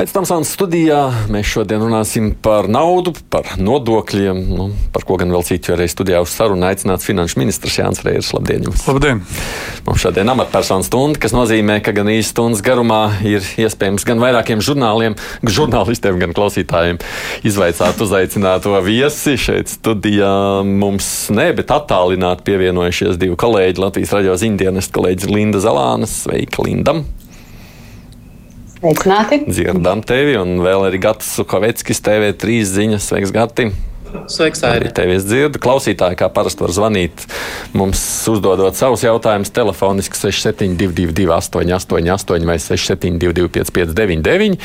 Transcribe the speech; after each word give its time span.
Pēc 0.00 0.14
tam 0.16 0.24
sākuma 0.24 0.48
studijā 0.48 0.98
mēs 1.28 1.44
šodien 1.50 1.82
runāsim 1.84 2.30
par 2.40 2.70
naudu, 2.72 3.12
par 3.28 3.58
nodokļiem, 3.60 4.38
nu, 4.48 4.70
par 4.94 5.04
ko 5.04 5.18
gan 5.20 5.28
vēl 5.28 5.44
citu 5.44 5.74
arī 5.74 5.90
studijā 5.92 6.22
uz 6.24 6.32
sarunu 6.32 6.64
aicināts 6.70 7.04
finanšu 7.04 7.36
ministrs 7.36 7.76
Jānis 7.76 8.00
Reirs. 8.06 8.30
Labdien! 8.32 8.64
Jums. 8.64 8.86
Labdien! 8.88 9.20
Mums 9.84 10.00
šodien 10.00 10.32
amatpersonu 10.32 10.88
stunda, 10.88 11.20
kas 11.20 11.36
nozīmē, 11.36 11.82
ka 11.84 11.92
gan 11.92 12.08
īsi 12.14 12.30
stundas 12.30 12.64
garumā 12.64 13.02
ir 13.28 13.44
iespējams 13.60 14.08
gan 14.08 14.24
vairākiem 14.24 14.64
žurnāliem, 14.64 15.20
žurnālistiem, 15.44 16.16
gan 16.24 16.32
klausītājiem 16.32 17.04
izvaicāt 17.44 18.00
uzaicināto 18.00 18.80
viesi. 18.88 19.36
Šeit 19.36 19.68
studijā 19.76 20.32
mums 20.64 21.28
ne, 21.28 21.50
bet 21.60 21.76
attālināti 21.76 22.48
pievienojušies 22.48 23.20
divi 23.20 23.36
kolēģi 23.36 23.84
Latvijas 23.84 24.16
radio 24.16 24.40
ziņdienas 24.48 24.94
kolēģis 24.96 25.34
Linda 25.36 25.60
Zalānas. 25.60 26.22
Sveika, 26.24 26.64
Lindam! 26.64 27.04
Sveicināti! 28.80 29.42
Dzirdam 29.44 30.00
tevi 30.08 30.38
un 30.40 30.62
vēl 30.64 30.86
arī 30.86 31.02
Gatis 31.04 31.34
Sukoveckis, 31.36 32.00
TV3 32.00 32.62
ziņas. 32.64 33.10
Sveiks, 33.10 33.32
Gati! 33.34 33.66
Sveiks, 34.30 34.62
Airi. 34.66 34.90
Tevi 34.94 35.16
es 35.18 35.24
dzirdu. 35.26 35.58
Klausītāji, 35.62 36.18
kā 36.20 36.28
parasti 36.32 36.64
var 36.64 36.72
zvanīt, 36.74 37.24
mums 37.76 38.00
uzdodot 38.30 38.76
savus 38.78 39.04
jautājumus 39.04 39.52
telefoniski 39.54 40.18
6722, 40.18 41.26
888, 41.34 42.46
vai 42.46 42.56
672, 42.62 43.48
559, 43.54 44.58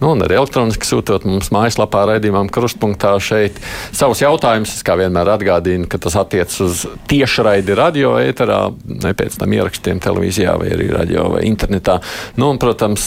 nu, 0.00 0.12
un 0.12 0.24
arī 0.24 0.38
elektroniski 0.40 0.88
sūtot 0.88 1.26
mums 1.28 1.52
mājaslapā 1.54 2.06
raidījumam, 2.12 2.50
krustpunktā 2.52 3.14
šeit 3.22 3.60
savus 3.96 4.22
jautājumus. 4.24 4.76
Es 4.78 4.84
kā 4.86 4.98
vienmēr 5.00 5.32
atgādinu, 5.36 5.88
ka 5.90 6.00
tas 6.02 6.18
attiecas 6.20 6.58
uz 6.64 6.84
tiešraidi 7.10 7.76
radio 7.76 8.16
ēterā, 8.20 8.60
ne 9.04 9.14
pēc 9.16 9.40
tam 9.40 9.56
ierakstiem 9.56 10.02
televīzijā 10.04 10.56
vai 10.60 10.72
arī 10.76 10.90
radio 10.92 11.28
vai 11.36 11.46
internetā. 11.48 12.00
Nu, 12.40 12.50
un, 12.52 12.60
protams, 12.62 13.06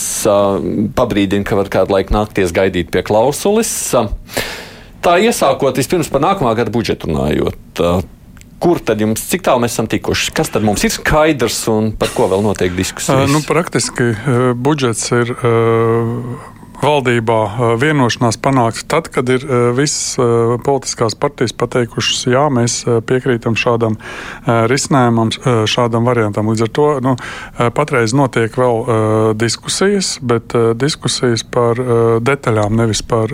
pabrīdina, 0.97 1.45
ka 1.47 1.59
var 1.59 1.73
kādu 1.73 1.97
laiku 1.97 2.17
nākties 2.17 2.55
gaidīt 2.55 2.93
pie 2.93 3.05
klausulis. 3.05 3.77
Tā 5.03 5.15
iesākot 5.23 5.77
vispirms 5.79 6.09
par 6.11 6.23
nākamā 6.25 6.51
gada 6.59 6.73
budžetu 6.73 7.07
runājot. 7.07 7.83
Kur 8.59 8.81
tad 8.83 8.99
jums, 8.99 9.21
cik 9.31 9.45
tālu 9.47 9.63
mēs 9.63 9.77
esam 9.77 9.87
tikuši? 9.87 10.33
Kas 10.35 10.51
tad 10.51 10.65
mums 10.67 10.83
ir 10.83 10.91
skaidrs 10.91 11.61
un 11.71 11.93
par 11.95 12.11
ko 12.11 12.27
vēl 12.27 12.43
notiek 12.43 12.75
diskusijas? 12.75 13.31
Nu, 13.31 13.39
praktiski 13.47 14.11
budžets 14.59 15.07
ir 15.15 15.31
valdībā 16.79 17.37
vienošanās 17.79 18.37
panākta 18.39 18.85
tad, 18.87 19.07
kad 19.11 19.27
ir 19.31 19.43
visas 19.75 20.15
politiskās 20.63 21.15
partijas 21.19 21.55
pateikušas, 21.55 22.21
jā, 22.31 22.45
mēs 22.51 22.81
piekrītam 23.07 23.55
šādam 23.59 23.97
risinājumam, 24.47 25.31
šādam 25.67 26.07
variantam. 26.07 26.51
Līdz 26.51 26.67
ar 26.67 26.71
to 26.75 26.87
nu, 27.03 27.15
patreiz 27.75 28.15
notiek 28.15 28.55
vēl 28.59 29.35
diskusijas, 29.39 30.17
bet 30.19 30.55
diskusijas 30.79 31.43
par 31.43 31.79
detaļām, 32.23 32.79
nevis 32.79 33.03
par 33.03 33.31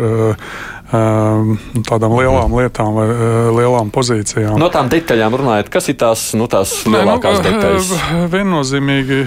tādām 1.87 2.15
lielām 2.17 2.53
lietām 2.57 2.95
vai 2.97 3.05
lielām 3.55 3.91
pozīcijām. 3.95 4.57
No 4.61 4.69
tām 4.73 4.89
detaļām 4.91 5.37
runājot, 5.41 5.71
kas 5.73 5.89
ir 5.91 5.97
tās, 6.01 6.27
nu, 6.37 6.47
tās 6.51 6.73
lielākās 6.89 7.39
nu, 7.39 7.45
detaļas? 7.49 7.91
Viennozīmīgi 8.33 9.19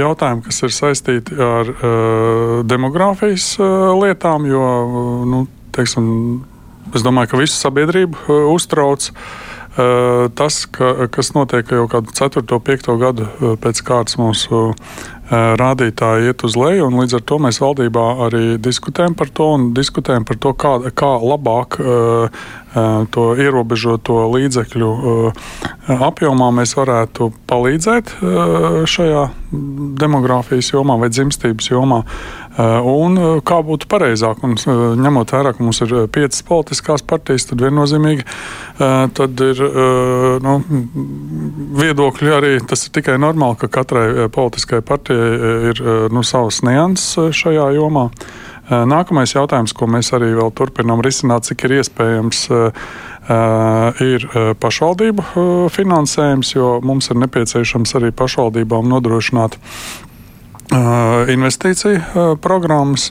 jautājumi, 0.00 0.44
kas 0.48 0.62
ir 0.66 0.74
saistīti 0.76 1.38
ar 1.44 1.72
demogrāfijas 2.70 3.52
lietām, 4.00 4.48
jo, 4.50 4.66
nu, 5.30 5.44
teiksim, 5.76 6.10
es 6.94 7.06
domāju, 7.06 7.32
ka 7.32 7.44
visu 7.44 7.56
sabiedrību 7.60 8.42
uztrauc. 8.54 9.10
Tas, 10.36 10.56
ka, 10.74 11.06
kas 11.14 11.30
notiek 11.36 11.70
jau 11.72 11.84
kādu 11.88 12.10
4, 12.16 12.42
5 12.66 12.88
gadu 13.00 13.28
pēc 13.62 13.80
kārtas 13.86 14.18
mūsu 14.18 14.66
rādītāji 15.30 16.30
iet 16.30 16.42
uz 16.46 16.56
leju, 16.58 16.88
un 16.88 16.98
līdz 17.00 17.20
ar 17.20 17.22
to 17.26 17.38
mēs 17.42 17.60
valdībā 17.62 18.06
arī 18.26 18.44
diskutējam 18.62 19.14
par 19.18 19.30
to 19.30 19.46
un 19.54 19.68
diskutējam 19.76 20.26
par 20.26 20.40
to, 20.42 20.52
kā, 20.58 20.72
kā 20.90 21.10
labāk 21.22 21.78
to 23.14 23.26
ierobežoto 23.38 24.16
līdzekļu 24.30 24.90
apjomā 26.10 26.50
mēs 26.54 26.74
varētu 26.78 27.30
palīdzēt 27.50 28.14
šajā 28.90 29.24
demogrāfijas 30.02 30.70
jomā 30.74 30.98
vai 31.00 31.10
dzimstības 31.10 31.70
jomā. 31.72 32.02
Un 32.58 33.14
kā 33.46 33.60
būtu 33.62 33.86
pareizāk, 33.86 34.42
un 34.42 34.56
ņemot 34.98 35.30
vērā, 35.30 35.52
ka 35.54 35.62
mums 35.62 35.78
ir 35.84 35.92
piecas 36.10 36.42
politiskās 36.46 37.04
partijas, 37.06 37.46
tad 37.46 37.62
viennozīmīgi 37.62 38.26
tad 39.14 39.42
ir 39.46 39.62
nu, 40.42 40.56
viedokļi 41.78 42.34
arī. 42.34 42.52
Tas 42.66 42.88
ir 42.88 42.94
tikai 42.98 43.20
normāli, 43.22 43.60
ka 43.62 43.70
katrai 43.78 44.26
politiskajai 44.34 44.86
partijai 44.86 45.30
ir 45.70 45.84
nu, 46.10 46.24
savas 46.26 46.62
nianses 46.66 47.38
šajā 47.38 47.70
jomā. 47.78 48.08
Nākamais 48.70 49.32
jautājums, 49.34 49.74
ko 49.74 49.86
mēs 49.90 50.12
arī 50.14 50.34
vēl 50.34 50.50
turpinām 50.54 51.00
risināt, 51.02 51.46
cik 51.46 51.64
ir 51.66 51.80
iespējams, 51.80 52.44
ir 54.10 54.28
pašvaldību 54.62 55.70
finansējums, 55.74 56.54
jo 56.54 56.76
mums 56.82 57.10
ir 57.10 57.18
nepieciešams 57.22 57.98
arī 57.98 58.10
pašvaldībām 58.14 58.90
nodrošināt 58.90 59.58
investīciju 60.70 62.38
programmas. 62.42 63.10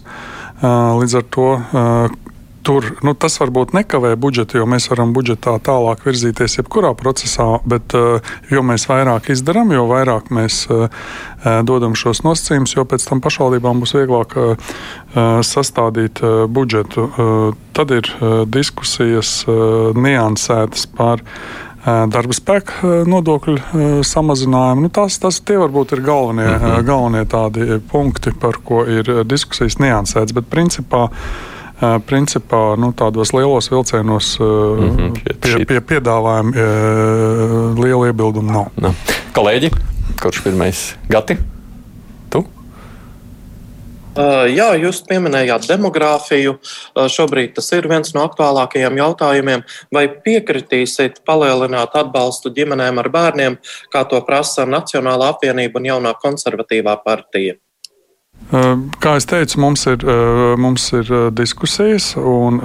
Līdz 0.63 1.19
ar 1.19 1.29
to 1.31 1.51
tur 2.69 2.85
nu, 3.01 3.13
tas 3.15 3.37
varbūt 3.39 3.71
nekavē 3.73 4.11
budžetu, 4.19 4.59
jo 4.59 4.65
mēs 4.69 4.89
varam 4.91 5.13
budžetā 5.15 5.55
tālāk 5.63 6.03
virzīties 6.05 6.59
jebkurā 6.59 6.91
procesā, 6.99 7.47
bet 7.65 7.95
jo 8.51 8.63
mēs 8.67 8.85
vairāk 8.89 9.31
izdarām, 9.33 9.71
jo 9.73 9.85
vairāk 9.89 10.27
mēs 10.35 10.65
dodam 11.65 11.95
šos 11.97 12.21
nosacījumus, 12.27 12.75
jo 12.75 12.85
pēc 12.85 13.07
tam 13.09 13.23
pašvaldībām 13.23 13.79
būs 13.81 13.95
vieglāk 13.95 14.35
sastādīt 15.47 16.21
budžetu. 16.51 17.07
Tad 17.73 17.95
ir 17.95 18.11
diskusijas 18.51 19.33
niansētas 19.95 20.85
par 20.99 21.23
darba 21.85 22.35
spēka 22.35 23.03
nodokļu 23.07 24.03
samazinājumu. 24.05 24.87
Nu, 24.87 24.89
tas, 24.93 25.19
tas 25.21 25.39
tie 25.45 25.57
varbūt 25.61 25.93
ir 25.95 26.03
galvenie, 26.05 26.47
uh 26.47 26.63
-huh. 26.63 26.81
galvenie 26.85 27.25
tādi 27.25 27.79
punkti, 27.91 28.31
par 28.31 28.59
ko 28.63 28.85
ir 28.85 29.23
diskusijas 29.25 29.79
niansētas. 29.79 30.33
Bet 30.33 30.49
principā, 30.49 31.09
principā 32.05 32.75
nu, 32.77 32.91
tādos 32.91 33.33
lielos 33.33 33.71
vilcienos 33.71 34.39
uh 34.39 34.47
-huh. 34.47 35.13
pie, 35.41 35.65
pie 35.65 35.79
piedāvājuma 35.79 36.51
liela 37.83 38.07
iebilduma 38.07 38.51
nav. 38.51 38.65
No. 38.75 38.93
Kolēģi, 39.33 39.71
kurš 40.21 40.43
pirmais? 40.43 40.95
Gati? 41.09 41.37
Uh, 44.19 44.49
jā, 44.51 44.73
jūs 44.75 44.99
pieminējāt 45.07 45.69
demogrāfiju. 45.69 46.57
Uh, 46.59 47.05
šobrīd 47.07 47.53
tas 47.55 47.69
ir 47.77 47.87
viens 47.87 48.11
no 48.15 48.25
aktuālākajiem 48.27 48.99
jautājumiem. 48.99 49.63
Vai 49.95 50.09
piekritīsiet 50.25 51.21
palielināt 51.27 51.95
atbalstu 51.95 52.51
ģimenēm 52.57 52.99
ar 52.99 53.09
bērniem, 53.13 53.55
kā 53.93 54.03
to 54.11 54.19
prasa 54.27 54.67
Nacionālā 54.67 55.31
apvienība 55.35 55.79
un 55.79 55.87
jaunā 55.93 56.13
konservatīvā 56.19 56.97
partija? 57.05 57.55
Uh, 58.49 58.75
kā 58.99 59.15
jau 59.19 59.25
teicu, 59.37 59.63
mums 59.63 59.87
ir, 59.87 60.03
mums 60.59 60.91
ir 60.99 61.15
diskusijas. 61.39 62.11
Un, 62.19 62.59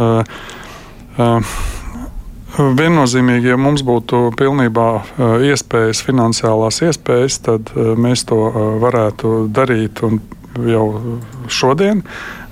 Viennozīmīgi, 2.55 3.49
ja 3.51 3.57
mums 3.59 3.83
būtu 3.83 4.29
pilnībā 4.39 4.87
iespējas, 5.43 6.05
finansiālās 6.07 6.79
iespējas, 6.87 7.41
tad 7.43 7.73
mēs 7.75 8.23
to 8.31 8.39
varētu 8.83 9.33
darīt 9.51 10.05
un 10.07 10.21
jau 10.69 10.87
šodien. 11.49 12.03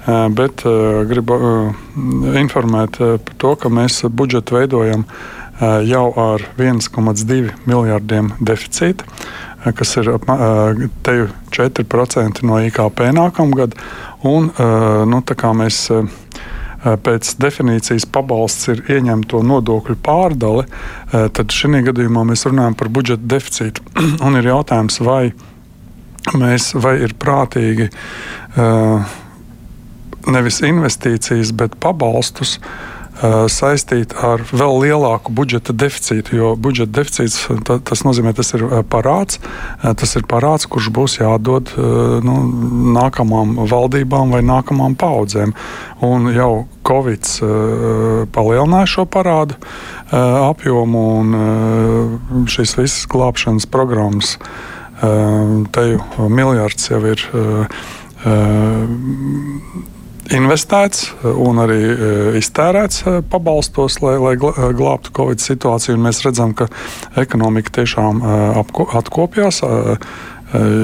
Bet 0.06 0.64
gribu 1.06 1.36
informēt 2.38 2.98
par 2.98 3.36
to, 3.38 3.54
ka 3.54 3.70
mēs 3.70 4.00
budžetu 4.10 4.58
veidojam 4.58 5.06
jau 5.86 6.06
ar 6.18 6.42
1,2 6.58 7.52
miljardiem 7.70 8.32
deficīta, 8.42 9.06
kas 9.78 9.94
ir 10.00 10.10
te 11.06 11.14
4% 11.54 12.42
no 12.48 12.58
IKP 12.66 13.04
nākamgad. 13.14 13.78
Un, 14.26 14.50
nu, 15.06 15.22
mēs 15.62 15.84
pēc 16.82 17.34
definīcijas 17.38 18.06
pabalsts 18.10 18.68
ir 18.72 18.82
ieņemto 18.90 19.42
nodokļu 19.46 19.96
pārdale, 20.02 20.66
tad 21.12 21.54
šī 21.54 21.84
gadījumā 21.86 22.26
mēs 22.32 22.46
runājam 22.48 22.74
par 22.78 22.90
budžeta 22.90 23.28
deficītu. 23.36 23.86
Un 24.26 24.38
ir 24.40 24.50
jautājums, 24.50 24.98
vai 25.04 25.30
mēs 26.38 26.72
vai 26.78 26.98
ir 27.04 27.16
prātīgi 27.18 27.90
uh, 27.90 29.18
nevis 30.30 30.62
investīcijas, 30.66 31.52
bet 31.56 31.78
pabalstus 31.82 32.58
saistīta 33.22 34.16
ar 34.32 34.40
vēl 34.50 34.80
lielāku 34.82 35.30
budžeta 35.36 35.74
deficītu. 35.76 36.34
Jo 36.34 36.48
budžeta 36.58 37.02
deficīts 37.02 37.44
ta, 37.68 37.76
tas 37.78 38.02
nozīmē, 38.02 38.32
tas 38.34 38.50
ir 38.56 38.64
parāds, 38.90 39.38
tas 39.82 40.16
ir 40.18 40.24
parāds, 40.26 40.66
kurš 40.66 40.88
būs 40.96 41.18
jādod 41.20 41.70
nu, 42.24 42.34
nākamām 42.96 43.54
valdībām 43.70 44.34
vai 44.34 44.42
nākamām 44.42 44.96
paudzēm. 44.98 45.54
Un 46.02 46.32
jau 46.34 46.64
Covid 46.88 47.30
palielināja 48.34 48.90
šo 48.96 49.06
parādu 49.06 49.60
apjomu, 50.10 51.06
un 51.20 52.46
šīs 52.50 52.74
visas 52.80 53.06
glābšanas 53.12 53.70
programmas 53.70 54.38
te 55.02 55.86
jau 55.88 56.28
miljards 56.30 56.90
jau 56.90 57.00
ir 57.10 57.24
investēts 60.32 61.08
un 61.26 61.60
arī 61.62 61.80
iztērēts 62.38 63.02
pabalstos, 63.32 63.98
lai, 64.04 64.16
lai 64.22 64.34
glābtu 64.38 65.14
Covid 65.16 65.42
situāciju. 65.42 65.96
Un 65.98 66.06
mēs 66.06 66.22
redzam, 66.26 66.54
ka 66.54 66.70
ekonomika 67.18 67.80
tiešām 67.80 68.22
atkopjās. 69.02 69.62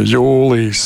Jūlijas 0.08 0.82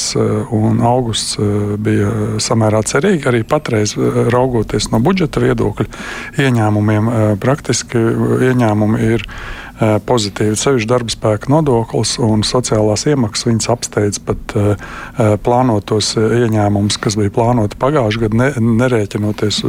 un 0.53 0.81
augusts 0.83 1.37
bija 1.79 2.39
samērā 2.43 2.83
cerīgi. 2.91 3.29
Arī 3.31 3.45
patreiz, 3.47 3.95
raugoties 4.35 4.91
no 4.91 4.99
budžeta 5.01 5.41
viedokļa, 5.45 5.87
ieņēmumiem 6.43 7.11
praktiski 7.41 8.03
ieņēmumi 8.51 9.05
ir 9.15 9.29
Eh, 9.72 9.72
pozitīvi. 10.07 10.57
Sevišķi 10.59 10.89
darba 10.91 11.13
spēka 11.13 11.51
nodoklis 11.53 12.17
un 12.23 12.45
sociālās 12.47 13.07
iemaksas 13.11 13.49
viņas 13.49 13.71
apsteidz 13.73 14.21
pat 14.27 14.55
eh, 14.57 14.73
eh, 14.75 15.35
plānotos 15.43 16.15
ieņēmumus, 16.19 16.99
kas 17.03 17.17
bija 17.19 17.33
plānoti 17.35 17.79
pagājušajā 17.83 18.27
gadā, 18.27 18.39
ne, 18.43 18.77
nerēķinoties 18.83 19.63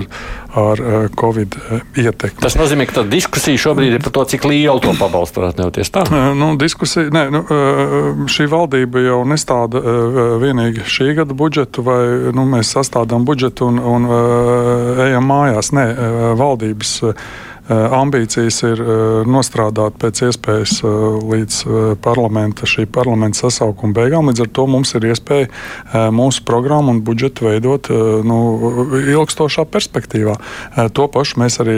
ar 0.59 0.81
Covid 1.17 1.55
ietekmi. 1.97 2.41
Tas 2.43 2.57
nozīmē, 2.59 2.85
ka 2.89 3.05
diskusija 3.09 3.59
šobrīd 3.63 3.97
ir 3.97 4.03
par 4.05 4.13
to, 4.17 4.25
cik 4.33 4.45
lielu 4.49 4.81
to 4.83 4.93
pabalstu 4.99 5.41
varētu 5.41 5.63
neoties 5.63 5.93
tā. 5.93 6.03
Nu, 6.37 6.51
diskusija, 6.59 7.09
nē, 7.13 7.23
nu, 7.33 7.41
šī 8.29 8.45
valdība 8.51 9.01
jau 9.01 9.19
nestāda 9.27 9.81
vienīgi 10.41 10.85
šī 10.89 11.09
gada 11.17 11.35
budžetu, 11.37 11.85
vai 11.85 12.01
nu, 12.35 12.45
mēs 12.49 12.75
sastādām 12.75 13.25
budžetu 13.25 13.71
un, 13.71 13.81
un 13.81 14.07
ejam 15.07 15.25
mājās. 15.29 15.73
Nē, 15.73 15.87
valdības 16.37 16.93
Eh, 17.03 17.13
ambīcijas 17.71 18.57
ir 18.67 18.81
eh, 18.83 19.01
nostrādāt 19.29 19.95
pēc 20.01 20.23
iespējas 20.27 20.81
eh, 20.83 20.95
līdz 21.31 21.59
parlamenta, 22.03 22.67
šī 22.67 22.85
parlamenta 22.91 23.45
sasaukuma 23.45 23.95
beigām. 23.95 24.27
Līdz 24.31 24.45
ar 24.45 24.51
to 24.51 24.67
mums 24.67 24.93
ir 24.97 25.07
iespēja 25.07 26.09
mūsu 26.11 26.43
programmu 26.47 26.91
un 26.93 27.03
budžetu 27.05 27.47
veidot 27.47 27.89
nu, 28.27 28.39
ilgstošā 28.99 29.65
perspektīvā. 29.71 30.35
To 30.97 31.07
pašu 31.11 31.39
mēs 31.43 31.59
arī 31.63 31.77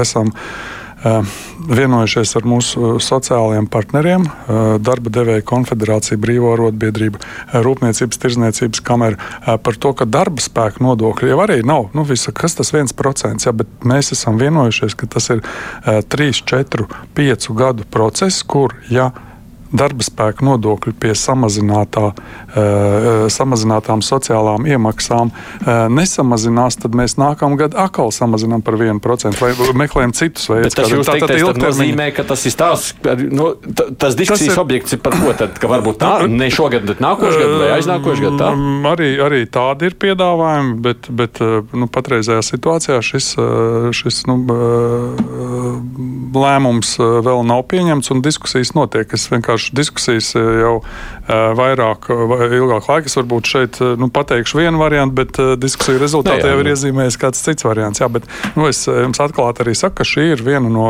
esam 0.00 0.32
Eh, 0.32 0.81
vienojušies 1.02 2.36
ar 2.38 2.46
mūsu 2.46 2.96
sociālajiem 3.02 3.66
partneriem, 3.70 4.26
eh, 4.26 4.60
darba 4.78 5.10
devēja 5.10 5.42
konfederācija, 5.42 6.18
brīvo 6.18 6.52
arotbiedrība, 6.56 7.20
eh, 7.20 7.58
rūpniecības 7.62 8.20
tirzniecības 8.22 8.82
kamera 8.82 9.16
par 9.62 9.74
to, 9.74 9.92
ka 9.92 10.04
darba 10.04 10.40
spēka 10.40 10.78
nodokļi 10.80 11.28
jau 11.28 11.38
arī 11.46 11.64
nav. 11.64 11.90
Nu, 11.94 12.04
visa, 12.04 12.32
kas 12.32 12.54
tas 12.54 12.70
viens 12.72 12.92
procents, 12.92 13.46
ja, 13.46 13.52
bet 13.52 13.66
mēs 13.84 14.12
esam 14.12 14.38
vienojušies, 14.38 14.96
ka 14.96 15.06
tas 15.06 15.30
ir 15.30 15.42
3, 15.84 16.42
4, 16.44 16.86
5 17.14 17.48
gadu 17.54 17.84
process, 17.90 18.42
kur, 18.42 18.74
ja 18.90 19.10
darba 19.72 20.04
spēka 20.04 20.44
nodokļi 20.46 20.94
pie 21.00 21.14
samazinātā, 21.18 22.12
uh, 22.12 23.26
samazinātām 23.32 24.02
sociālām 24.04 24.66
iemaksām 24.68 25.32
uh, 25.32 25.70
nesamazinās, 25.92 26.78
tad 26.82 26.96
mēs 26.98 27.16
nākamā 27.20 27.58
gada 27.64 27.86
atkal 27.86 28.12
samazinām 28.14 28.64
par 28.64 28.76
1% 28.78 29.40
vai 29.42 29.52
meklējam 29.84 30.14
citus 30.16 30.48
veidus. 30.52 30.76
Tas 30.76 30.92
jūs 30.92 31.08
teikt, 31.08 31.26
tas 31.28 31.60
nozīmē, 31.62 32.10
ka 32.16 32.26
tas 32.28 32.44
ir 32.48 32.56
tās, 32.58 32.90
nu, 33.32 33.52
tas 33.98 34.16
diskusijas 34.18 34.52
tas 34.52 34.58
ir, 34.58 34.62
objekts 34.62 34.96
ir 34.96 35.02
par 35.04 35.16
ko 35.18 35.34
tad, 35.38 35.56
ka 35.60 35.70
varbūt 35.72 36.00
tā, 36.02 36.12
ne 36.30 36.50
šogad, 36.52 36.86
bet 36.88 37.02
nākošais 37.02 37.40
gads 37.42 37.58
vai 37.62 37.72
aiznākošais 37.78 38.24
gads 38.26 38.42
tā? 38.42 38.52
Arī, 38.92 39.10
arī 39.24 39.42
tādi 39.52 39.88
ir 39.88 39.98
piedāvājumi, 40.04 40.76
bet, 40.84 41.08
bet 41.22 41.40
nu, 41.42 41.88
patreizējā 41.92 42.42
situācijā 42.44 43.00
šis, 43.04 43.32
šis 43.96 44.22
nu, 44.28 44.38
lēmums 46.32 46.96
vēl 46.98 47.42
nav 47.46 47.64
pieņemts 47.70 48.12
un 48.14 48.22
diskusijas 48.24 48.74
notiek. 48.76 49.12
Es 49.16 49.28
vienkārši 49.32 49.61
bijušas 49.62 49.72
diskusijas 49.72 50.34
eh, 50.34 50.40
jau 50.40 50.80
eh, 50.82 51.32
vairāk, 51.56 52.08
ilgāk 52.52 52.88
laika. 52.88 53.06
Es 53.06 53.16
varbūt 53.16 53.46
šeit 53.46 53.80
eh, 53.80 53.94
nu, 53.98 54.08
pateikšu 54.10 54.58
vienu 54.58 54.78
variantu, 54.78 55.14
bet 55.14 55.60
diskusiju 55.60 56.00
rezultātā 56.00 56.48
jau 56.48 56.60
ir 56.60 56.72
iezīmējis 56.72 57.18
kāds 57.18 57.42
cits 57.42 57.64
variants. 57.64 58.00
Jā, 58.00 58.08
bet, 58.08 58.26
nu, 58.56 58.66
es 58.68 58.86
jums 58.86 59.20
atklāti 59.20 59.62
arī 59.62 59.74
saku, 59.74 60.00
ka 60.00 60.04
šī 60.04 60.32
ir 60.32 60.42
viena 60.42 60.70
no, 60.72 60.86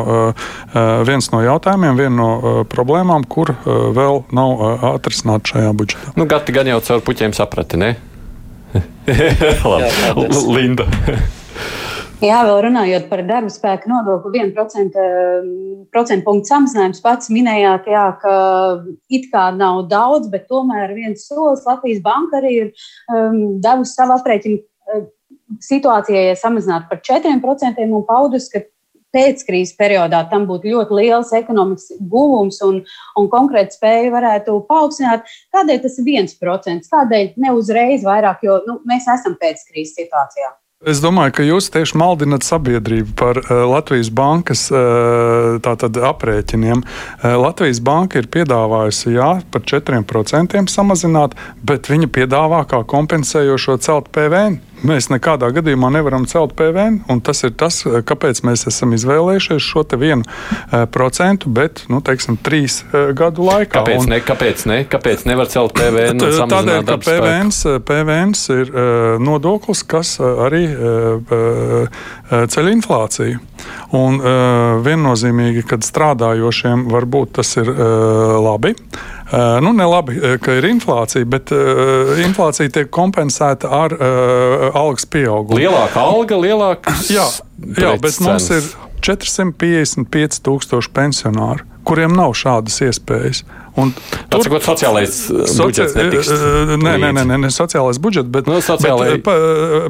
viens 1.07 1.31
no 1.33 1.43
jautājumiem, 1.43 1.99
viena 1.99 2.15
no 2.17 2.65
problēmām, 2.71 3.27
kur 3.29 3.55
vēl 3.65 4.23
nav 4.33 4.63
atrisināta 4.95 5.55
šajā 5.55 5.75
budžetā. 5.77 6.15
Nu, 6.17 6.27
Gati 6.31 6.55
gan 6.55 6.71
jau 6.71 6.81
caur 6.85 7.05
puķiem 7.05 7.35
saprati, 7.37 7.81
ne? 7.81 7.95
Labi, 9.73 10.29
Linda. 10.55 10.87
Jā, 12.23 12.45
vēl 12.47 12.61
runājot 12.69 13.09
par 13.11 13.25
darba 13.27 13.51
spēka 13.51 13.89
nodokli, 13.91 14.45
1% 14.45 15.07
procentu 15.91 16.27
punktu 16.29 16.53
samazinājums 16.53 17.03
pats 17.03 17.31
minējāt, 17.35 17.89
jā, 17.91 18.05
ka 18.23 18.35
it 19.11 19.27
kā 19.33 19.49
nav 19.57 19.81
daudz, 19.91 20.29
bet 20.31 20.47
tomēr 20.51 20.95
viens 20.95 21.25
solis 21.27 21.65
Latvijas 21.67 21.99
banka 22.05 22.39
arī 22.39 22.53
ir 22.61 22.69
um, 23.11 23.59
devusi 23.65 23.97
savu 23.97 24.15
aprēķinu 24.21 24.61
uh, 24.61 25.03
situācijai, 25.67 26.29
ja 26.29 26.39
samazinātu 26.39 26.93
par 26.93 27.03
4% 27.11 27.89
un 27.89 28.07
paudus, 28.07 28.47
ka 28.55 28.63
pēckrīzes 29.13 29.75
periodā 29.77 30.23
tam 30.31 30.47
būtu 30.47 30.71
ļoti 30.73 31.03
liels 31.03 31.35
ekonomikas 31.37 31.91
guvums 31.99 32.63
un, 32.65 32.85
un 33.19 33.31
konkrēti 33.35 33.81
spēja 33.81 34.15
varētu 34.15 34.61
paaugstināt. 34.71 35.27
Kādēļ 35.53 35.83
tas 35.85 35.99
ir 35.99 36.07
viens 36.07 36.39
procents? 36.39 36.93
Kādēļ 36.95 37.35
ne 37.43 37.59
uzreiz 37.59 38.07
vairāk, 38.07 38.47
jo 38.47 38.63
nu, 38.69 38.79
mēs 38.89 39.11
esam 39.11 39.35
pēckrīzes 39.43 39.99
situācijā? 39.99 40.55
Es 40.83 40.99
domāju, 40.99 41.31
ka 41.37 41.45
jūs 41.47 41.69
tieši 41.71 41.95
maldināt 42.01 42.43
sabiedrību 42.43 43.13
par 43.15 43.39
uh, 43.39 43.61
Latvijas 43.71 44.09
bankas 44.11 44.65
uh, 44.75 45.61
aprēķiniem. 45.63 46.83
Uh, 46.83 47.37
Latvijas 47.39 47.79
banka 47.87 48.19
ir 48.19 48.27
piedāvājusi 48.27 49.15
jā, 49.15 49.29
par 49.55 49.63
4% 49.63 50.65
samazināt, 50.75 51.39
bet 51.63 51.87
viņa 51.87 52.11
piedāvā 52.11 52.65
kā 52.67 52.83
kompensējošo 52.83 53.79
celt 53.87 54.11
PVN. 54.11 54.59
Mēs 54.87 55.09
nekādā 55.13 55.53
gadījumā 55.55 55.93
nevaram 55.95 56.25
celt 56.31 56.57
PVN, 56.59 57.03
un 57.13 57.21
tas 57.25 57.45
ir 57.47 57.53
tas, 57.59 57.83
kāpēc 57.87 58.43
mēs 58.47 58.67
esam 58.71 58.95
izvēlējušies 58.97 59.63
šo 59.63 59.85
vienu 59.99 60.25
uh, 60.27 60.85
procentu, 60.91 61.51
bet 61.53 61.85
nu, 61.93 62.01
teiksim, 62.05 62.39
trīs 62.43 62.81
uh, 62.83 63.13
gadu 63.17 63.47
laikā. 63.47 63.79
Kāpēc, 63.79 64.01
un, 64.03 64.11
ne, 64.11 64.21
kāpēc, 64.25 64.67
ne? 64.71 64.81
kāpēc 64.91 65.27
nevar 65.29 65.51
celt 65.53 65.77
PVN? 65.79 66.23
Tādēļ, 66.53 66.83
ka 66.89 66.99
PVN, 67.03 67.53
PVN 67.89 68.35
ir 68.57 68.75
nodoklis, 69.23 69.83
kas 69.87 70.17
arī 70.23 70.65
ceļ 72.33 72.71
inflāciju. 72.73 73.41
Un 73.97 74.19
viennozīmīgi, 74.83 75.65
kad 75.69 75.87
strādājošiem 75.87 76.87
varbūt 76.91 77.37
tas 77.39 77.55
ir 77.61 77.71
labi. 78.43 78.75
Uh, 79.33 79.57
nu, 79.65 79.73
ne 79.73 79.87
labi, 79.89 80.19
ka 80.45 80.59
ir 80.59 80.67
inflācija, 80.69 81.25
bet 81.25 81.53
uh, 81.57 82.13
inflācija 82.21 82.69
tiek 82.75 82.91
kompensēta 82.93 83.71
ar 83.73 83.95
algas 84.77 85.07
pieaugumu. 85.09 85.57
Lielāka 85.57 86.05
alga, 86.05 86.37
lielāks. 86.37 87.09
Jā, 87.13 87.25
jā 87.81 87.95
bet 88.03 88.21
mums 88.21 88.51
ir 88.53 88.69
455 89.03 90.43
tūkstoši 90.45 90.93
pensionāru, 90.95 91.65
kuriem 91.89 92.13
nav 92.17 92.37
šādas 92.39 92.77
iespējas. 92.85 93.43
Tur 93.73 94.49
ir 94.49 94.65
sociālais 94.65 95.15
uh, 95.33 95.45
socia 95.49 95.87
budžets. 95.89 96.29
Nē, 96.77 96.95
nē, 97.01 97.11
nē, 97.17 97.25
nē, 97.25 97.39
ne 97.41 97.51
sociālais 97.53 97.97
budžets, 98.03 98.29
bet, 98.33 98.49
no, 98.49 98.59
nu, 98.59 98.65
sociālai... 98.65 99.15
bet 99.17 99.25
pa, 99.25 99.37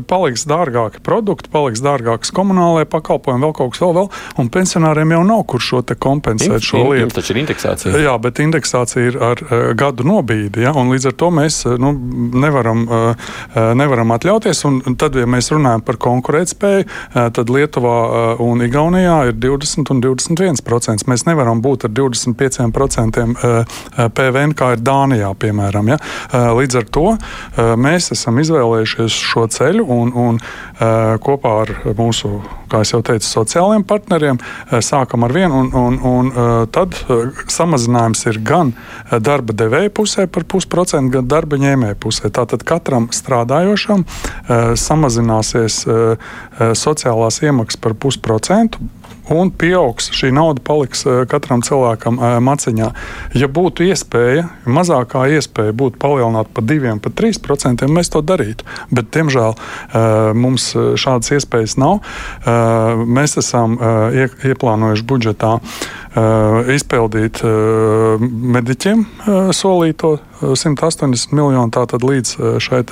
paliks 0.06 0.44
dārgāki 0.46 1.02
produkti, 1.02 1.50
paliks 1.52 1.82
dārgākas 1.82 2.30
komunālajie 2.34 2.86
pakalpojumi, 2.92 3.42
vēl 3.42 3.54
kaut 3.58 3.74
kas 3.74 3.82
vēl, 3.82 3.94
vēl. 3.98 4.08
Un 4.42 4.50
pensionāriem 4.54 5.14
jau 5.16 5.22
nav 5.26 5.42
kur 5.50 5.62
šo 5.62 5.82
kompensēt 5.82 6.60
in, 6.60 6.66
šo 6.66 6.82
in, 6.82 6.90
lietu. 6.92 7.16
Taču 7.18 7.34
ir 7.34 7.42
indeksācija. 7.42 7.94
Jā, 8.02 8.14
bet 8.22 8.38
indeksācija 8.42 9.10
ir 9.10 9.18
ar 9.30 9.42
uh, 9.42 9.64
gadu 9.78 10.06
nobīdi, 10.06 10.62
ja, 10.66 10.74
un 10.78 10.94
līdz 10.94 11.10
ar 11.10 11.18
to 11.18 11.32
mēs 11.34 11.62
nu, 11.82 11.92
nevaram, 12.42 12.86
uh, 12.86 13.34
nevaram 13.78 14.14
atļauties. 14.14 14.62
Un 14.68 14.98
tad, 14.98 15.18
ja 15.18 15.26
mēs 15.30 15.50
runājam 15.54 15.82
par 15.86 15.98
konkurētspēju, 16.02 16.86
uh, 16.86 17.26
tad 17.34 17.50
Lietuvā 17.50 17.98
uh, 18.06 18.46
un 18.46 18.62
Igaunijā 18.62 19.18
ir 19.32 19.38
20 19.42 19.90
un 19.90 20.02
21 20.06 20.62
procents. 20.66 21.06
Mēs 21.10 21.26
nevaram 21.26 21.62
būt 21.64 21.88
ar 21.88 21.94
25 21.98 22.70
procentiem. 22.74 23.34
Uh, 23.42 23.71
PVN, 23.96 24.54
kā 24.56 24.72
ir 24.76 24.82
Dānijā, 24.84 25.30
piemēram. 25.38 25.92
Ja? 25.92 25.98
Līdz 26.56 26.78
ar 26.80 26.88
to 26.94 27.06
mēs 27.80 28.10
esam 28.14 28.40
izvēlējušies 28.42 29.16
šo 29.32 29.46
ceļu 29.52 29.86
un, 29.92 30.12
un 30.12 30.40
kopā 31.22 31.54
ar 31.64 31.72
mūsu, 31.98 32.30
kā 32.72 32.82
jau 32.88 33.02
teicu, 33.04 33.28
sociālajiem 33.28 33.84
partneriem 33.88 34.40
sākam 34.84 35.26
ar 35.26 35.34
vienu, 35.36 35.60
un, 35.62 35.70
un, 35.76 35.98
un 36.08 36.32
tad 36.74 36.96
samazinājums 37.52 38.24
ir 38.30 38.40
gan 38.46 38.72
darba 39.22 39.54
devēja 39.56 39.92
pusē 39.94 40.26
par 40.32 40.46
pusprocentu, 40.48 41.18
gan 41.18 41.28
darba 41.30 41.60
ņēmēja 41.60 41.98
pusē. 42.02 42.32
Tātad 42.32 42.64
katram 42.68 43.10
strādājošam 43.14 44.06
samazināsies 44.80 45.82
sociālās 46.82 47.42
iemaksas 47.44 47.80
par 47.82 47.96
pusprocentu 47.98 48.90
un 49.30 49.50
pieaugs. 49.54 50.10
Šī 50.14 50.32
nauda 50.34 50.62
paliks 50.64 51.04
eh, 51.06 51.22
katram 51.30 51.62
cilvēkam 51.64 52.18
eh, 52.18 52.36
maciņā. 52.42 52.90
Ja 53.38 53.48
būtu 53.48 53.86
iespēja, 53.86 54.48
mazākā 54.66 55.26
iespēja 55.36 55.74
būtu 55.76 56.00
palielināt 56.02 56.50
par 56.54 56.66
2, 56.68 56.96
par 57.04 57.14
3%, 57.18 57.88
mēs 57.92 58.12
to 58.12 58.22
darītu. 58.26 58.66
Bet, 58.90 59.10
diemžēl, 59.14 59.56
eh, 59.56 60.32
mums 60.34 60.72
šādas 60.72 61.34
iespējas 61.36 61.76
nav. 61.80 62.00
Mēs 62.42 63.36
esam 63.40 63.74
ieplānojuši 63.78 65.04
budžetā 65.08 65.52
izpildīt 66.72 67.40
mediķiem 68.22 69.04
solīto 69.56 70.14
180 70.42 71.34
miljonu 71.36 71.72
tātad 71.74 72.04
līdz 72.06 72.60
šai 72.62 72.82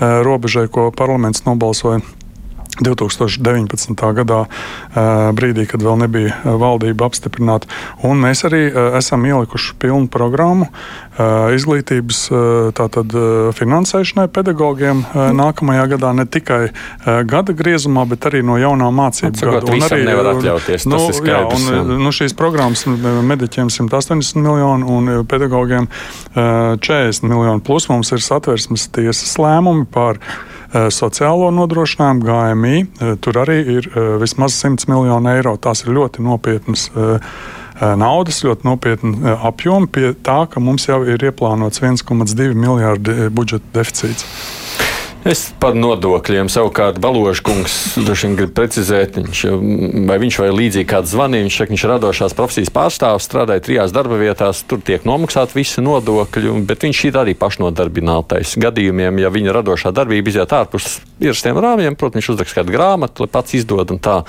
robežai, 0.00 0.66
ko 0.72 0.90
parlaments 0.96 1.46
nobalsoja. 1.46 2.02
2019. 2.80 4.12
gadā, 4.16 4.38
brīdī, 5.36 5.66
kad 5.68 5.82
vēl 5.84 5.98
nebija 6.06 6.56
valdība 6.56 7.10
apstiprināta. 7.10 7.68
Un 8.06 8.22
mēs 8.22 8.46
arī 8.48 8.62
esam 8.96 9.26
ielikuši 9.28 9.74
pilnu 9.82 10.08
programmu 10.12 10.70
izglītības 11.52 12.22
tātad, 12.78 13.12
finansēšanai 13.58 14.24
pedagogiem 14.32 15.02
nākamajā 15.12 15.84
gadā 15.92 16.14
ne 16.16 16.24
tikai 16.24 16.62
gada 17.28 17.52
griezumā, 17.56 18.06
bet 18.08 18.24
arī 18.30 18.40
no 18.46 18.56
jaunā 18.60 18.88
mācību 18.94 19.50
gada. 19.50 19.68
Un 19.68 19.84
arī 19.88 20.06
nevar 20.08 20.30
atļauties. 20.32 20.88
Nu, 20.88 21.02
jā, 21.28 21.42
un, 21.52 21.92
nu, 22.00 22.14
šīs 22.14 22.36
programmas 22.38 22.86
mediķiem 22.88 23.68
180 23.68 24.40
miljoni 24.40 24.88
un 24.88 25.12
pedagogiem 25.28 25.90
40 26.32 27.28
miljoni. 27.28 27.60
Plus 27.68 27.90
mums 27.92 28.14
ir 28.16 28.24
satversmes 28.24 28.88
tiesas 28.96 29.36
lēmumi 29.42 29.84
par 29.92 30.20
Eh, 30.22 30.61
sociālo 30.72 31.50
nodrošinājumu, 31.52 32.24
GMI. 32.24 32.76
Eh, 32.82 33.16
tur 33.20 33.40
arī 33.42 33.58
ir 33.78 33.88
eh, 33.90 34.14
vismaz 34.22 34.56
100 34.56 34.88
miljoni 34.88 35.34
eiro. 35.36 35.56
Tās 35.60 35.84
ir 35.84 35.92
ļoti 35.96 36.24
nopietnas 36.24 36.90
naudas, 37.82 38.44
ļoti 38.46 38.62
nopietni 38.68 39.32
apjomi 39.32 39.88
pie 39.90 40.12
tā, 40.22 40.44
ka 40.46 40.60
mums 40.62 40.84
jau 40.86 41.00
ir 41.08 41.24
ieplānots 41.24 41.82
1,2 41.82 42.52
miljārdi 42.54 43.26
budžeta 43.34 43.80
deficīts. 43.80 44.28
Es 45.22 45.44
par 45.62 45.76
nodokļiem 45.78 46.48
savukārt 46.50 46.96
Baložs 46.98 47.38
kungs 47.46 47.74
droši 47.94 48.26
vien 48.26 48.32
grib 48.40 48.54
precizēt, 48.56 49.20
viņš, 49.20 49.42
vai 50.08 50.16
viņš 50.18 50.38
vai 50.42 50.48
līdzīgi 50.50 50.88
kāds 50.90 51.12
zvanīja. 51.12 51.46
Viņš 51.46 51.58
saka, 51.60 51.70
viņš 51.70 51.84
ir 51.86 51.92
radošās 51.92 52.34
profesijas 52.34 52.72
pārstāvs, 52.74 53.28
strādāja 53.28 53.62
trijās 53.62 53.94
darba 53.94 54.18
vietās, 54.18 54.64
tur 54.66 54.82
tiek 54.82 55.06
nomaksāti 55.06 55.54
visi 55.60 55.84
nodokļi, 55.86 56.56
bet 56.66 56.82
viņš 56.88 57.04
ir 57.06 57.20
arī 57.22 57.36
pašnodarbinātais. 57.38 58.56
Gadījumiem, 58.66 59.22
ja 59.22 59.30
viņa 59.30 59.54
radošā 59.60 59.94
darbība 59.94 60.34
iziet 60.34 60.56
ārpus 60.58 60.98
ierastiem 61.22 61.60
rāmjiem, 61.62 61.94
protams, 61.94 62.24
viņš 62.24 62.32
uzraksta 62.34 62.58
kādu 62.58 62.74
grāmatu, 62.74 63.22
lai 63.22 63.30
pats 63.38 63.54
izdod 63.60 63.94
un 63.94 64.02
tā. 64.02 64.24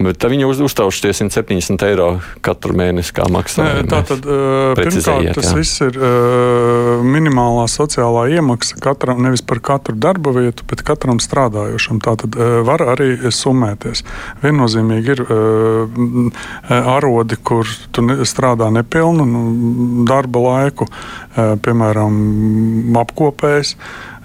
Bet 0.00 0.24
viņa 0.24 0.48
uz, 0.48 0.60
uztauš 0.64 1.02
tie 1.04 1.12
170 1.12 1.82
eiro 1.84 2.08
katru 2.44 2.76
mēnesi 2.78 3.12
kā 3.16 3.26
maksājumi. 3.32 3.88
Tā 3.90 4.00
tad, 4.08 4.24
uh, 4.24 4.72
pirmkārt, 4.78 5.34
tas 5.36 5.50
jā. 5.50 5.56
viss 5.58 5.82
ir 5.84 5.98
uh, 6.00 7.04
minimālā 7.04 7.66
sociālā 7.70 8.26
iemaksa 8.36 8.78
katram, 8.80 9.20
nevis 9.24 9.42
par 9.44 9.60
katru 9.64 9.96
darba 10.00 10.32
vietu, 10.34 10.64
bet 10.70 10.84
katram 10.86 11.20
strādājošam. 11.22 12.00
Tā 12.04 12.16
tad 12.20 12.36
eh, 12.36 12.60
var 12.66 12.84
arī 12.94 13.10
summēties. 13.34 14.04
Viennozīmīgi 14.44 15.14
ir 15.14 15.24
eh, 15.26 16.76
arodi, 16.80 17.38
kur 17.42 17.68
tu 17.94 18.04
strādā 18.28 18.70
nepilnu 18.74 19.26
nu, 19.28 19.42
darba 20.08 20.44
laiku, 20.46 20.88
eh, 20.90 21.56
piemēram, 21.64 22.20
apkopējs. 23.04 23.76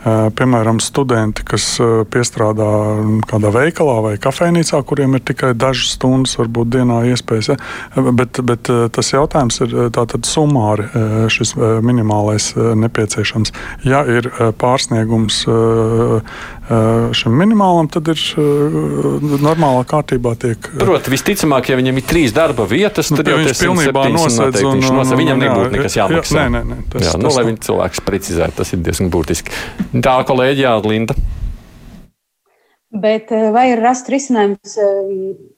Piemēram, 0.05 0.77
studenti, 0.83 1.41
kas 1.47 1.63
piestrādā 2.13 2.67
kādā 3.25 3.49
veikalā 3.55 3.95
vai 4.05 4.13
kafejnīcā, 4.21 4.81
kuriem 4.85 5.17
ir 5.17 5.23
tikai 5.25 5.53
dažas 5.57 5.95
stundas, 5.95 6.35
varbūt 6.37 6.69
dienā 6.75 6.99
iespējas. 7.09 7.53
Ja? 7.53 7.57
Bet, 8.13 8.37
bet 8.45 8.69
tas 8.93 9.09
jautājums 9.09 9.57
ir 9.65 9.73
tātad 9.95 10.29
sumāri 10.29 10.85
šis 11.33 11.55
minimālais 11.57 12.51
nepieciešams. 12.55 13.53
Ja 13.89 14.03
ir 14.05 14.29
pārsniegums 14.61 15.41
šim 17.15 17.35
minimālam, 17.37 17.89
tad 17.89 18.09
ir 18.13 18.21
normālā 19.41 19.83
kārtībā 19.89 20.35
tiek. 20.41 20.69
Protams, 20.79 21.11
visticamāk, 21.13 21.69
ja 21.69 21.77
viņam 21.77 21.99
ir 22.01 22.07
trīs 22.09 22.33
darba 22.35 22.65
vietas, 22.69 23.11
tad 23.13 23.25
ja 23.25 23.35
jau 23.35 23.41
viņš 23.43 23.61
pilnībā 23.61 24.05
nosedz 24.13 24.61
un, 24.65 24.81
un, 24.81 25.01
un, 25.01 25.13
viņam 25.19 25.43
nebūtu 25.43 25.73
nekas 25.75 25.97
jāmaksā. 25.99 26.45
Jā, 26.45 26.53
nē, 26.53 26.61
nē, 26.61 26.63
nē, 26.71 26.87
tas, 26.93 27.05
jā, 27.05 27.13
nu, 27.19 27.27
tas, 27.27 27.37
lai 27.37 27.45
viņš 27.51 27.61
cilvēks 27.69 28.03
precizētu, 28.05 28.57
tas 28.61 28.73
ir 28.73 28.81
diezgan 28.85 29.11
būtiski. 29.13 29.53
Tā 29.95 30.15
kolēģi, 30.27 30.65
jā, 30.65 30.73
Linda. 30.83 31.15
Bet 32.95 33.31
vai 33.51 33.65
ir 33.73 33.81
rasts 33.83 34.11
risinājums? 34.11 34.75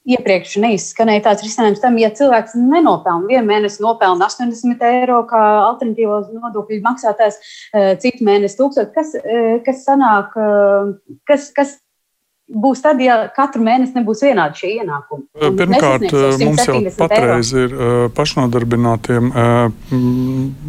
Iepriekš 0.08 0.56
neizskanēja 0.62 1.24
tāds 1.26 1.44
risinājums 1.46 1.82
tam, 1.84 1.98
ja 2.02 2.10
cilvēks 2.16 2.56
nenopelna 2.58 3.30
vienu 3.30 3.46
mēnesi, 3.50 3.82
nopelna 3.84 4.30
80 4.30 4.86
eiro 4.90 5.20
kā 5.30 5.42
alternatīvos 5.68 6.30
nodokļu 6.34 6.80
maksātājs, 6.86 7.38
citu 8.02 8.26
mēnesi 8.26 8.58
1000. 8.62 8.94
Kas, 8.96 9.14
kas 9.66 9.84
sanāk, 9.86 10.38
kas, 11.30 11.50
kas 11.54 11.76
būs 12.48 12.82
tad, 12.84 13.02
ja 13.04 13.18
katru 13.36 13.62
mēnesi 13.66 13.98
nebūs 13.98 14.22
vienādi 14.24 14.62
šie 14.62 14.70
ienākumi. 14.80 15.26
Pirmkārt, 15.60 16.06
mums 16.42 16.64
jau 16.64 16.78
patreiz 16.96 17.52
eiro. 17.52 17.66
ir 17.66 18.14
pašnodarbinātiem 18.16 19.32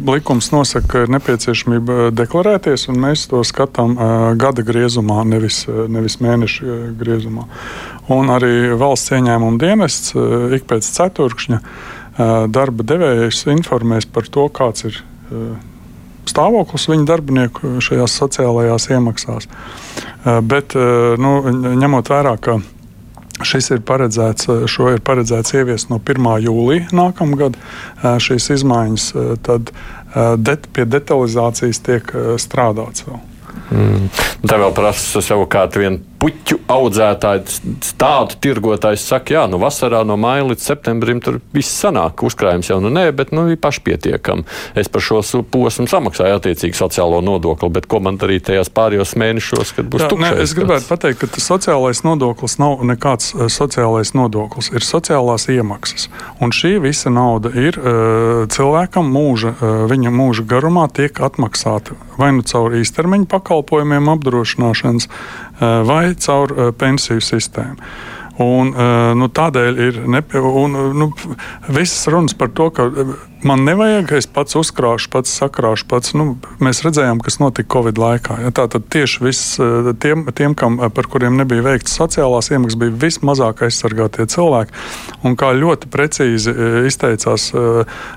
likums 0.09 0.51
nosaka, 0.51 0.87
ka 0.91 1.03
ir 1.05 1.13
nepieciešamība 1.15 2.09
deklarēties, 2.17 2.89
un 2.91 2.99
mēs 3.05 3.27
to 3.31 3.43
skatām 3.47 3.95
gada 4.39 4.65
griezumā, 4.67 5.23
nevis, 5.27 5.63
nevis 5.67 6.19
mēneša 6.23 6.81
griezumā. 6.99 7.47
Un 8.11 8.33
arī 8.33 8.73
valsts 8.79 9.15
ieņēmuma 9.15 9.61
dienests 9.61 10.15
ik 10.57 10.67
pēc 10.69 10.91
ceturkšņa 10.97 11.63
darba 12.51 12.83
devējs 12.83 13.45
informēs 13.55 14.09
par 14.11 14.27
to, 14.27 14.49
kāds 14.51 14.89
ir 14.89 15.03
stāvoklis 16.27 16.89
viņu 16.91 17.07
darbinieku 17.07 17.77
šajās 17.83 18.17
sociālajās 18.19 18.89
iemaksās. 18.95 19.47
Eh, 20.25 20.41
bet 20.41 20.75
eh, 20.75 21.15
nu, 21.21 21.39
ņemot 21.79 22.11
vērā, 22.11 22.35
ka 22.41 22.59
Šis 23.39 23.69
ir 23.71 23.79
paredzēts, 23.87 24.49
eh, 24.51 24.63
šo 24.67 24.89
ir 24.91 24.99
paredzēts 24.99 25.53
ieviest 25.55 25.87
no 25.87 26.01
1. 26.03 26.25
jūlija 26.43 26.89
nākamgad. 26.91 27.55
Šīs 28.03 28.49
izmaiņas 28.57 29.05
tad 29.47 29.71
det, 30.43 30.57
pie 30.75 30.83
detalizācijas 30.83 31.79
tiek 31.85 32.11
strādāts 32.35 33.05
vēl. 33.07 33.21
Mm. 33.71 34.09
Tā 34.43 34.57
vēl 34.59 34.73
prasa 34.75 35.21
savukārt 35.23 35.77
vienu 35.79 36.01
puķu 36.19 36.57
audzētāji, 36.69 37.59
tādu 37.99 38.37
tirgotājs 38.43 39.05
saka, 39.07 39.35
jā, 39.37 39.43
nu 39.49 39.59
vasarā 39.61 40.01
no 40.07 40.17
māja 40.19 40.45
līdz 40.49 40.65
septembrim 40.71 41.21
tur 41.23 41.39
viss 41.55 41.71
sanāk. 41.81 42.23
Uzkrājums 42.27 42.69
jau 42.69 42.79
nu 42.83 42.91
nē, 42.93 43.07
bet 43.15 43.31
nu 43.35 43.47
ir 43.51 43.59
pašpietiekami. 43.61 44.45
Es 44.79 44.91
par 44.91 45.03
šo 45.05 45.21
posmu 45.51 45.87
samaksāju 45.89 46.39
attiecīgi 46.39 46.77
sociālo 46.77 47.21
nodokli, 47.25 47.71
bet 47.79 47.87
ko 47.89 48.01
man 48.03 48.19
darīt 48.19 48.49
tajās 48.49 48.71
pārējos 48.75 49.15
mēnešos, 49.19 49.73
kad 49.77 49.89
būs? 49.91 50.05
Ne, 50.19 50.33
es 50.43 50.53
gribētu 50.57 50.89
pateikt, 50.89 51.21
ka 51.23 51.31
tas 51.37 51.47
sociālais 51.47 52.03
nodoklis 52.05 52.59
nav 52.61 52.83
nekāds 52.87 53.31
eh, 53.35 53.47
sociālais 53.53 54.13
nodoklis, 54.17 54.71
ir 54.75 54.85
sociālās 54.85 55.47
iemaksas. 55.51 56.09
Un 56.43 56.53
šī 56.55 56.75
visa 56.83 57.11
nauda 57.13 57.53
ir 57.55 57.79
uh, 57.79 58.45
cilvēkam 58.51 59.09
mūža, 59.13 59.55
uh, 59.55 59.81
viņa 59.89 60.13
mūža 60.13 60.45
garumā 60.49 60.87
tiek 60.93 61.23
atmaksāta 61.23 61.97
vai 62.19 62.33
nu 62.35 62.43
caur 62.43 62.73
īstermiņa 62.75 63.29
pakalpojumiem 63.31 64.09
apdrošināšanas, 64.11 65.07
vai 65.59 65.99
vai 65.99 66.15
caur 66.15 66.55
uh, 66.55 66.71
pensiju 66.77 67.23
sistēmu. 67.23 67.91
Un, 68.39 68.69
uh, 68.71 69.09
nu, 69.19 69.27
tādēļ 69.35 69.79
ir 69.83 69.97
nepie... 70.07 70.39
un, 70.39 70.77
nu, 70.95 71.09
visas 71.67 72.07
runas 72.07 72.31
par 72.39 72.53
to, 72.55 72.69
ka 72.71 72.85
man 73.43 73.65
nevajag, 73.67 74.13
es 74.15 74.29
pats 74.31 74.55
uzkrāšu, 74.55 75.09
pats 75.11 75.33
sakrāšu. 75.41 75.83
Pats, 75.91 76.13
nu, 76.15 76.37
mēs 76.63 76.79
redzējām, 76.85 77.19
kas 77.25 77.41
notika 77.41 77.67
Covid 77.75 77.99
laikā. 77.99 78.37
Ja, 78.45 78.53
Tātad 78.55 78.85
tieši 78.95 79.25
viss, 79.25 79.57
tiem, 79.99 80.23
tiem 80.39 80.55
kam, 80.55 80.79
par 80.95 81.09
kuriem 81.11 81.35
nebija 81.35 81.65
veikts 81.67 81.97
sociālās 81.99 82.47
iemaksas, 82.53 82.79
bija 82.79 82.95
vismazāk 83.01 83.65
aizsargātie 83.67 84.29
cilvēki. 84.31 84.71
Un 85.27 85.35
kā 85.39 85.51
ļoti 85.59 85.91
precīzi 85.91 86.53
izteicās 86.87 87.49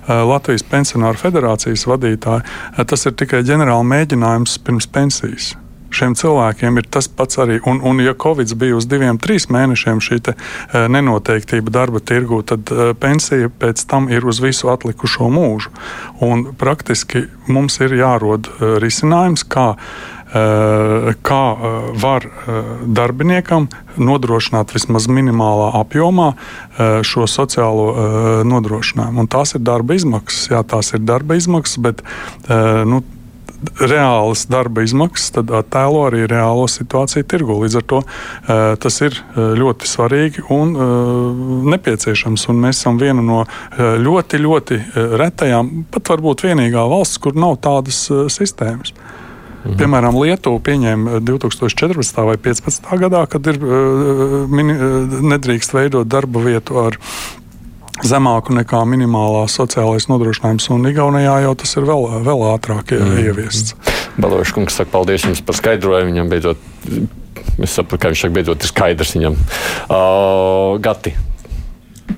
Latvijas 0.07 0.63
Pensionāru 0.71 1.19
federācijas 1.19 1.89
vadītāji, 1.91 2.47
tas 2.95 3.11
ir 3.11 3.19
tikai 3.19 3.43
ģenerāla 3.51 3.91
mēģinājums 3.97 4.61
pirms 4.63 4.87
pensijas. 4.95 5.51
Šiem 5.95 6.17
cilvēkiem 6.19 6.81
ir 6.81 6.89
tas 6.93 7.09
pats 7.09 7.41
arī. 7.43 7.59
Un, 7.69 7.81
un 7.85 8.01
ja 8.03 8.15
Covid 8.15 8.55
bija 8.59 8.79
uz 8.79 8.89
diviem, 8.91 9.21
trīs 9.23 9.49
mēnešiem 9.53 10.01
šī 10.05 10.21
te, 10.29 10.37
uh, 10.37 10.87
nenoteiktība 10.93 11.73
darba 11.75 12.03
tirgū, 12.03 12.43
tad 12.47 12.73
uh, 12.73 12.93
pensija 12.99 13.51
pēc 13.63 13.85
tam 13.91 14.09
ir 14.13 14.27
uz 14.29 14.43
visu 14.43 14.73
atlikušo 14.73 15.31
mūžu. 15.33 15.73
Un 16.25 16.49
praktiski 16.59 17.27
mums 17.49 17.79
ir 17.83 17.95
jārod 18.01 18.51
uh, 18.51 18.75
risinājums, 18.83 19.47
kā 19.49 19.73
kā 20.33 21.41
var 22.01 22.25
darbiniekam 22.89 23.67
nodrošināt 24.01 24.73
vismaz 24.73 25.05
minimālā 25.13 25.69
apjomā 25.83 26.31
šo 27.05 27.27
sociālo 27.29 28.43
nodrošinājumu. 28.49 29.27
Un 29.27 29.29
tās 29.29 29.53
ir 29.59 29.65
darba 29.67 29.99
izmaksas. 29.99 30.49
Jā, 30.55 30.63
tās 30.65 30.95
ir 30.97 31.05
darba 31.05 31.37
izmaksas, 31.37 31.77
bet 31.85 32.01
nu, 32.89 33.03
reālas 33.81 34.45
darba 34.51 34.85
izmaksas, 34.87 35.33
tad 35.37 35.53
attēlo 35.55 36.07
arī 36.09 36.27
reālo 36.31 36.67
situāciju 36.71 37.27
tirgu. 37.29 37.59
Līdz 37.63 37.79
ar 37.81 37.87
to 37.93 38.03
tas 38.83 39.01
ir 39.07 39.17
ļoti 39.33 39.89
svarīgi 39.89 40.47
un 40.53 40.75
nepieciešams. 41.73 42.49
Un 42.53 42.63
mēs 42.67 42.83
esam 42.83 43.01
viena 43.01 43.25
no 43.25 43.43
ļoti, 43.79 44.43
ļoti 44.43 44.81
retajām, 45.21 45.73
pat 45.93 46.15
varbūt 46.15 46.47
vienīgā 46.49 46.87
valsts, 46.91 47.21
kur 47.23 47.37
nav 47.39 47.59
tādas 47.65 48.05
sistēmas. 48.33 48.95
Mhm. 49.63 49.77
Piemēram, 49.79 50.17
Lietuva 50.19 50.59
pieņēma 50.67 51.21
2014. 51.23 52.25
vai 52.27 52.35
2015. 52.35 52.97
gadā, 52.99 53.23
kad 53.31 53.47
ir, 53.47 53.61
nedrīkst 55.23 55.77
veidot 55.77 56.09
darba 56.11 56.43
vietu 56.43 56.81
ar 56.83 56.99
zemāku 58.01 58.55
nekā 58.57 58.83
minimālā 58.89 59.45
sociālais 59.53 60.09
nodrošinājums, 60.09 60.71
un 60.73 60.89
Igaunijā 60.89 61.35
jau 61.45 61.57
tas 61.61 61.75
ir 61.77 61.89
vēl, 61.89 62.07
vēl 62.25 62.47
ātrāk 62.53 62.95
mm. 62.97 63.19
ieviests. 63.27 63.77
Balošs 64.21 64.55
kungs 64.57 64.79
saka, 64.79 64.93
paldies 64.95 65.27
jums 65.27 65.43
par 65.45 65.59
skaidrojumu. 65.59 66.13
Viņam 66.13 66.31
beidzot, 66.33 66.65
es 67.59 67.75
saprotu, 67.75 68.01
ka 68.05 68.13
viņš 68.13 68.25
saka, 68.25 68.37
beidzot 68.39 68.65
ir 68.65 68.73
skaidrs 68.73 69.13
viņam. 69.19 69.37
Uh, 69.89 70.81
Gati. 70.83 71.15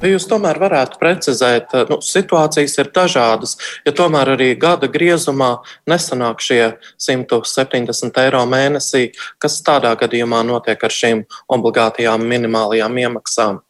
Jūs 0.05 0.27
tomēr 0.29 0.59
varētu 0.59 0.99
precizēt, 0.99 1.75
nu, 1.91 2.01
situācijas 2.03 2.75
ir 2.81 2.91
dažādas. 2.95 3.55
Ja 3.87 3.93
tomēr 3.95 4.35
arī 4.35 4.51
gada 4.59 4.89
griezumā 4.91 5.53
nesanāk 5.91 6.43
šie 6.43 6.75
170 7.01 8.19
eiro 8.25 8.43
mēnesī, 8.51 9.07
kas 9.39 9.61
tādā 9.65 9.95
gadījumā 10.01 10.43
notiek 10.49 10.83
ar 10.83 10.99
šīm 10.99 11.23
obligātajām 11.57 12.27
minimālajām 12.27 12.99
iemaksām? 13.05 13.63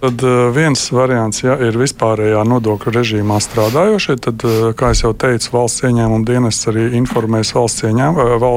Tad 0.00 0.22
uh, 0.24 0.48
viens 0.56 0.80
variants 0.96 1.42
ja, 1.42 1.58
ir 1.60 1.76
vispārējā 1.76 2.40
nodokļu 2.48 2.92
režīmā 2.94 3.36
strādājošie. 3.44 4.16
Tad, 4.24 4.44
uh, 4.48 4.70
kā 4.76 4.94
jau 4.96 5.10
teicu, 5.12 5.50
valsts 5.52 5.84
ieņēmuma 5.84 6.24
dienests 6.24 6.70
arī 6.72 6.86
informēs 6.96 7.52
valsts 7.56 7.84
ieņēm, 7.90 8.16
uh, 8.16 8.32
val, 8.40 8.56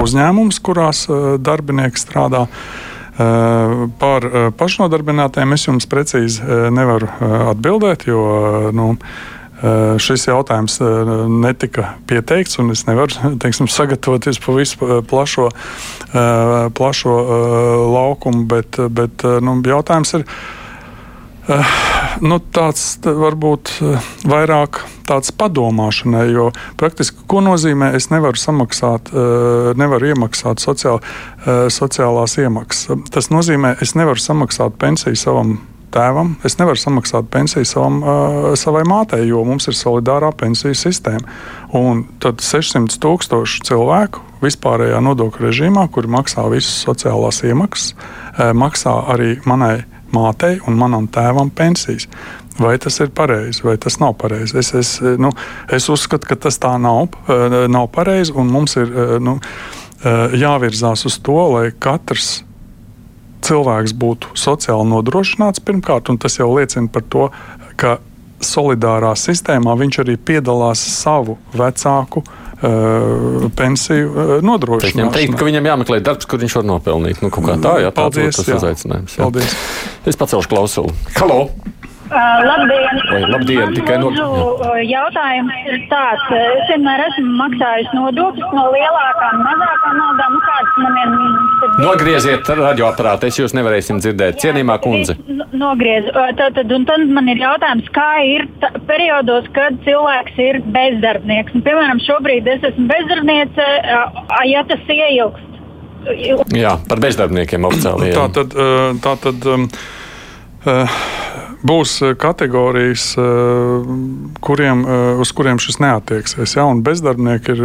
uzņēmumus, 0.00 0.60
kurās 0.64 1.02
darbinieki 1.42 2.00
strādā. 2.00 2.46
Par 4.00 4.24
pašnodarbinātiem 4.56 5.52
es 5.52 5.66
jums 5.66 5.84
precīzi 5.90 6.40
nevaru 6.72 7.10
atbildēt, 7.50 8.06
jo 8.08 8.22
nu, 8.72 8.94
Eh, 8.94 9.39
šis 10.00 10.24
jautājums 10.28 10.78
eh, 10.80 11.10
netika 11.42 11.94
pieteikts, 12.08 12.58
un 12.62 12.72
es 12.74 12.86
nevaru 12.88 13.12
teiksim, 13.42 13.68
sagatavoties 13.68 14.40
pa 14.40 14.54
visu 14.56 14.80
eh, 14.86 15.02
plašo, 15.06 15.50
plašo 16.76 17.12
laukumu, 17.92 18.46
bet, 18.50 18.80
bet 18.90 19.22
nu, 19.44 19.60
jautājums 19.66 20.18
ir. 20.18 20.24
Nu, 22.22 22.36
tāds 22.54 22.82
varbūt 23.02 23.70
vairāk 24.28 24.80
tāds 25.08 25.32
padomāšanai, 25.34 26.24
jo 26.34 26.48
praktiski 26.78 27.24
ko 27.30 27.40
nozīmē, 27.42 27.92
es 27.98 28.10
nevaru 28.12 28.38
samaksāt, 28.38 29.10
nevaru 29.78 30.10
iemaksāt 30.12 30.62
sociāl, 30.62 31.00
sociālās 31.46 32.36
iemaksas. 32.42 33.06
Tas 33.14 33.30
nozīmē, 33.34 33.76
es 33.82 33.96
nevaru 33.98 34.22
samaksāt 34.22 34.78
pensiju 34.82 35.18
savam 35.18 35.56
tēvam, 35.94 36.34
es 36.46 36.56
nevaru 36.60 36.80
samaksāt 36.80 37.28
pensiju 37.32 37.66
savam, 37.68 38.00
uh, 38.02 38.48
savai 38.58 38.82
mātei, 38.88 39.26
jo 39.28 39.42
mums 39.46 39.68
ir 39.70 39.76
solidārā 39.78 40.32
pensiju 40.36 40.76
sistēma. 40.76 41.22
Un 41.76 42.04
tad 42.22 42.42
600 42.44 42.98
tūkstoši 43.02 43.64
cilvēku 43.68 44.24
vispārējā 44.40 45.00
nodokļu 45.04 45.46
režīmā, 45.48 45.86
kuri 45.92 46.10
maksā 46.10 46.46
visas 46.52 46.82
sociālās 46.86 47.42
iemaksas, 47.46 47.94
uh, 47.94 48.50
maksā 48.56 48.96
arī 49.14 49.36
manai 49.48 49.80
mātei 50.14 50.58
un 50.66 50.78
manam 50.78 51.06
tēvam 51.10 51.52
pensijas. 51.54 52.08
Vai 52.60 52.74
tas 52.82 52.98
ir 53.00 53.12
pareizi, 53.16 53.62
vai 53.64 53.76
tas 53.80 54.00
nav 54.02 54.16
pareizi? 54.20 54.58
Es, 54.60 54.74
es, 54.76 54.88
nu, 55.00 55.30
es 55.72 55.86
uzskatu, 55.88 56.28
ka 56.28 56.36
tas 56.36 56.58
tā 56.60 56.74
nav, 56.82 57.14
nav 57.70 57.86
pareizi, 57.94 58.34
un 58.36 58.50
mums 58.52 58.74
ir 58.76 58.90
nu, 59.22 59.38
jāvirzās 60.36 61.06
uz 61.08 61.16
to, 61.24 61.38
lai 61.54 61.70
katrs 61.72 62.42
cilvēks 63.46 63.96
būtu 64.00 64.34
sociāli 64.38 64.88
nodrošināts 64.90 65.62
pirmkārt, 65.64 66.12
un 66.12 66.20
tas 66.20 66.38
jau 66.38 66.50
liecina 66.54 66.90
par 66.92 67.06
to, 67.12 67.28
ka 67.80 67.98
solidārā 68.44 69.12
sistēmā 69.18 69.74
viņš 69.80 70.00
arī 70.04 70.16
piedalās 70.16 70.80
savu 70.80 71.36
vecāku 71.56 72.22
uh, 72.24 73.48
pensiju 73.56 74.12
uh, 74.12 74.32
nodrošināšanā. 74.44 74.96
Viņam 74.96 75.12
teikt, 75.16 75.36
ka 75.40 75.48
viņam 75.48 75.68
jāmeklē 75.72 76.00
darbs, 76.04 76.28
kur 76.28 76.40
viņš 76.42 76.60
var 76.60 76.70
nopelnīt. 76.74 77.20
Nu, 77.24 77.32
kā 77.34 77.58
tā, 77.60 77.76
jā, 77.84 77.92
Paldies, 77.96 78.40
tas 78.40 78.48
jā. 78.48 78.60
uzaicinājums. 78.60 79.18
Jā. 79.18 79.26
Paldies. 79.26 79.58
Es 80.08 80.20
pacelšu 80.20 80.52
klausuli. 80.52 80.96
Halo! 81.18 81.42
Uh, 82.10 82.40
labdien! 82.42 82.96
Vai, 83.12 83.20
labdien! 83.30 83.74
Tikai 83.74 83.96
no... 84.02 84.08
Uh, 84.10 84.80
jautājums 84.82 85.58
ir 85.70 85.76
tāds. 85.92 86.24
Es 86.34 86.64
vienmēr 86.72 87.04
esmu 87.04 87.36
maksājis 87.38 87.92
nodokļus 87.94 88.54
no 88.56 88.64
lielākām, 88.74 89.44
mazākām 89.44 89.94
naudām. 90.00 90.34
Nu, 90.34 90.40
kāds 90.42 90.80
man 90.82 90.98
ir? 90.98 91.12
Nogrieziet 91.84 92.50
radioaparātu, 92.58 93.28
es 93.30 93.38
jūs 93.38 93.54
nevarēsim 93.54 94.00
dzirdēt. 94.02 94.40
Cienījumā 94.42 94.80
kundze. 94.82 95.14
Nogriez. 95.54 96.08
Tad, 96.40 96.58
un 96.74 96.88
tad 96.88 97.06
man 97.14 97.30
ir 97.30 97.44
jautājums, 97.44 97.86
kā 97.94 98.08
ir 98.26 98.48
periodos, 98.90 99.46
kad 99.54 99.78
cilvēks 99.86 100.42
ir 100.42 100.58
bezdarbnieks. 100.74 101.54
Un, 101.54 101.64
piemēram, 101.68 102.02
šobrīd 102.08 102.50
es 102.56 102.66
esmu 102.72 102.88
bezdarbniece, 102.90 103.70
ja 104.50 104.66
tas 104.66 104.92
ieilgst. 104.96 105.46
Jā, 106.58 106.74
par 106.90 107.06
bezdarbniekiem 107.06 107.70
oficiāli. 107.70 108.10
Tā 108.18 108.26
tad, 108.34 108.58
tā 109.04 109.16
tad 109.28 109.50
um, 109.54 109.70
būs 111.66 111.96
eh, 112.02 112.14
kategorijas, 112.18 113.14
eh, 113.18 113.88
kuriem, 114.40 114.84
eh, 114.84 115.20
uz 115.20 115.32
kuriem 115.36 115.60
šis 115.62 115.80
neatieksies. 115.82 116.56
Ja? 116.56 116.66
Bezdarbnieki 116.74 117.56
ir 117.56 117.64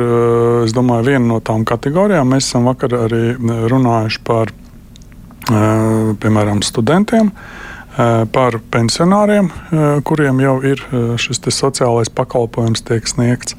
domāju, 0.76 1.10
viena 1.12 1.26
no 1.28 1.40
tām 1.40 1.66
kategorijām. 1.68 2.34
Mēs 2.36 2.50
esam 2.50 2.68
vakar 2.70 2.98
arī 3.06 3.24
runājuši 3.72 4.24
par 4.26 4.54
piemēram 5.46 6.64
studentiem. 6.66 7.28
Par 8.34 8.56
pensionāriem, 8.74 9.52
kuriem 10.04 10.40
jau 10.42 10.56
ir 10.66 10.82
šis 11.22 11.38
sociālais 11.54 12.10
pakalpojums, 12.10 12.82
tiek 12.82 13.06
sniegts, 13.08 13.54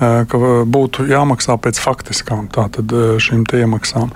ka 0.00 0.40
būtu 0.66 1.06
jāmaksā 1.06 1.54
pēc 1.54 1.78
faktiskām 1.78 2.50
šīm 2.50 3.46
iemaksām. 3.46 4.10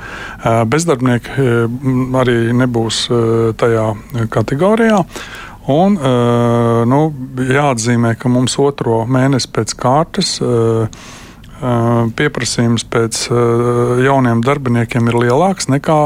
Bezdarbnieki 0.67 1.47
arī 2.19 2.37
nebūs 2.51 3.07
tajā 3.63 3.87
kategorijā. 4.35 5.05
Un, 5.71 5.97
uh, 5.97 6.83
nu, 6.85 7.01
jāatzīmē, 7.41 8.15
ka 8.21 8.29
mums 8.29 8.59
otro 8.61 9.05
mēnesi 9.09 9.49
pēc 9.49 9.73
kārtas 9.81 10.37
uh, 10.45 10.85
uh, 10.85 12.09
pieprasījums 12.17 12.85
pēc 12.93 13.29
jauniem 14.05 14.43
darbiniekiem 14.45 15.09
ir 15.09 15.21
lielāks 15.25 15.71
nekā 15.73 16.01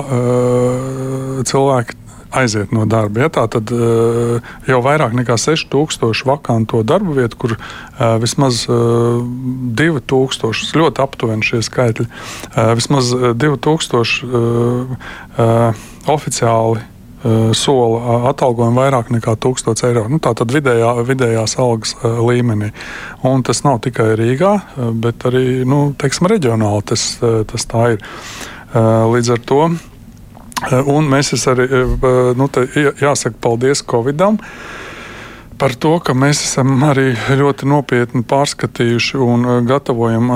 cilvēki 1.48 1.96
aiziet 2.38 2.74
no 2.76 2.84
darba. 2.84 3.24
Ja? 3.24 3.30
Tā 3.32 3.46
tad 3.50 3.72
jau 4.68 4.78
vairāk 4.84 5.14
nekā 5.16 5.38
6000 5.40 6.26
vakanto 6.28 6.82
darba 6.86 7.16
vietu, 7.16 7.38
kur 7.40 7.56
vismaz 8.22 8.66
uh, 8.68 9.24
2000, 9.80 10.76
ļoti 10.78 11.02
aptuveni 11.02 11.48
šie 11.48 11.64
skaitļi, 11.66 12.06
vismaz 12.78 13.10
2000 13.16 14.28
uh, 14.28 14.94
uh, 15.40 15.82
oficiāli 16.14 16.84
sola 17.56 18.28
atalgojumu 18.30 18.78
vairāk 18.78 19.10
nekā 19.10 19.34
1000 19.42 19.84
eiro. 19.88 20.04
Nu, 20.10 20.20
tā 20.22 20.34
tad 20.38 20.52
vidējā, 20.54 20.92
vidējās 21.08 21.56
algas 21.58 21.96
eh, 21.98 22.06
līmenī. 22.22 22.70
Un 23.26 23.42
tas 23.46 23.64
nav 23.66 23.80
tikai 23.86 24.12
Rīgā, 24.18 24.54
eh, 24.54 24.90
bet 24.94 25.26
arī 25.28 25.64
nu, 25.66 25.92
teiksim, 25.98 26.30
reģionāli 26.30 26.86
tas, 26.92 27.10
tas 27.20 27.68
tā 27.70 27.94
ir. 27.96 28.04
Līdz 28.68 29.30
ar 29.32 29.38
to. 29.48 29.62
Un 30.92 31.06
mēs 31.08 31.30
arī 31.48 31.64
nu, 32.36 32.48
jāsaka 33.00 33.38
paldies 33.40 33.80
Covidam 33.88 34.36
par 35.58 35.72
to, 35.74 35.94
ka 36.04 36.12
mēs 36.12 36.42
esam 36.44 36.82
arī 36.84 37.14
ļoti 37.16 37.66
nopietni 37.70 38.20
pārskatījuši 38.28 39.22
un 39.24 39.48
gatavojam 39.66 40.28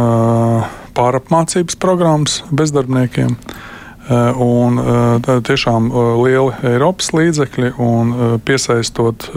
pārapmācības 0.97 1.77
programmas 1.83 2.41
bezdarbniekiem. 2.51 3.37
Eh, 3.37 3.69
un 4.11 4.79
eh, 4.79 5.41
tiešām 5.47 5.89
eh, 5.89 6.11
lieli 6.25 6.75
Eiropas 6.75 7.13
līdzekļi 7.15 7.73
un 7.79 8.13
piesaistot, 8.45 9.29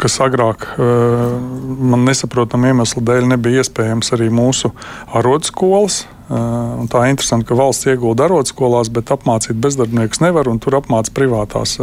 kas 0.00 0.18
agrāk 0.24 0.66
man 0.76 2.04
nesaprotam 2.06 2.64
iemeslu 2.68 3.02
dēļ 3.04 3.30
nebija 3.34 3.64
iespējams 3.64 4.12
arī 4.16 4.30
mūsu 4.32 4.72
arodskolas 5.16 6.04
Un 6.26 6.88
tā 6.90 7.04
ir 7.04 7.12
interesanti, 7.12 7.46
ka 7.46 7.54
valsts 7.54 7.86
iegulda 7.86 8.24
arodskolās, 8.26 8.88
bet 8.90 9.12
apmācīt 9.14 9.60
bezdarbniekus 9.62 10.18
nevar, 10.24 10.48
un 10.50 10.58
tur 10.58 10.74
apmāca 10.80 11.12
privātās 11.14 11.76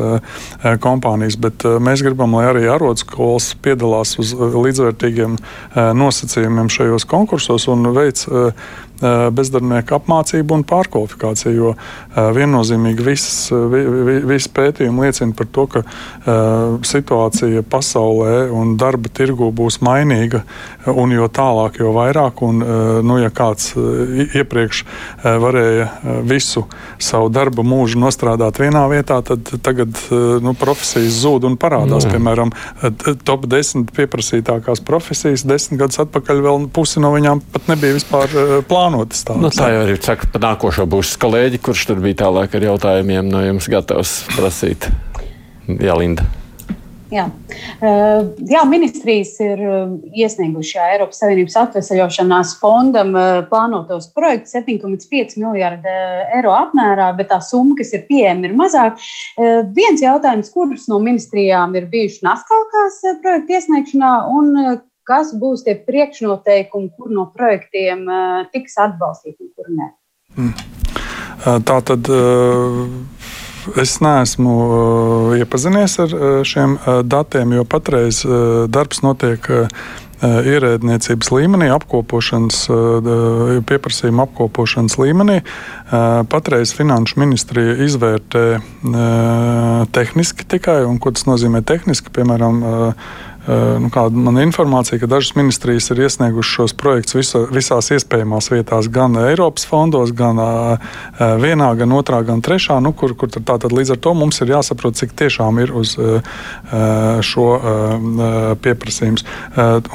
kompānijas. 0.83 1.37
Bet 1.39 1.63
mēs 1.63 2.03
gribam, 2.03 2.35
lai 2.35 2.49
arī 2.49 2.65
arotskolas 2.67 3.53
piedalās 3.63 4.17
uz 4.19 4.33
līdzvērtīgiem 4.35 5.37
nosacījumiem 5.95 6.71
šajos 6.75 7.07
konkursos 7.07 7.69
un 7.71 7.87
veic 7.95 8.25
bezdarbnieku 9.03 9.97
apmācību 9.97 10.57
un 10.57 10.63
pārkvalifikāciju. 10.67 11.53
Jo 11.53 11.73
viennozīmīgi 12.33 13.05
viss, 13.05 13.49
viss 13.53 14.49
pētījumi 14.53 15.05
liecina 15.05 15.35
par 15.37 15.49
to, 15.53 15.65
ka 15.69 15.83
situācija 16.87 17.63
pasaulē 17.69 18.47
un 18.53 18.75
darba 18.79 19.11
tirgu 19.13 19.49
būs 19.55 19.79
mainīga, 19.85 20.43
un 20.89 21.13
jo 21.13 21.27
tālāk, 21.31 21.79
jo 21.83 21.93
vairāk. 21.95 22.41
Un, 22.43 22.63
nu, 23.05 23.19
ja 23.21 23.29
kāds 23.33 23.73
iepriekš 23.77 24.83
varēja 25.23 25.89
visu 26.27 26.65
savu 27.01 27.29
darba 27.33 27.65
mūžu 27.67 28.01
nostrādāt 28.01 28.61
vienā 28.61 28.85
vietā, 28.91 29.19
tad 29.25 29.53
tagad 29.65 29.93
nu, 30.43 30.55
profesijas 30.59 31.21
zūd 31.23 31.47
un 31.49 31.57
parādās. 31.59 32.07
Jā. 32.07 32.15
Piemēram, 32.15 32.53
top 33.27 33.47
10 33.51 33.91
pieprasītākās 33.95 34.83
profesijas 34.85 35.45
desmit 35.47 35.83
gadus 35.83 36.01
atpakaļ 36.05 36.43
vēl 36.45 36.67
pusi 36.73 37.01
no 37.03 37.13
viņām 37.15 37.41
pat 37.53 37.69
nebija 37.71 37.97
vispār 37.97 38.37
plānota 38.69 38.92
plānotas. 38.93 39.25
Tādas. 39.25 39.41
Nu, 39.41 39.51
tā 39.53 39.71
jau 39.73 39.87
ir. 39.87 39.97
Saka, 40.03 40.29
pa 40.33 40.43
nākošo 40.43 40.85
būs 40.89 41.15
kolēģi, 41.21 41.63
kurš 41.63 41.89
tur 41.89 42.03
bija 42.03 42.23
tālāk 42.25 42.55
ar 42.57 42.69
jautājumiem 42.69 43.31
no 43.31 43.43
jums 43.43 43.69
gatavs 43.71 44.21
prasīt. 44.35 44.89
Jā, 45.67 45.97
Linda. 45.97 46.25
Jā. 47.13 47.27
Uh, 47.77 48.31
jā, 48.49 48.63
ministrijas 48.65 49.35
ir 49.43 49.59
uh, 49.61 49.91
iesnieguši 50.17 50.79
Eiropas 50.81 51.19
Savienības 51.21 51.57
atvesaļošanās 51.61 52.55
fondam 52.57 53.11
uh, 53.13 53.43
plānotos 53.51 54.07
projektus 54.15 54.55
7,5 54.57 55.37
miljārdu 55.37 55.93
eiro 56.33 56.55
apmērā, 56.57 57.11
bet 57.19 57.29
tā 57.29 57.37
summa, 57.45 57.75
kas 57.77 57.93
ir 57.93 58.07
pieejama, 58.07 58.49
ir 58.49 58.57
mazāk. 58.57 58.97
Viens 59.77 60.01
jautājums, 60.01 60.49
kurus 60.55 60.87
no 60.89 60.97
ministrijām 61.03 61.77
ir 61.77 61.85
bijuši 61.91 62.25
naskalkās 62.25 62.97
projektu 63.21 63.59
iesniegšanā 63.59 64.15
un 64.33 64.49
kas 65.07 65.33
būs 65.39 65.65
tie 65.67 65.75
priekšnoteikumi, 65.87 66.93
kur 66.97 67.11
no 67.13 67.27
projektiem 67.35 68.05
uh, 68.07 68.45
tiks 68.53 68.79
atbalstīti 68.81 69.43
un 69.43 69.51
kur 69.55 69.73
nē. 69.73 69.89
Mm. 70.37 70.53
Tā 71.43 71.79
tad 71.83 72.07
es 73.79 73.97
neesmu 74.03 74.53
iepazinies 75.39 75.97
ar 76.03 76.15
šiem 76.47 76.77
datiem, 77.09 77.55
jo 77.57 77.65
patreiz 77.67 78.21
darbs 78.71 79.03
notiek 79.03 79.49
ierēdniecības 80.23 81.29
līmenī, 81.35 81.67
apkopošanas, 81.75 82.61
pieprasījuma 83.67 84.27
apkopošanas 84.29 84.95
līmenī. 85.01 85.41
Patreiz 86.31 86.71
Finanšu 86.77 87.19
ministrija 87.19 87.75
izvērtē 87.83 88.45
tehniski 89.95 90.47
tikai, 90.55 90.79
un 90.87 91.01
ko 91.03 91.11
tas 91.11 91.27
nozīmē 91.27 91.63
tehniski, 91.67 92.13
piemēram, 92.15 92.63
Eh, 92.63 93.32
nu, 93.47 93.89
kāda 93.93 94.15
man 94.15 94.39
informācija, 94.39 94.99
ka 95.01 95.09
dažas 95.11 95.35
ministrijas 95.35 95.89
ir 95.91 96.03
iesniegušas 96.05 96.53
šos 96.53 96.73
projektus 96.79 97.17
viso, 97.17 97.43
visās 97.51 97.91
iespējamās 97.91 98.49
vietās, 98.53 98.87
gan 98.93 99.17
Eiropas 99.19 99.65
fondos, 99.67 100.13
gan 100.15 100.39
uh, 100.39 100.93
vienā, 101.41 101.73
gan 101.79 101.91
otrā, 101.95 102.21
gan 102.27 102.41
trešā, 102.43 102.79
nu, 102.83 102.93
kur, 102.95 103.15
kur 103.19 103.31
tātad 103.33 103.73
līdz 103.75 103.95
ar 103.95 103.99
to 104.03 104.13
mums 104.17 104.39
ir 104.43 104.53
jāsaprot, 104.53 104.97
cik 104.99 105.15
tiešām 105.19 105.59
ir 105.63 105.73
uz 105.75 105.95
šo 107.27 107.47
pieprasījums. 108.63 109.25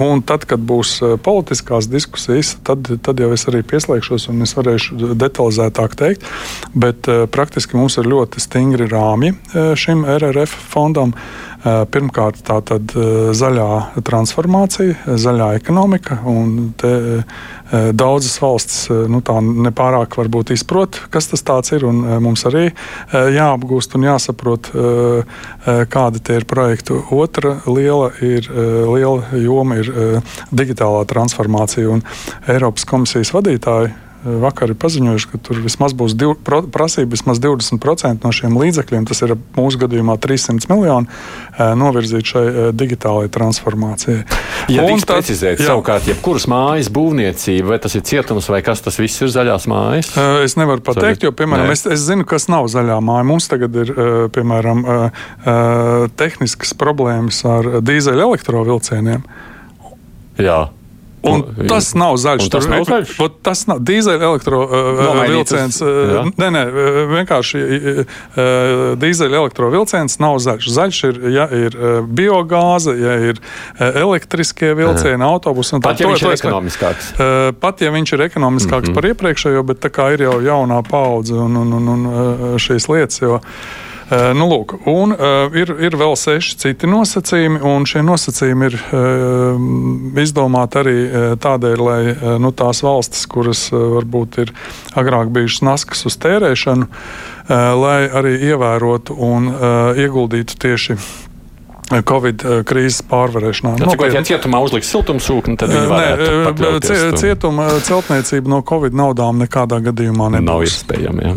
Un 0.05 0.23
tad, 0.27 0.45
kad 0.49 0.63
būs 0.63 0.99
politiskās 1.25 1.89
diskusijas, 1.91 2.55
tad, 2.67 2.89
tad 3.05 3.21
jau 3.23 3.31
es 3.35 3.47
arī 3.51 3.63
pieslēgšos 3.67 4.29
un 4.33 4.45
es 4.47 4.55
varēšu 4.59 5.15
detalizētāk 5.19 5.97
teikt, 5.99 6.27
bet 6.75 7.09
praktiski 7.35 7.79
mums 7.79 7.99
ir 8.01 8.11
ļoti 8.11 8.43
stingri 8.45 8.89
rāmji 8.91 9.35
šim 9.79 10.05
RRF 10.19 10.55
fondam. 10.73 11.15
Pirmkārt, 11.65 12.39
tā 12.47 12.61
tad 12.63 12.93
zaļā 13.35 14.03
transformācija, 14.07 15.17
zaļā 15.19 15.49
ekonomika. 15.59 16.21
Te, 16.79 16.93
daudzas 17.99 18.39
valstis 18.41 18.87
nu, 19.11 19.21
tā 19.27 19.41
nepārāk 19.43 20.15
varbūt 20.21 20.55
izprot, 20.55 21.01
kas 21.11 21.29
tas 21.33 21.73
ir. 21.75 21.85
Mums 22.23 22.47
arī 22.49 22.69
jāapgūst 23.11 23.99
un 23.99 24.07
jāsaprot, 24.07 24.71
kādi 25.91 26.25
tie 26.25 26.39
ir 26.39 26.49
projekti. 26.49 26.97
Otra 27.11 27.59
liela, 27.67 28.13
ir, 28.23 28.49
liela 28.95 29.43
joma 29.43 29.83
ir 29.83 29.93
digitālā 30.55 31.05
transformācija 31.11 31.91
un 31.91 32.07
Eiropas 32.47 32.87
komisijas 32.89 33.35
vadītāji 33.35 33.97
vakar 34.25 34.73
ir 34.73 34.79
paziņojuši, 34.81 35.29
ka 35.31 35.41
tur 35.47 35.61
vismaz 35.63 35.95
būs 35.97 36.15
div, 36.19 36.35
pro, 36.45 36.61
prasība 36.75 37.15
vismaz 37.15 37.41
20% 37.43 38.27
no 38.27 38.33
šiem 38.35 38.57
līdzekļiem, 38.59 39.07
tas 39.09 39.23
ir 39.25 39.35
mūsu 39.57 39.81
gadījumā 39.83 40.17
300 40.23 40.71
miljoni, 40.73 41.11
novirzīt 41.79 42.33
šai 42.33 42.45
digitālajai 42.77 43.31
transformācijai. 43.35 44.23
Ja 44.75 44.85
un 44.91 45.01
tā 45.01 45.21
precizēt, 45.21 45.63
jā. 45.63 45.71
savukārt, 45.71 46.09
jebkuras 46.11 46.49
mājas 46.51 46.91
būvniecība, 46.93 47.73
vai 47.73 47.79
tas 47.83 47.95
ir 47.99 48.05
cietums, 48.09 48.51
vai 48.53 48.61
kas 48.67 48.83
tas 48.85 48.99
viss 49.01 49.23
ir 49.25 49.31
zaļās 49.33 49.69
mājas? 49.71 50.11
Es 50.45 50.59
nevaru 50.61 50.83
pateikt, 50.85 51.25
jo, 51.25 51.33
piemēram, 51.37 51.71
es, 51.75 51.87
es 51.89 52.03
zinu, 52.05 52.27
kas 52.29 52.49
nav 52.53 52.69
zaļā 52.73 52.99
māja. 53.05 53.27
Mums 53.29 53.49
tagad 53.51 53.79
ir, 53.85 53.93
piemēram, 54.35 54.85
tehniskas 56.19 56.75
problēmas 56.79 57.41
ar 57.49 57.79
dīzeļu 57.87 58.27
elektrovilcieniem. 58.29 59.25
Jā. 60.39 60.59
Un 61.27 61.43
tas 61.69 61.91
nav 61.99 62.17
zaļš. 62.21 62.45
Un 62.47 62.53
tas 62.53 62.67
tur, 62.67 62.73
nav 62.73 62.85
zaļš. 62.89 63.15
Tas 63.43 63.63
nav 63.71 63.81
dīzeļa 63.89 64.29
elektrovilciens. 64.29 65.81
Uh, 65.83 66.31
nē, 66.39 66.51
nē, 66.55 66.63
vienkārši 67.11 67.63
uh, 67.65 68.19
dīzeļa 69.03 69.41
elektrovilciens 69.43 70.19
nav 70.23 70.39
zaļš. 70.45 70.69
Zaļš 70.77 71.01
ir, 71.11 71.21
ja 71.35 71.49
ir 71.59 71.79
biogāze, 72.07 72.95
ja 72.99 73.17
ir 73.33 73.43
elektriskie 73.79 74.73
vilcieni, 74.79 75.23
Aha. 75.23 75.33
autobusi. 75.35 75.81
Pat, 75.83 76.01
ja 76.01 76.13
viņš 76.13 76.25
ir 76.27 76.37
ekonomiskāks. 76.37 77.11
Pat 77.61 77.83
ja 77.83 77.93
viņš 77.95 78.15
ir 78.15 78.25
ekonomiskāks 78.29 78.89
mm 78.89 78.93
-hmm. 78.93 79.01
par 79.01 79.11
iepriekšējo, 79.13 79.67
bet 79.73 79.83
tā 79.85 79.93
kā 79.95 80.13
ir 80.15 80.27
jau 80.29 80.39
jaunā 80.45 80.81
paudze 80.87 81.35
un, 81.35 81.57
un, 81.57 81.77
un, 81.81 81.93
un 81.97 82.09
šīs 82.63 82.89
lietas. 82.93 83.23
Jo, 83.23 83.39
Eh, 83.39 83.88
nu, 84.09 84.47
lūk, 84.49 84.75
un 84.89 85.13
uh, 85.13 85.53
ir, 85.53 85.73
ir 85.85 85.97
vēl 86.01 86.15
seši 86.17 86.57
citi 86.63 86.89
nosacījumi, 86.89 87.61
un 87.67 87.85
šie 87.89 88.01
nosacījumi 88.07 88.69
ir 88.71 88.77
uh, 88.79 89.63
izdomāti 90.23 90.81
arī 90.81 90.97
tādēļ, 91.45 91.85
lai 91.85 92.01
nu, 92.41 92.53
tās 92.57 92.81
valstis, 92.87 93.27
kuras 93.31 93.67
varbūt 93.73 94.41
ir 94.45 94.53
agrāk 94.99 95.33
bijušas 95.35 95.65
naskas 95.69 96.07
uz 96.09 96.17
tērēšanu, 96.25 96.89
lai 97.49 98.01
arī 98.13 98.35
ievērotu 98.51 99.15
un 99.25 99.49
ieguldītu 99.97 100.59
tieši 100.61 100.99
Covid 101.89 102.45
eh, 102.45 102.61
krīzes 102.69 103.01
pārvarēšanā. 103.09 103.75
Nu, 103.81 103.91
Cik, 103.93 104.05
ja 104.13 104.23
cietumā 104.27 104.61
uzliks 104.65 104.91
siltumsūkni, 104.93 105.57
tad 105.61 105.73
viņi 105.73 105.89
varētu 105.89 106.57
Nē, 106.59 107.21
cietuma 107.21 107.69
celtniecība 107.85 108.53
no 108.53 108.61
Covid 108.67 108.97
naudām 108.99 109.41
nekādā 109.41 109.81
gadījumā 109.89 110.31
nebūs. 110.37 110.49
Nav 110.49 110.65
iespējama. 110.67 111.35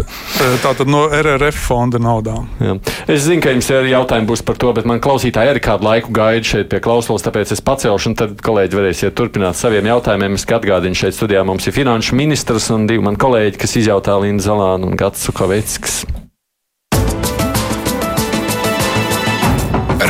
Tātad 0.64 0.92
no 0.92 1.06
RRF 1.08 1.60
fonda 1.70 2.02
naudām. 2.02 2.50
Jā. 2.60 2.78
Es 3.08 3.26
zinu, 3.28 3.42
ka 3.44 3.54
jums 3.56 3.70
ir 3.72 3.92
jautājumi 3.94 4.30
būs 4.30 4.44
par 4.48 4.60
to, 4.62 4.74
bet 4.76 4.88
man 4.90 5.02
klausītāji 5.04 5.54
arī 5.54 5.64
kādu 5.64 5.88
laiku 5.88 6.16
gaida 6.16 6.48
šeit 6.54 6.72
pie 6.72 6.82
klausulas, 6.84 7.26
tāpēc 7.26 7.54
es 7.56 7.64
pacelšu, 7.66 8.12
un 8.12 8.18
tad 8.20 8.40
kolēģi 8.44 8.80
varēsiet 8.80 9.16
turpināt 9.18 9.60
saviem 9.60 9.88
jautājumiem. 9.92 10.40
Es 10.40 10.48
atgādinu, 10.52 10.98
šeit 10.98 11.18
studijā 11.18 11.46
mums 11.48 11.68
ir 11.68 11.76
finanšu 11.76 12.18
ministrs 12.20 12.72
un 12.76 12.90
divi 12.90 13.04
mani 13.06 13.22
kolēģi, 13.22 13.62
kas 13.62 13.78
izjautā 13.82 14.20
Linda 14.22 14.46
Zalāna 14.50 14.90
un 14.90 15.00
Gats 15.00 15.24
Sukaveckis. 15.28 16.02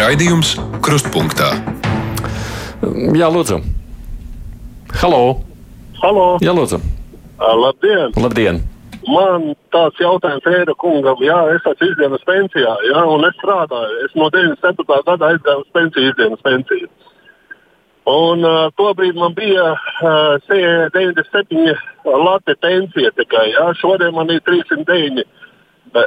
Raidījums 0.02 0.56
Krustpunktā. 0.82 1.52
Jā, 3.14 3.28
lūdzu. 3.30 3.60
Halo! 4.98 5.20
Halo. 6.00 6.24
Jā, 6.42 6.56
lūdzu. 6.58 6.80
Labdien! 7.38 8.16
Labdien. 8.18 8.64
Man 9.06 9.52
tāds 9.70 10.00
jautājums 10.02 10.48
Eira 10.50 10.74
kungam, 10.82 11.22
jā, 11.22 11.38
es 11.54 11.62
esmu 11.70 11.92
izdienas 11.92 12.26
pensijā, 12.26 12.74
jā, 12.88 13.04
un 13.14 13.28
es 13.30 13.38
strādāju. 13.38 14.00
Es 14.08 14.18
no 14.18 14.32
97. 14.34 14.88
gada 15.06 15.30
aizdevu 15.36 15.68
pensiju, 15.78 16.10
izdienas 16.10 16.42
pensiju. 16.50 16.90
Un 18.10 18.42
uh, 18.48 18.72
tobrīd 18.82 19.20
man 19.22 19.38
bija 19.38 19.68
uh, 19.76 20.42
97 20.50 21.78
lati 22.26 22.58
pensija 22.58 23.14
tikai, 23.22 23.52
jā, 23.54 23.70
šodien 23.84 24.18
man 24.18 24.34
ir 24.34 24.42
309 24.50 25.30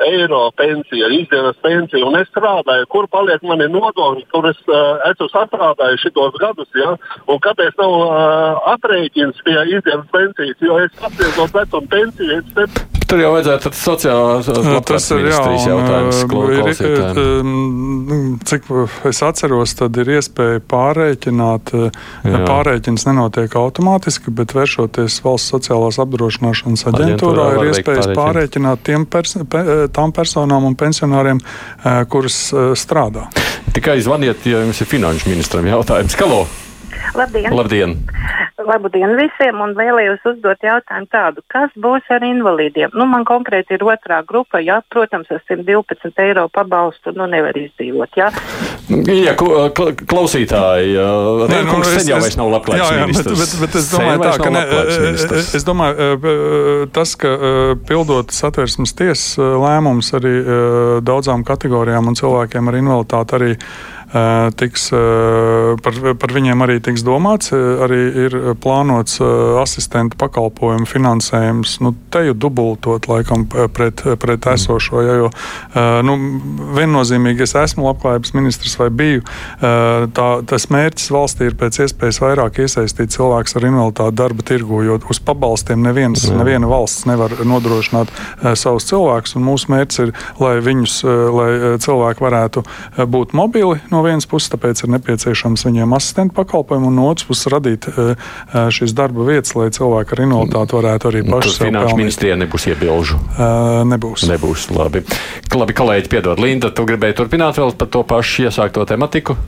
eiro 0.09 0.49
pensija, 0.57 1.11
izdienas 1.13 1.59
pensija, 1.63 2.07
un 2.07 2.19
es 2.21 2.31
strādāju, 2.33 2.89
kur 2.93 3.09
paliek 3.13 3.43
mani 3.47 3.69
nodokļi, 3.73 4.27
kur 4.33 4.49
es 4.51 4.61
uh, 4.71 5.03
esmu 5.11 5.29
sastrādājis 5.33 6.07
šitos 6.07 6.39
gadus, 6.41 6.71
ja? 6.79 6.97
un 7.29 7.41
kāpēc 7.45 7.77
nav 7.81 7.95
uh, 8.01 8.73
aprēķins 8.75 9.45
pie 9.47 9.59
izdienas 9.77 10.11
pensijas, 10.15 10.59
jo 10.65 10.81
es 10.83 10.93
apspriedzot 11.01 11.57
vecumu 11.61 11.95
pensiju, 11.95 12.41
es 12.41 12.53
te... 12.57 12.91
Tur 13.05 13.21
jau 13.21 13.35
vajadzētu 13.35 13.69
tādu 13.69 13.79
sociālās 13.79 14.47
tas 14.89 15.07
ir 15.13 15.27
jautājums. 15.29 16.21
Ir, 16.55 16.71
cik 18.49 18.71
es 19.11 19.21
atceros, 19.27 19.75
tad 19.79 19.99
ir 20.01 20.11
iespēja 20.17 20.63
pārreikināt. 20.71 21.73
Jā. 21.75 22.41
Pārreikins 22.49 23.07
nenotiek 23.09 23.55
automātiski, 23.61 24.33
bet 24.35 24.55
vēršoties 24.57 25.21
valsts 25.25 25.53
sociālās 25.53 26.01
apdrošināšanas 26.03 26.87
aģentūrā, 26.91 27.51
aģentūrā 27.51 27.69
ir 27.69 27.73
iespējas 27.73 28.11
pārreikināt 28.17 28.85
tiem 28.89 29.07
pers 29.11 29.37
pe 29.53 29.63
tām 29.95 30.13
personām 30.15 30.67
un 30.69 30.77
pensionāriem, 30.79 31.41
kuras 32.11 32.39
strādā. 32.79 33.29
Tikai 33.75 33.99
zvaniet, 34.05 34.45
ja 34.47 34.63
jums 34.63 34.81
ir 34.81 34.91
finanšu 34.91 35.33
ministram 35.33 35.67
jautājums. 35.67 36.17
Kalo! 36.19 36.45
Labdien! 37.15 37.53
Labdien. 37.55 37.97
Labdien 38.65 39.13
visiem! 39.19 39.61
Un 39.61 39.75
vēlējos 39.77 40.25
uzdot 40.31 40.63
jautājumu 40.65 41.09
tādu, 41.13 41.43
kas 41.53 41.73
būs 41.81 42.07
ar 42.15 42.25
invalīdiem? 42.25 42.95
Nu, 42.97 43.07
man 43.11 43.27
konkrēti 43.29 43.77
ir 43.77 43.85
otrā 43.87 44.23
grupa, 44.27 44.61
jā, 44.65 44.81
protams, 44.95 45.29
ar 45.35 45.43
112 45.45 46.23
eiro 46.25 46.47
pabalstu 46.55 47.13
nu, 47.17 47.29
nevar 47.31 47.57
izdzīvot. 47.59 48.19
Jā, 48.19 48.31
jā 49.11 49.35
klausītāji, 49.37 50.97
Rēkungs 51.51 51.91
nu, 51.91 51.95
sen 51.99 52.13
jau 52.13 52.21
vairs 52.25 52.39
nav 52.41 52.53
labklājības 52.57 52.91
jā, 52.91 52.99
jā, 52.99 53.09
ministrs. 53.11 53.41
Bet, 53.43 53.55
bet, 53.55 53.65
bet 53.65 53.79
es 53.81 53.91
domāju, 53.93 54.23
tā, 54.25 54.35
ka 54.41 54.55
ne, 54.55 54.65
es 55.61 55.69
domāju, 55.69 56.11
tas, 56.95 57.17
ka 57.21 57.35
pildot 57.89 58.35
satversmes 58.35 58.97
tiesas 58.97 59.27
lēmums 59.39 60.15
arī 60.17 60.37
daudzām 61.05 61.45
kategorijām 61.47 62.11
un 62.11 62.19
cilvēkiem 62.19 62.71
ar 62.71 62.81
invaliditāti 62.81 63.39
arī 63.39 63.53
tiks, 64.59 64.89
par, 65.83 65.97
par 66.21 66.35
viņiem 66.35 66.63
arī 66.63 66.79
tiks 66.85 67.03
domāts. 67.07 67.51
Arī 67.55 68.01
ir 68.27 68.37
plānots 68.63 69.19
asistenta 69.61 70.19
pakalpojumu 70.21 70.87
finansējums, 70.87 71.79
nu, 71.83 71.95
te 72.15 72.25
jau 72.29 72.37
dubultot 72.47 73.09
laikam 73.11 73.47
pret, 73.51 74.05
pret 74.23 74.47
esošo. 74.55 75.03
Ja, 75.03 75.17
jo 75.25 75.31
nu, 76.07 76.17
viennozīmīgi 76.77 77.47
es 77.47 77.57
esmu 77.59 77.89
labklājības 77.89 78.35
ministrs 78.37 78.77
vai 78.79 78.91
biju. 78.95 79.25
Tā, 79.61 80.29
tas 80.47 80.69
mērķis 80.71 81.11
valstī 81.15 81.51
ir 81.51 81.59
pēc 81.59 81.81
iespējas 81.87 82.23
vairāk 82.23 82.63
iesaistīt 82.63 83.15
cilvēkus 83.17 83.59
ar 83.59 83.69
invaliditāti 83.71 84.19
darba 84.21 84.47
tirgu, 84.47 84.83
jo 84.87 85.01
uz 85.11 85.21
pabalstiem 85.25 85.83
neviens, 85.83 86.29
neviena 86.31 86.71
valsts 86.71 87.09
nevar 87.11 87.35
nodrošināt 87.43 88.13
savus 88.55 88.87
cilvēkus. 88.93 89.37
Mūsu 89.43 89.75
mērķis 89.75 90.05
ir, 90.07 90.15
lai 90.39 90.55
viņus, 90.63 91.01
lai 91.35 91.51
cilvēki 91.83 92.25
varētu 92.29 92.65
būt 93.11 93.35
mobili 93.37 93.83
no 93.91 94.04
vienas 94.05 94.29
puses, 94.31 94.51
tāpēc 94.53 94.85
ir 94.85 94.93
nepieciešams 94.95 95.65
viņiem 95.67 95.97
asistentu 95.97 96.37
pakalpojumu, 96.37 96.91
un 96.91 96.99
no 97.01 97.09
otras 97.11 97.27
puses 97.29 97.51
radīt 97.53 97.89
eh, 97.91 98.13
eh, 98.15 98.69
šīs 98.75 98.95
darba 98.97 99.27
vietas, 99.29 99.55
lai 99.59 99.71
cilvēki 99.75 100.17
ar 100.17 100.25
invaliditāti 100.27 100.79
varētu 100.79 101.11
arī 101.11 101.25
paši 101.29 101.55
sev 101.57 101.69
finanšu 101.71 101.99
ministrijā 102.01 102.39
nebūs 102.41 102.69
iebilžu. 102.71 103.19
Uh, 103.35 103.83
nebūs. 103.89 104.27
Nebūs, 104.31 104.69
labi. 104.75 105.05
Labi, 105.55 105.77
kolēģi, 105.77 106.11
piedod, 106.13 106.41
Linda, 106.43 106.71
tu 106.75 106.87
gribēji 106.89 107.19
turpināt 107.23 107.61
vēl 107.61 107.75
par 107.79 107.91
to 107.93 108.05
pašu 108.09 108.49
iesākto 108.49 108.87
tematiku? 108.89 109.39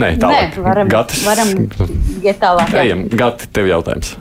Nē, 0.00 0.16
tālāk. 0.18 0.56
Nē, 0.56 0.64
varam, 0.64 0.90
Gatis. 0.90 1.22
varam 1.26 1.54
iet 2.26 2.40
tālāk. 2.42 2.74
Jā. 2.74 2.84
Ejam, 2.86 3.06
Gati, 3.12 3.50
tev 3.54 3.70
jautājums. 3.70 4.16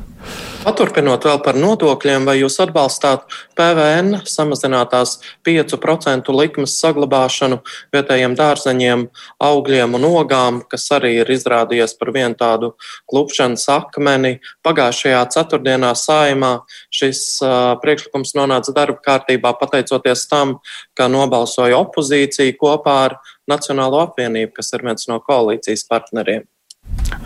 Paturpinot 0.60 1.24
vēl 1.24 1.38
par 1.40 1.56
nodokļiem, 1.56 2.26
vai 2.28 2.34
jūs 2.42 2.58
atbalstāt 2.60 3.22
PVN 3.56 4.18
samazinātās 4.28 5.14
5% 5.48 6.34
likmes 6.36 6.74
saglabāšanu 6.82 7.62
vietējiem 7.96 8.36
dārzeņiem, 8.36 9.06
augļiem 9.40 9.96
un 9.96 10.10
ogām, 10.10 10.60
kas 10.68 10.90
arī 10.98 11.14
ir 11.22 11.32
izrādījies 11.32 11.96
par 12.02 12.12
vienu 12.18 12.36
tādu 12.36 12.74
klupšanas 13.08 13.70
akmeni. 13.78 14.34
Pagājušajā 14.68 15.24
ceturtdienā 15.38 15.94
saimā 15.96 16.52
šis 16.92 17.24
uh, 17.40 17.80
priekšlikums 17.80 18.36
nonāca 18.36 18.76
darba 18.76 19.00
kārtībā 19.08 19.56
pateicoties 19.64 20.28
tam, 20.28 20.58
ka 20.92 21.08
nobalsoja 21.08 21.80
opozīcija 21.80 22.60
kopā 22.60 23.02
ar 23.08 23.20
Nacionālo 23.50 24.04
apvienību, 24.04 24.58
kas 24.60 24.76
ir 24.76 24.84
viens 24.92 25.08
no 25.08 25.24
koalīcijas 25.24 25.88
partneriem. 25.88 26.44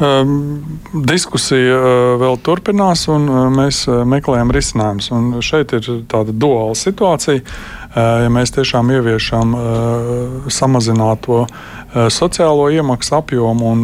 Um, 0.02 0.64
diskusija 1.06 1.76
uh, 1.78 1.86
vēl 2.18 2.40
turpinās, 2.42 3.06
un 3.14 3.28
uh, 3.30 3.44
mēs 3.54 3.84
uh, 3.86 4.02
meklējam 4.10 4.50
risinājumus. 4.56 5.12
Šeit 5.46 5.76
ir 5.78 5.90
tāda 6.10 6.34
duāla 6.34 6.76
situācija. 6.78 7.44
Ja 7.94 8.30
mēs 8.34 8.50
tiešām 8.56 8.88
ieviešam 8.90 9.52
samazināto 10.50 11.44
sociālo 12.10 12.64
iemaksu 12.74 13.20
apjomu 13.20 13.68
un 13.70 13.84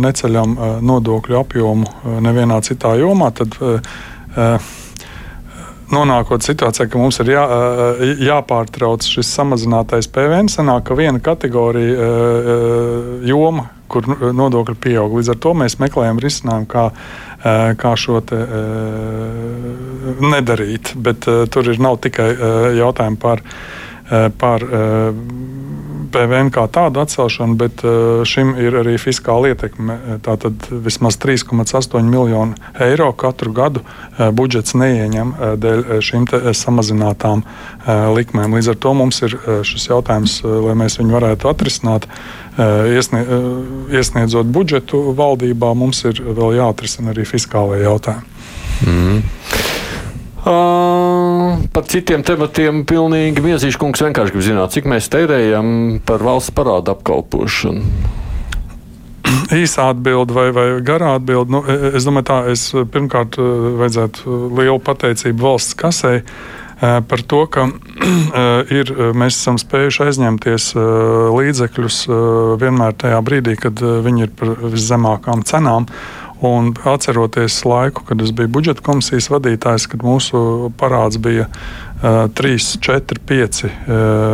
neceļam 0.00 0.54
nodokļu 0.80 1.36
apjomu 1.42 2.14
nevienā 2.24 2.62
citā 2.64 2.94
jomā, 2.96 3.28
tad 3.36 3.58
nonākot 5.92 6.44
situācijā, 6.44 6.88
ka 6.88 7.00
mums 7.00 7.20
ir 7.22 7.34
jā, 7.34 7.44
jāpārtrauc 8.30 9.04
šis 9.04 9.30
samazinātais 9.36 10.08
PVN, 10.12 10.50
sanāk, 10.52 10.86
ka 10.88 10.98
viena 10.98 11.20
kategorija 11.22 12.10
joma 13.28 13.68
kur 13.94 14.06
nodokļi 14.34 14.76
pieaug. 14.80 15.14
Līdz 15.18 15.34
ar 15.34 15.40
to 15.44 15.52
mēs 15.58 15.78
meklējam 15.82 16.20
risinājumu, 16.22 16.68
kā, 16.70 16.84
kā 17.80 17.92
šo 18.00 18.20
te, 18.26 18.40
nedarīt. 20.24 20.94
Bet 21.04 21.28
tur 21.54 21.70
ir 21.70 21.82
nav 21.82 22.00
tikai 22.04 22.30
jautājumi 22.80 23.20
par, 23.22 23.44
par 24.40 24.66
PVN 26.14 26.52
kā 26.54 26.64
tādu 26.70 27.02
atcelšanu, 27.02 27.56
bet 27.58 27.82
šim 28.30 28.54
ir 28.62 28.78
arī 28.80 28.94
fiskāla 29.02 29.50
ietekme. 29.52 29.96
Tātad 30.24 30.68
vismaz 30.84 31.18
3,8 31.22 32.06
miljonu 32.06 32.54
eiro 32.80 33.10
katru 33.18 33.52
gadu 33.54 33.82
budžets 34.34 34.76
neieņem 34.78 35.34
dēļ 35.60 35.84
šīm 36.04 36.28
samazinātām 36.54 37.44
likmēm. 38.14 38.56
Līdz 38.58 38.72
ar 38.74 38.80
to 38.86 38.94
mums 38.96 39.20
ir 39.26 39.36
šis 39.66 39.90
jautājums, 39.90 40.38
lai 40.44 40.78
mēs 40.78 40.98
viņu 41.00 41.18
varētu 41.18 41.50
atrisināt. 41.50 42.08
Iesnie, 42.54 43.24
iesniedzot 43.90 44.46
budžetu 44.54 45.00
valdībā, 45.18 45.74
mums 45.74 46.04
ir 46.06 46.22
vēl 46.22 46.60
jāatrisina 46.60 47.10
arī 47.10 47.26
fiskālajie 47.26 47.88
jautājumi. 47.88 48.30
Mm. 48.84 49.22
Uh, 50.44 51.56
par 51.72 51.86
citiem 51.88 52.20
tematiem 52.20 52.82
pilnīgi 52.84 53.40
miezīšu 53.40 53.78
kungs 53.80 54.02
vienkārši 54.04 54.34
grib 54.34 54.42
zināt, 54.44 54.74
cik 54.74 54.84
mēs 54.92 55.06
tērējam 55.08 55.68
par 56.04 56.20
valsts 56.20 56.52
parādu 56.52 56.92
apkalpošanu. 56.92 57.80
Īsā 59.62 59.86
atbilde 59.94 60.36
vai, 60.36 60.50
vai 60.52 60.66
garā 60.84 61.14
atbilde. 61.16 61.48
Nu, 61.54 61.62
e, 61.64 61.94
es 61.96 62.04
domāju, 62.04 62.28
tā 62.28 62.36
es 62.52 62.66
pirmkārt 62.76 63.38
e, 63.40 63.46
vajadzētu 63.80 64.36
lielu 64.58 64.82
pateicību 64.84 65.46
valsts 65.46 65.78
kasei 65.80 66.20
par 67.08 67.22
to, 67.24 67.46
ka 67.48 67.64
ir, 68.78 68.90
mēs 69.16 69.38
esam 69.38 69.56
spējuši 69.62 70.02
aizņemties 70.10 70.66
līdzekļus 71.32 72.00
vienmēr 72.60 72.98
tajā 73.00 73.22
brīdī, 73.24 73.54
kad 73.62 73.80
viņi 73.80 74.26
ir 74.26 74.34
par 74.36 74.52
viszemākām 74.74 75.46
cenām. 75.48 75.88
Un 76.44 76.74
atceroties 76.84 77.62
laiku, 77.64 78.02
kad 78.04 78.20
es 78.22 78.32
biju 78.36 78.50
budžeta 78.52 78.84
komisijas 78.84 79.30
vadītājs, 79.32 79.86
kad 79.88 80.02
mūsu 80.04 80.70
parāds 80.76 81.16
bija 81.16 81.46
uh, 81.48 82.26
3, 82.36 82.58
4, 82.84 83.20
5 83.30 83.62
uh, 83.64 83.72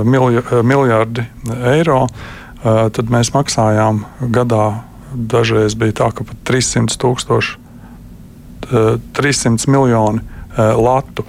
milj 0.03 0.40
miljardi 0.66 1.27
eiro, 1.70 2.01
uh, 2.09 2.88
tad 2.90 3.12
mēs 3.14 3.31
maksājām 3.37 4.05
gadā. 4.35 4.66
Dažreiz 5.11 5.75
bija 5.79 5.96
tā, 6.03 6.09
ka 6.14 6.27
pat 6.27 6.42
300 6.51 6.99
tūkstoši, 7.03 7.57
uh, 8.70 8.92
300 9.18 9.70
miljoni 9.70 10.27
latu. 10.59 11.23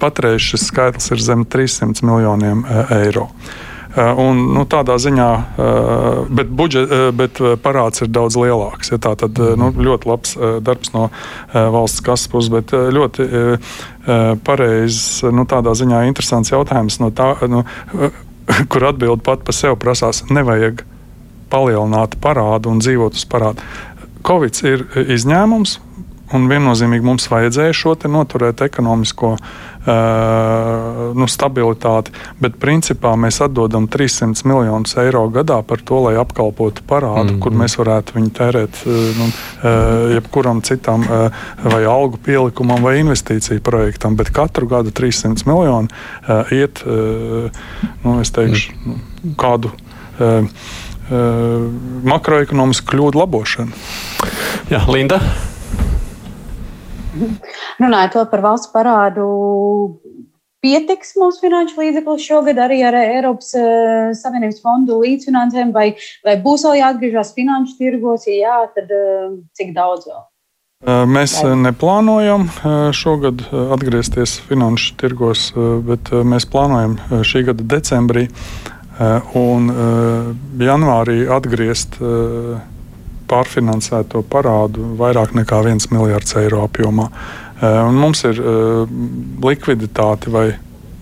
Patreiz 0.00 0.42
šis 0.42 0.64
skaitlis 0.72 1.12
ir 1.14 1.20
zem 1.22 1.44
300 1.46 2.02
miljoniem 2.02 2.64
eiro. 2.90 3.28
Uh, 3.30 3.75
un, 3.96 4.42
nu, 4.54 4.64
tādā 4.68 4.98
ziņā, 5.00 5.28
uh, 5.32 6.18
bet, 6.28 6.50
budžet, 6.52 6.90
uh, 6.92 7.08
bet 7.16 7.40
parāds 7.64 8.04
ir 8.04 8.10
daudz 8.12 8.36
lielāks. 8.40 8.92
Ja, 8.92 9.00
tā 9.02 9.14
tad 9.18 9.38
nu, 9.38 9.70
ļoti 9.72 10.10
labs 10.10 10.36
darbs 10.64 10.92
no 10.94 11.08
valsts 11.52 12.04
kases 12.04 12.30
puses, 12.32 12.52
bet 12.52 12.72
ļoti 12.72 13.26
pareizs, 14.46 15.24
nu, 15.34 15.46
tādā 15.48 15.72
ziņā 15.76 16.04
interesants 16.06 16.52
jautājums, 16.52 17.00
no 17.02 17.10
tā, 17.14 17.32
nu, 17.50 17.64
kur 18.70 18.86
atbild 18.90 19.24
pat 19.26 19.42
par 19.46 19.56
sevi 19.56 19.78
prasās, 19.80 20.22
nevajag 20.30 20.84
palielināt 21.50 22.16
parādu 22.22 22.70
un 22.72 22.82
dzīvot 22.82 23.18
uz 23.18 23.26
parādu. 23.30 23.64
Covid 24.26 24.62
ir 24.66 24.86
izņēmums, 25.16 25.78
un 26.34 26.46
viennozīmīgi 26.50 27.06
mums 27.06 27.28
vajadzēja 27.30 27.74
šo 27.76 27.94
noturēt 28.10 28.62
ekonomisko 28.66 29.32
uh, 29.36 29.40
nu, 31.16 31.28
stabilitāti, 31.30 32.14
bet 32.42 32.58
principā 32.62 33.14
mēs 33.20 33.38
atdodam 33.44 33.86
300 33.90 34.46
miljonus 34.48 34.96
eiro 35.02 35.26
gadā 35.34 35.60
par 35.66 35.82
to, 35.86 36.00
lai 36.08 36.16
apkalpotu 36.20 36.82
parādu, 36.88 37.24
mm 37.24 37.36
-hmm. 37.36 37.42
kur 37.42 37.52
mēs 37.52 37.78
varētu 37.78 38.18
viņu 38.18 38.30
tērēt 38.38 38.80
uh, 38.86 38.92
nu, 39.18 39.26
uh, 39.26 40.14
jebkuram 40.14 40.62
citam 40.62 41.00
uh, 41.06 41.30
vai 41.64 41.84
algu 41.84 42.16
pielikumam 42.16 42.82
vai 42.82 42.98
investīciju 43.00 43.60
projektam, 43.60 44.16
bet 44.16 44.30
katru 44.30 44.66
gadu 44.66 44.90
300 44.90 45.46
miljoni 45.46 45.88
uh, 46.28 46.52
iet, 46.52 46.82
uh, 46.86 47.50
nu, 48.04 48.20
es 48.20 48.30
teikšu, 48.30 48.72
mm. 48.86 49.00
kādu. 49.36 49.70
Uh, 50.18 50.44
makroekonomisku 52.04 52.90
kļūdu 52.90 53.20
labošanu. 53.20 53.70
Jā, 54.70 54.80
Linda. 54.90 55.20
Runājot 57.82 58.30
par 58.30 58.44
valsts 58.44 58.72
parādu, 58.72 59.26
pietiks 60.64 61.14
mūsu 61.20 61.44
finanšu 61.44 61.80
līdzekļu 61.80 62.16
šogad 62.22 62.60
arī 62.66 62.80
ar 62.86 62.96
Eiropas 62.98 63.52
uh, 63.58 64.14
Savienības 64.16 64.62
fondu 64.64 65.00
līdzfinansējumu, 65.02 65.74
vai, 65.76 65.90
vai 66.26 66.38
būs 66.42 66.66
vēl 66.66 66.80
jāatgriežas 66.82 67.34
finanšu 67.36 67.76
tirgos, 67.80 68.26
ja 68.30 68.38
jā, 68.40 68.56
tad 68.78 68.96
uh, 68.96 69.36
cik 69.58 69.76
daudz 69.76 70.08
vēl? 70.10 70.24
Mēs 70.84 71.32
neplānojam 71.56 72.44
šogad 72.94 73.46
atgriezties 73.72 74.36
finanšu 74.44 74.92
tirgos, 75.00 75.48
bet 75.88 76.10
mēs 76.12 76.44
plānojam 76.52 76.98
šī 77.24 77.46
gada 77.48 77.64
decembrī 77.72 78.26
un 79.40 79.70
janvārī 80.60 81.16
atgriezt 81.32 81.96
pārfinansēto 83.30 84.22
parādu 84.30 84.92
vairāk 84.98 85.34
nekā 85.36 85.62
1 85.66 85.90
miljards 85.94 86.36
eiro 86.40 86.62
apjomā. 86.66 87.08
Eh, 87.56 87.80
un 87.88 87.96
mums 87.96 88.22
ir 88.28 88.40
eh, 88.40 88.96
likviditāte 89.44 90.32
vai 90.32 90.48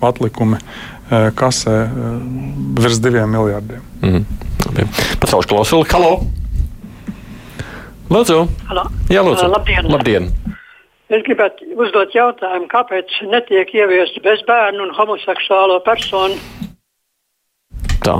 atlikumi 0.04 0.58
eh, 0.60 1.30
kasē 1.34 1.76
virs 2.78 3.00
diviem 3.02 3.30
miljardiem. 3.34 3.82
Mm. 4.04 4.24
Pasaules 5.22 5.48
klausuli, 5.50 5.88
halo! 5.92 6.14
Lūdzu! 8.12 8.44
Halo. 8.68 8.88
Jā, 9.10 9.24
lūdzu! 9.24 9.48
Labdien! 9.50 9.88
Labdien. 9.90 10.30
Es 11.12 11.20
gribētu 11.26 11.66
uzdot 11.78 12.14
jautājumu, 12.16 12.68
kāpēc 12.72 13.12
netiek 13.28 13.70
ieviesta 13.76 14.22
bezbērnu 14.24 14.86
un 14.86 14.94
homoseksuālo 14.96 15.80
personu? 15.84 16.38
Tā. 18.04 18.16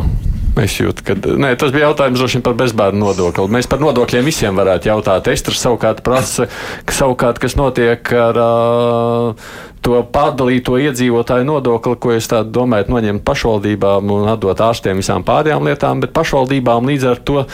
Es 0.62 0.76
jūtu, 0.78 1.02
ka 1.02 1.16
nē, 1.18 1.56
tas 1.58 1.72
bija 1.74 1.88
jautājums 1.88 2.20
droši 2.20 2.38
vien 2.38 2.44
par 2.46 2.54
bezbērnu 2.58 3.00
nodokli. 3.02 3.50
Mēs 3.50 3.66
par 3.70 3.80
nodokļiem 3.82 4.28
visiem 4.28 4.54
varētu 4.54 4.86
jautāt. 4.92 5.30
Estras 5.32 5.58
savukārt 5.64 6.04
prasa, 6.06 6.46
ka 6.86 6.94
savukārt, 6.94 7.40
kas 7.42 7.56
notiek 7.58 8.12
ar 8.14 8.38
uh, 8.38 9.48
to 9.84 9.98
pārdalīto 10.14 10.78
iedzīvotāju 10.78 11.48
nodokli, 11.48 11.98
ko 11.98 12.14
es 12.14 12.30
domāju, 12.30 12.86
noņemt 12.94 13.24
pašvaldībām 13.26 14.14
un 14.14 14.30
atdot 14.30 14.62
ārstiem 14.68 15.02
visām 15.02 15.26
pārējām 15.26 15.66
lietām, 15.66 16.04
bet 16.04 16.14
pašvaldībām 16.14 16.86
līdz 16.92 17.10
ar 17.10 17.22
to 17.26 17.44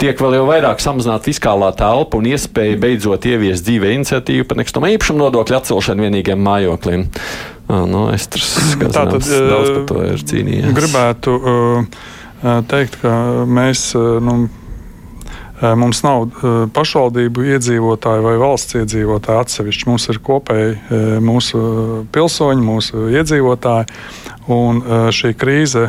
tiek 0.00 0.16
vēl 0.16 0.40
jau 0.40 0.48
vairāk 0.48 0.80
samazināt 0.82 1.28
fiskālā 1.28 1.70
telpa 1.76 2.16
un 2.16 2.32
iespēja 2.32 2.80
beidzot 2.80 3.28
ieviest 3.28 3.68
dzīvē 3.68 3.92
iniciatīvu 3.98 4.48
par 4.48 4.62
nekustamā 4.62 4.94
īpašuma 4.96 5.26
nodokļu 5.26 5.60
atcelšanu 5.60 6.08
vienīgiem 6.08 6.40
mājokļiem. 6.48 7.08
Nu, 7.68 8.06
Estras, 8.14 8.54
tā 8.80 9.04
tad 9.12 9.20
daudz 9.20 9.74
par 9.74 9.82
to 9.90 10.04
ir 10.08 10.22
cīnījies. 10.30 10.72
Gribētu. 10.78 11.34
Uh, 11.36 12.14
teikt, 12.42 13.00
ka 13.02 13.18
mēs. 13.48 13.92
Nu, 13.96 14.46
Mums 15.58 16.04
nav 16.04 16.28
pašvaldību 16.70 17.42
iedzīvotāji 17.56 18.22
vai 18.22 18.34
valsts 18.38 18.76
iedzīvotāji 18.78 19.42
atsevišķi. 19.42 19.88
Mums 19.90 20.04
ir 20.12 20.20
kopēji 20.22 20.76
mūsu 21.24 21.62
pilsoņi, 22.14 22.62
mūsu 22.62 23.08
iedzīvotāji. 23.10 23.88
Un 24.54 24.78
šī 25.10 25.32
krīze 25.34 25.82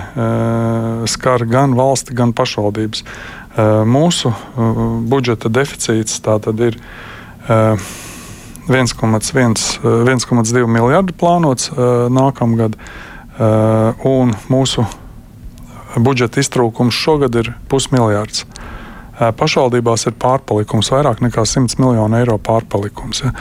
skar 1.13 1.45
gan 1.45 1.75
valsti, 1.77 2.15
gan 2.17 2.33
pašvaldības. 2.33 3.03
Mūsu 3.85 4.33
budžeta 5.11 5.51
deficīts 5.53 6.17
ir 6.65 6.79
1,2 8.69 10.65
miljardi 10.65 11.13
plānots 11.13 11.69
nākamgad. 12.09 12.73
Un 13.37 14.33
mūsu 14.49 14.87
budžeta 15.97 16.41
iztrūkums 16.43 16.95
šogad 16.95 17.35
ir 17.39 17.53
pusmiljards. 17.71 18.45
Pašvaldībās 19.19 20.05
ir 20.07 20.13
pārpalikums, 20.15 20.93
vairāk 20.93 21.19
nekā 21.19 21.43
100 21.43 21.75
miljonu 21.81 22.15
eiro 22.21 22.37
pārpalikums. 22.39 23.19
Ja. 23.25 23.33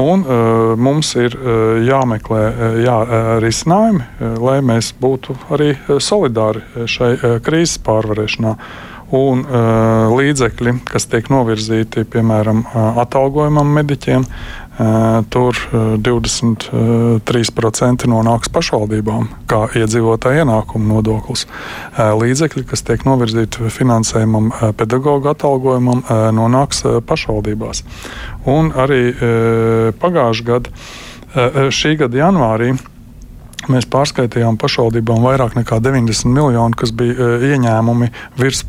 Un, 0.00 0.22
uh, 0.24 0.72
mums 0.80 1.12
ir 1.20 1.36
uh, 1.36 1.76
jāmeklē 1.84 2.42
jā, 2.80 2.96
risinājumi, 3.44 4.06
lai 4.40 4.58
mēs 4.64 4.94
būtu 5.00 5.36
arī 5.52 5.74
solidāri 6.00 6.88
šai 6.88 7.12
uh, 7.18 7.36
krīzes 7.44 7.82
pārvarēšanā. 7.84 8.56
Un 9.14 9.44
uh, 9.46 10.16
līdzekļi, 10.16 10.80
kas 10.88 11.06
tiek 11.10 11.28
novirzīti 11.30 12.06
piemēram 12.10 12.64
atalgojumam 13.04 13.68
mediķiem, 13.76 14.26
Tur 15.32 15.56
23% 16.04 18.04
nonāks 18.12 18.50
pašvaldībām, 18.52 19.30
kā 19.48 19.72
iedzīvotāja 19.80 20.44
ienākuma 20.44 20.84
nodoklis. 20.90 21.46
Līdzekļi, 21.96 22.64
kas 22.68 22.84
tiek 22.84 23.00
novirzīti 23.08 23.72
finansējumam, 23.72 24.52
pedagoģa 24.76 25.32
atalgojumam, 25.32 26.04
nonāks 26.36 26.84
pašvaldībās. 27.08 27.88
Un 28.52 28.68
arī 28.76 29.16
pagājušā 30.02 30.44
gada, 30.44 30.68
šī 31.72 31.96
gada 32.04 32.20
janvārī. 32.26 32.76
Mēs 33.72 33.88
pārskaitījām 33.90 34.60
pašvaldībām 34.60 35.24
vairāk 35.24 35.56
nekā 35.56 35.80
90 35.82 36.28
miljonu, 36.28 36.76
kas 36.76 36.92
bija 36.94 37.40
ieņēmumi 37.48 38.12
virs 38.36 38.60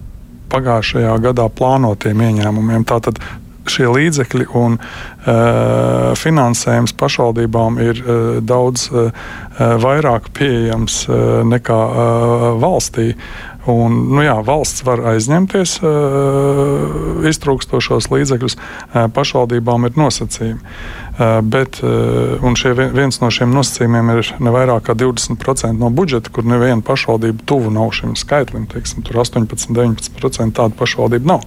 pagājušajā 0.52 1.18
gadā 1.24 1.50
plānotiem 1.54 2.24
ieņēmumiem. 2.30 2.88
Tātad 2.88 3.22
šie 3.68 3.90
līdzekļi 3.92 4.48
un 4.58 4.78
uh, 4.80 6.14
finansējums 6.18 6.96
pašvaldībām 7.00 7.82
ir 7.84 8.00
uh, 8.00 8.40
daudz 8.40 8.88
uh, 8.92 9.12
vairāk 9.58 10.32
pieejams 10.38 11.04
uh, 11.10 11.44
nekā 11.48 11.82
uh, 11.88 12.48
valstī. 12.62 13.12
Un, 13.68 13.98
nu 14.16 14.24
jā, 14.24 14.38
valsts 14.48 14.86
var 14.88 15.02
aizņemties 15.12 15.80
uh, 15.84 17.26
iztrūkstošos 17.28 18.08
līdzekļus, 18.14 18.56
uh, 18.56 19.10
pašvaldībām 19.12 19.90
ir 19.90 20.00
nosacījumi. 20.00 20.62
Uh, 21.18 21.40
bet 21.42 21.80
uh, 21.82 22.54
šie, 22.56 22.72
viens 22.94 23.20
no 23.20 23.32
šiem 23.34 23.50
nosacījumiem 23.52 24.12
ir 24.14 24.32
ne 24.40 24.54
vairāk 24.54 24.86
kā 24.88 24.96
20% 24.96 25.74
no 25.82 25.90
budžeta, 25.90 26.32
kur 26.32 26.46
neviena 26.48 26.84
pašvaldība 26.86 27.44
tuvu 27.50 27.74
nav 27.74 27.92
šim 27.98 28.14
skaitlim. 28.16 28.68
Teiksim, 28.72 29.04
tur 29.04 29.20
18, 29.24 29.74
19% 29.74 30.56
tādu 30.56 30.78
pašvaldību 30.78 31.32
nav. 31.34 31.44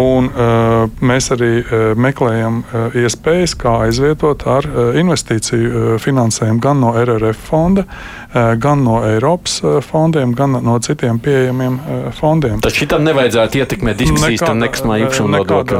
Un, 0.00 0.30
uh, 0.30 0.86
mēs 1.04 1.28
arī 1.34 1.52
meklējam 1.98 2.62
iespējas, 2.96 3.56
kā 3.58 3.72
aizvietot 3.86 4.44
ar 4.48 4.66
investīciju 4.96 5.96
finansējumu 6.02 6.62
gan 6.62 6.80
no 6.80 6.92
RRF 6.96 7.42
fonda, 7.50 7.84
gan 8.32 8.84
no 8.84 9.00
Eiropas 9.06 9.58
fondiem, 9.86 10.34
gan 10.36 10.58
no 10.64 10.76
citiem 10.84 11.18
pieejamiem 11.26 11.78
fondiem. 12.16 12.62
Taču 12.64 12.84
šitam 12.86 13.04
nevajadzētu 13.06 13.62
ietekmēt 13.62 14.02
diskusijas 14.02 14.46
par 14.46 14.58
nekustamā 14.62 15.00
īpašuma 15.04 15.40
nodokli. 15.40 15.78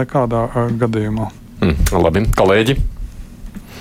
Nekādā, 0.00 0.42
nekādā 0.48 0.68
gadījumā. 0.84 1.30
Mm, 1.64 1.88
labi, 2.04 2.26
kolēģi. 2.38 2.78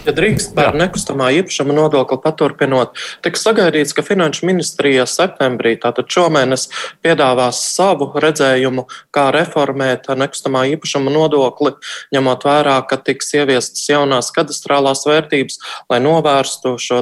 Ja 0.03 0.11
drīkst 0.11 0.51
par 0.51 0.75
nekustamā 0.75 1.29
īpašuma 1.37 1.71
nodokli 1.77 2.17
paturpinot, 2.19 2.97
tiek 3.23 3.37
sagaidīts, 3.39 3.93
ka 3.95 4.03
Finanšu 4.03 4.47
ministrija 4.49 5.05
septembrī, 5.07 5.77
tātad 5.79 6.09
šomēnes, 6.11 6.65
piedāvās 7.05 7.61
savu 7.71 8.09
redzējumu, 8.19 8.83
kā 9.15 9.29
reformēt 9.35 10.09
nekustamā 10.19 10.65
īpašuma 10.73 11.13
nodokli, 11.13 11.71
ņemot 12.15 12.43
vērā, 12.49 12.75
ka 12.89 12.99
tiks 12.99 13.31
ieviestas 13.37 13.85
jaunās 13.87 14.33
kadastrālās 14.35 15.05
vērtības, 15.07 15.61
lai 15.93 16.01
novērstu 16.03 16.75
šo 16.75 16.99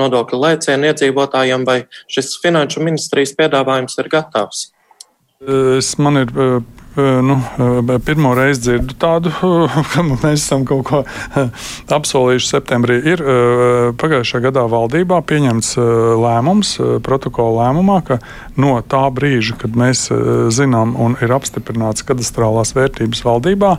nodokļu 0.00 0.40
lēcienu 0.46 0.88
iedzīvotājiem, 0.92 1.68
vai 1.68 1.82
šis 2.08 2.38
Finanšu 2.40 2.80
ministrijas 2.84 3.36
piedāvājums 3.36 4.00
ir 4.00 4.08
gatavs. 4.16 4.70
Es 5.76 5.92
man 6.00 6.22
ir 6.24 6.32
nu, 6.96 7.36
pirmo 8.04 8.34
reizi 8.38 8.60
dzirdu 8.68 8.96
tādu, 9.00 9.32
ka 9.92 10.04
mēs 10.06 10.44
esam 10.44 10.64
kaut 10.68 10.84
ko 10.88 11.02
apsolījuši 11.96 12.50
septembrī. 12.50 12.98
Ir 13.14 13.22
pagājušā 14.00 14.40
gadā 14.44 14.64
valdībā 14.70 15.20
pieņemts 15.26 15.74
lēmums, 16.22 16.76
protokola 17.06 17.68
lēmumā, 17.68 17.98
ka 18.06 18.18
no 18.60 18.76
tā 18.86 19.02
brīža, 19.14 19.58
kad 19.60 19.76
mēs 19.78 20.06
zinām 20.54 20.94
un 21.00 21.18
ir 21.24 21.34
apstiprināts 21.34 22.06
kadastrālās 22.06 22.74
vērtības 22.76 23.24
valdībā, 23.26 23.74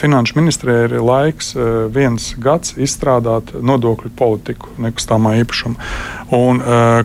Finanšu 0.00 0.36
ministrijai 0.36 0.86
ir 0.88 0.96
laiks 1.04 1.54
viens 1.94 2.30
gads 2.40 2.74
izstrādāt 2.80 3.54
nodokļu 3.56 4.12
politiku 4.16 4.74
nekustamā 4.80 5.36
īpašuma. 5.40 5.90
Un, 6.36 6.60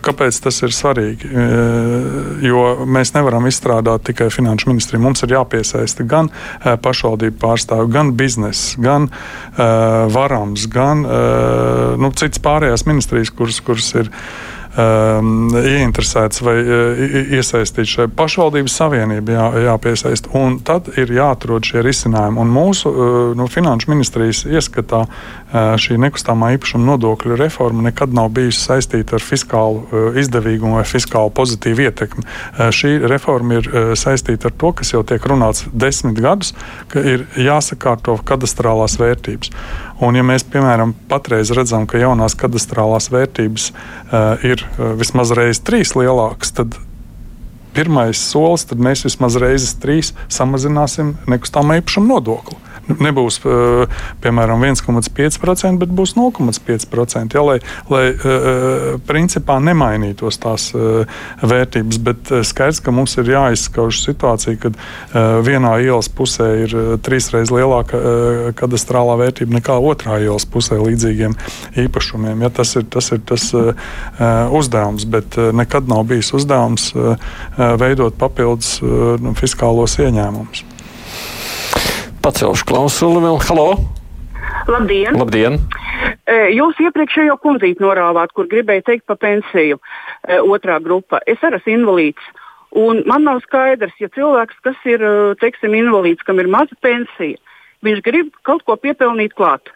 kāpēc 0.05 0.37
tas 0.43 0.59
ir 0.65 0.73
svarīgi? 0.75 1.29
Jo 2.45 2.65
mēs 2.85 3.15
nevaram 3.15 3.47
izstrādāt 3.49 4.05
tikai 4.11 4.29
finanšu 4.33 4.69
ministriju. 4.69 5.01
Mums 5.01 5.25
ir 5.25 5.33
jāpiesaista 5.45 6.05
gan 6.09 6.31
pašvaldību 6.61 7.39
pārstāvju, 7.41 7.91
gan 7.93 8.13
biznesa, 8.17 8.81
gan 8.81 9.09
varams, 9.55 10.67
gan 10.71 11.05
nu, 12.01 12.11
citas 12.17 12.41
pārējās 12.43 12.85
ministrijas, 12.89 13.31
kuras, 13.35 13.61
kuras 13.65 13.93
ir 13.95 14.11
um, 14.75 15.49
ieinteresēts 15.55 16.41
vai 16.45 16.55
uh, 16.61 17.03
iesaistīts 17.37 17.95
šajā 17.95 18.11
pašvaldības 18.17 18.75
savienībā, 18.79 19.35
jā, 19.35 19.45
jāpiesaist. 19.69 20.29
Un 20.37 20.59
tad 20.65 20.89
ir 20.99 21.11
jāatrod 21.15 21.65
šie 21.67 21.83
risinājumi. 21.85 22.41
Un 22.41 22.53
mūsu 22.53 22.91
uh, 22.91 23.15
no 23.37 23.47
finanšu 23.51 23.91
ministrijas 23.93 24.43
ieskatā 24.49 25.05
uh, 25.05 25.73
šī 25.81 25.99
nekustamā 26.01 26.53
īpašuma 26.57 26.89
nodokļu 26.91 27.39
reforma 27.39 27.87
nekad 27.89 28.13
nav 28.15 28.31
bijusi 28.35 28.63
saistīta 28.65 29.17
ar 29.17 29.23
fiskālu 29.23 30.11
izdevīgumu 30.19 30.79
vai 30.79 30.85
fiskālu 30.87 31.31
pozitīvu 31.35 31.85
ietekmi. 31.87 32.25
Šī 32.75 32.97
reforma 33.07 33.59
ir 33.59 33.69
saistīta 33.99 34.49
ar 34.49 34.55
to, 34.59 34.71
kas 34.79 34.91
jau 34.93 35.03
tiek 35.07 35.23
runāts 35.29 35.65
desmit 35.71 36.19
gadus, 36.21 36.53
ka 36.91 37.03
ir 37.03 37.25
jāsakārto 37.39 38.17
kadastrālās 38.27 38.97
vērtības. 38.99 39.51
Un, 40.03 40.17
ja 40.17 40.25
mēs, 40.27 40.43
piemēram, 40.51 40.91
patreiz 41.07 41.53
redzam, 41.55 41.85
ka 41.87 42.01
jaunās 42.01 42.35
kadastrālās 42.35 43.07
vērtības 43.13 43.69
uh, 43.71 44.43
ir 44.43 44.65
uh, 44.65 44.91
vismaz 44.99 45.31
reizes 45.37 45.63
trīs 45.63 45.95
lielākas, 45.95 46.51
tad 46.57 46.75
pirmais 47.75 48.19
solis, 48.19 48.67
tad 48.67 48.81
mēs 48.83 49.05
vismaz 49.07 49.37
reizes 49.39 49.75
trīs 49.79 50.11
samazināsim 50.31 51.15
nekustamā 51.31 51.79
īpašuma 51.81 52.11
nodokli 52.11 52.59
nebūs 52.89 53.39
eh, 53.43 54.01
piemēram 54.23 54.63
1,5%, 54.65 55.79
bet 55.81 55.93
būs 55.95 56.15
0,5%. 56.17 57.35
Ja, 57.35 57.45
lai 57.45 57.59
lai 57.89 58.05
eh, 58.11 58.85
principā 59.07 59.57
nemainītos 59.63 60.39
tās 60.41 60.69
eh, 60.75 61.05
vērtības, 61.45 61.99
bet 62.05 62.33
skaidrs, 62.47 62.81
ka 62.83 62.93
mums 62.95 63.15
ir 63.21 63.31
jāizskauž 63.31 64.01
situācija, 64.03 64.57
kad 64.61 64.77
vienā 65.45 65.75
ielas 65.83 66.09
pusē 66.11 66.47
ir 66.65 66.75
trīsreiz 67.05 67.51
lielāka 67.53 67.99
kadastrālā 68.57 69.17
vērtība 69.21 69.57
nekā 69.57 69.77
otrā 69.91 70.19
ielas 70.23 70.47
pusē 70.49 70.77
līdzīgiem 70.81 71.35
īpašumiem. 71.85 72.45
Ja, 72.45 72.51
tas 72.53 72.75
ir 72.79 72.87
tas, 72.91 73.11
ir 73.15 73.23
tas 73.27 73.47
uzdevums, 74.55 75.07
bet 75.09 75.39
nekad 75.55 75.89
nav 75.91 76.05
bijis 76.11 76.33
uzdevums 76.37 76.91
veidot 77.81 78.17
papildus 78.19 78.77
fiskālos 79.39 79.99
ieņēmumus. 80.03 80.74
Pacelšu 82.25 82.65
klausuli 82.65 83.19
vēl. 83.21 83.35
Halo! 83.45 83.65
Labdien! 84.65 85.13
Labdien. 85.13 85.59
E, 86.25 86.37
jūs 86.57 86.79
iepriekšējo 86.81 87.35
kundzīti 87.43 87.83
norāvāt, 87.85 88.31
kur 88.33 88.47
gribēja 88.49 88.81
teikt 88.87 89.03
par 89.05 89.19
pensiju. 89.21 89.77
E, 89.77 90.39
otrā 90.41 90.79
grupa. 90.81 91.19
Es 91.29 91.43
arī 91.45 91.59
esmu 91.59 91.75
invalīds. 91.75 92.31
Un 92.81 93.03
man 93.05 93.27
nav 93.29 93.43
skaidrs, 93.43 93.93
ja 94.01 94.09
cilvēks, 94.15 94.57
kas 94.65 94.87
ir 94.89 95.05
e, 95.05 95.11
teiksim, 95.37 95.75
invalīds, 95.77 96.25
kam 96.25 96.41
ir 96.41 96.49
maza 96.49 96.73
pensija, 96.81 97.37
viņš 97.85 98.01
grib 98.09 98.33
kaut 98.49 98.65
ko 98.65 98.73
piepelnīt 98.73 99.37
klāt. 99.37 99.69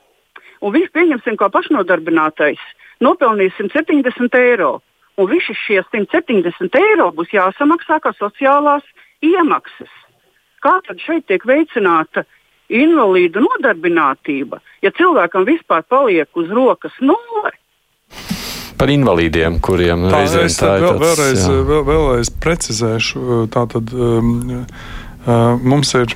Un 0.66 0.74
viņš 0.74 0.89
pieņemsim 0.97 1.38
kā 1.38 1.52
pašnodarbinātais, 1.54 2.66
nopelnīs 3.06 3.54
170 3.62 4.39
eiro. 4.41 4.80
Un 5.22 5.30
visi 5.30 5.54
šie 5.68 5.84
170 5.86 6.82
eiro 6.82 7.12
būs 7.14 7.30
jāsamaksā 7.38 8.02
kā 8.02 8.16
sociālās 8.18 8.89
iemaksas. 9.22 9.93
Kā 10.66 10.80
tad 10.89 10.97
šeit 11.00 11.30
tiek 11.30 11.45
veicināta 11.47 12.26
uh, 12.26 12.36
invalīdu 12.70 13.43
nodarbinātība, 13.43 14.61
ja 14.86 14.93
cilvēkam 14.95 15.47
vispār 15.49 15.86
paliek 15.89 16.30
uz 16.38 16.51
rokas 16.53 16.95
nulle. 17.01 17.53
Par 18.80 18.91
invalīdiem, 18.93 19.59
kuriem 19.59 20.07
tā, 20.07 20.22
reizēm 20.22 20.51
tā 20.55 20.74
ir. 20.78 20.86
Vēl, 20.86 20.99
vēlreiz, 21.03 21.47
vēl, 21.67 21.82
vēlreiz 21.89 22.32
precizēšu, 22.39 23.24
tātad 23.51 23.91
um, 23.91 24.30
uh, 24.61 25.57
mums 25.59 25.91
ir 25.99 26.15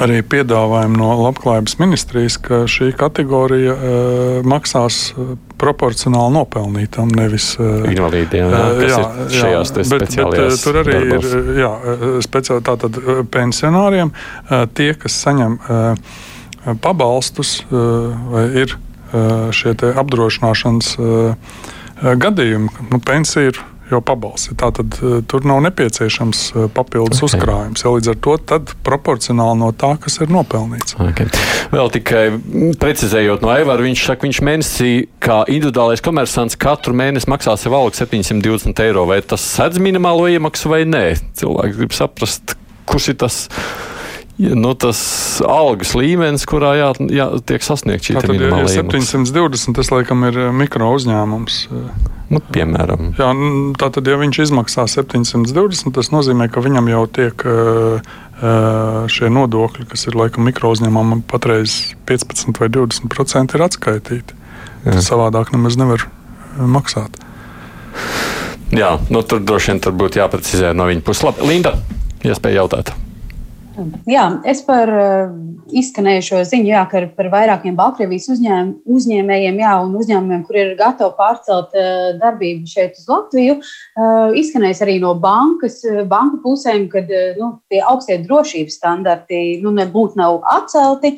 arī 0.00 0.22
piedāvājumi 0.24 0.96
no 0.96 1.10
Labklājības 1.20 1.76
ministrijas, 1.80 2.38
ka 2.40 2.62
šī 2.70 2.92
kategorija 2.96 3.74
uh, 3.74 4.38
maksās 4.48 5.00
uh, 5.12 5.34
proporcionāli 5.60 6.36
nopelnītam, 6.38 7.12
nevis 7.16 7.52
uh, 7.58 7.84
invalīdiem. 7.90 8.52
Jā, 8.52 9.02
jā, 9.32 9.50
jā, 9.56 9.62
bet, 9.76 9.92
bet 9.92 10.62
tur 10.64 10.80
arī 10.82 10.96
darbos. 10.96 11.28
ir 11.28 11.60
jā, 11.60 11.72
speciāli 12.24 12.66
tātad 12.68 13.00
pensionāriem, 13.34 14.14
uh, 14.14 14.64
tie, 14.72 14.92
kas 14.98 15.18
saņem 15.26 15.58
uh, 15.60 16.16
pabalstus 16.84 17.58
uh, 17.68 18.48
ir 18.56 18.76
uh, 18.76 19.50
šie 19.54 19.76
apdrošināšanas 19.92 20.94
uh, 20.98 21.60
gadījumi, 22.02 22.72
nu, 22.90 22.98
pensija 23.02 23.52
ir 23.52 23.62
jau 23.96 24.02
pabalsti. 24.04 24.56
Tātad 24.58 24.96
uh, 25.00 25.18
tur 25.28 25.46
nav 25.48 25.62
nepieciešams 25.66 26.42
uh, 26.52 26.66
papildus 26.72 27.20
okay. 27.20 27.28
uzkrājums. 27.28 27.84
Ja, 27.84 27.92
līdz 27.94 28.12
ar 28.12 28.18
to 28.24 28.36
proporcionāli 28.86 29.60
no 29.60 29.70
tā, 29.76 29.94
kas 30.02 30.20
ir 30.22 30.32
nopelnīts. 30.32 30.96
Okay. 31.10 31.30
Vēl 31.72 31.92
tikai 31.94 32.24
precizējot 32.80 33.44
no 33.44 33.52
Aivara, 33.54 33.84
viņš 33.84 34.06
saka, 34.08 34.28
viņš 34.28 34.42
mēnesī 34.48 34.92
kā 35.22 35.42
individuālais 35.52 36.04
komersants 36.04 36.58
katru 36.60 36.96
mēnesi 36.98 37.30
maksā 37.32 37.56
sev 37.60 37.76
algu 37.78 37.96
720 37.98 38.84
eiro. 38.86 39.06
Vai 39.10 39.22
tas 39.24 39.44
sedz 39.44 39.80
minimālo 39.82 40.28
iemaksu 40.32 40.72
vai 40.72 40.82
nē? 40.88 41.06
Cilvēks 41.38 41.80
grib 41.80 41.96
saprast, 41.96 42.56
kurš 42.88 43.12
ir 43.14 43.18
tas 43.22 43.44
nu, 44.58 44.72
tas 44.78 45.00
algas 45.46 45.92
līmenis, 45.98 46.44
kurā 46.48 46.72
jā, 46.78 46.88
jā, 47.12 47.28
tiek 47.46 47.64
sasniegts 47.64 48.08
šī 48.08 48.16
minimālā 48.26 48.64
ja 48.66 48.82
720, 48.82 49.76
tas 49.78 49.92
laikam 49.92 50.24
ir 50.28 50.38
eh, 50.48 50.50
mikro 50.56 50.90
uzņēmums. 50.96 51.58
Eh. 51.68 52.10
Nu, 52.32 52.40
piemēram. 52.54 53.12
Jā, 53.18 53.28
tātad, 53.80 54.08
ja 54.08 54.16
viņš 54.20 54.40
izmaksā 54.46 54.86
720, 54.88 55.92
tas 55.92 56.08
nozīmē, 56.14 56.48
ka 56.48 56.62
viņam 56.64 56.88
jau 56.88 57.02
tiek 57.12 57.44
uh, 57.44 58.14
šie 59.12 59.28
nodokļi, 59.28 59.84
kas 59.90 60.06
ir 60.08 60.16
laikam 60.16 60.48
mikro 60.48 60.72
uzņēmumam, 60.72 61.20
patreiz 61.28 61.92
15 62.08 62.56
vai 62.56 62.70
20% 62.72 63.58
ir 63.58 63.66
atskaitīti. 63.68 64.40
Tas 64.86 65.12
savādāk 65.12 65.52
nemaz 65.52 65.76
nevar 65.76 66.08
maksāt. 66.56 67.20
Jā, 68.72 68.96
nu, 69.12 69.20
tur 69.28 69.44
droši 69.44 69.74
vien 69.74 69.84
tur 69.84 69.92
būtu 70.00 70.22
jāprecizē 70.22 70.72
no 70.72 70.88
viņa 70.88 71.04
puses. 71.04 71.26
Labi, 71.28 71.44
Linda, 71.52 71.76
iespēja 72.24 72.62
jautāt. 72.62 72.96
Jā, 74.08 74.24
es 74.48 74.60
par 74.66 74.90
uh, 74.90 75.32
izskanējušo 75.72 76.42
ziņu, 76.48 76.68
jā, 76.72 76.82
ka 76.90 77.02
par 77.16 77.28
vairākiem 77.32 77.76
Baltkrievijas 77.78 78.28
uzņēm, 78.34 78.72
uzņēmējiem 78.96 79.60
jā, 79.62 79.72
un 79.84 79.94
uzņēmumiem, 80.00 80.42
kur 80.48 80.58
ir 80.60 80.72
gatavi 80.78 81.16
pārcelt 81.18 81.76
uh, 81.78 82.02
darbību 82.20 82.68
šeit 82.68 82.98
uz 83.00 83.08
Latviju, 83.08 83.58
uh, 83.60 84.34
izskanējis 84.38 84.82
arī 84.84 84.98
no 85.02 85.14
bankas, 85.22 85.80
banku 86.10 86.42
pusēm, 86.44 86.88
ka 86.92 87.04
nu, 87.38 87.54
tie 87.72 87.80
augstie 87.88 88.18
drošības 88.26 88.78
standarti 88.80 89.42
nu, 89.64 89.74
nebūtu 89.78 90.20
nav 90.20 90.42
atcelti. 90.58 91.16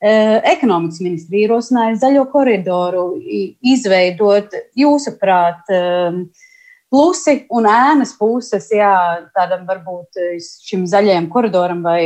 Ekonomikas 0.00 1.02
ministrija 1.04 1.44
ierosināja 1.44 1.98
zaļo 2.00 2.22
koridoru 2.32 3.02
izveidot, 3.68 4.54
jūsuprāt, 4.80 5.68
uh, 5.68 6.22
plusi 6.90 7.44
un 7.54 7.68
ēnas 7.70 8.14
puses, 8.18 8.66
jā, 8.74 8.90
tādam 9.36 9.64
varbūt 9.68 10.18
eh, 10.20 10.34
šim 10.40 10.86
zaļajam 10.90 11.30
koridoram 11.32 11.84
vai, 11.86 12.02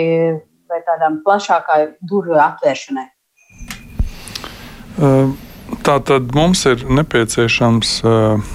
vai 0.70 0.80
tādām 0.86 1.22
plašākai 1.24 1.80
durvju 2.04 2.38
atvēršanai? 2.44 3.06
Eh, 5.00 5.32
tā 5.86 5.96
tad 6.10 6.36
mums 6.36 6.66
ir 6.70 6.84
nepieciešams 7.00 7.96
eh, 8.04 8.52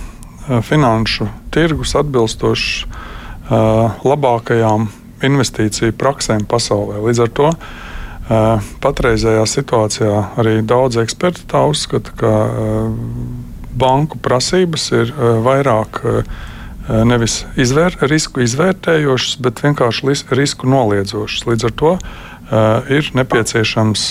finanšu 0.66 1.30
tirgus 1.54 1.96
atbilstošs 2.00 2.86
labākajām 3.50 4.84
investīciju 5.26 5.96
praksēm 5.98 6.44
pasaulē. 6.50 7.00
Līdz 7.02 7.22
ar 7.24 7.32
to 7.34 7.48
patreizējā 8.82 9.46
situācijā 9.50 10.20
arī 10.42 10.60
daudz 10.62 11.00
eksperti 11.02 11.48
tā 11.50 11.64
uzskata, 11.70 12.14
ka 12.18 12.34
banku 13.76 14.18
prasības 14.22 14.90
ir 14.96 15.12
eh, 15.14 15.36
vairāk 15.46 16.02
eh, 16.04 16.24
eh, 16.24 17.04
nevis 17.08 17.44
izvēr, 17.60 18.00
risku 18.10 18.44
izvērtējošas, 18.46 19.40
bet 19.44 19.64
vienkārši 19.66 20.16
risku 20.38 20.70
noliedzošas. 20.70 21.46
Līdz 21.50 21.70
ar 21.70 21.78
to 21.84 21.96
ir 22.90 23.06
nepieciešams 23.14 24.04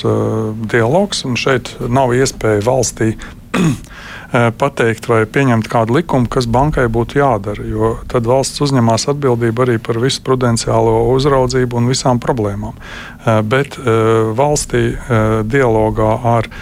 dialogs, 0.70 1.24
un 1.26 1.34
šeit 1.34 1.72
nav 1.90 2.12
iespēja 2.14 2.62
valstī 2.62 3.08
pateikt 4.62 5.08
vai 5.10 5.24
pieņemt 5.26 5.66
kādu 5.66 5.96
likumu, 5.96 6.30
kas 6.30 6.46
bankai 6.46 6.84
būtu 6.86 7.18
jādara. 7.18 7.66
Jo 7.66 7.90
tad 8.06 8.30
valsts 8.30 8.62
uzņemās 8.62 9.08
atbildību 9.10 9.64
arī 9.64 9.74
par 9.82 9.98
visu 9.98 10.22
prudenciālo 10.22 11.00
uzraudzību 11.16 11.80
un 11.80 11.90
visām 11.90 12.22
problēmām. 12.22 12.78
Bet 13.50 13.74
valstī 14.38 14.84
dialogā 15.50 16.14
ar 16.36 16.52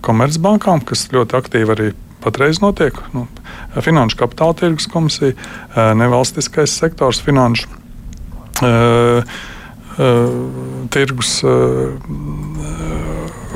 komercbankām, 0.00 0.80
kas 0.88 1.10
ļoti 1.12 1.40
aktīvi 1.42 1.76
arī 1.76 1.92
patreiz 2.26 2.60
notiek. 2.62 2.98
Nu, 3.14 3.26
finanšu 3.78 4.18
kapitāla 4.20 4.58
tirgus 4.58 4.90
komisija, 4.90 5.36
nevalstiskais 5.98 6.74
sektors, 6.74 7.22
finanšu 7.22 7.70
uh, 7.70 9.22
uh, 9.22 9.26
tirgus 10.90 11.38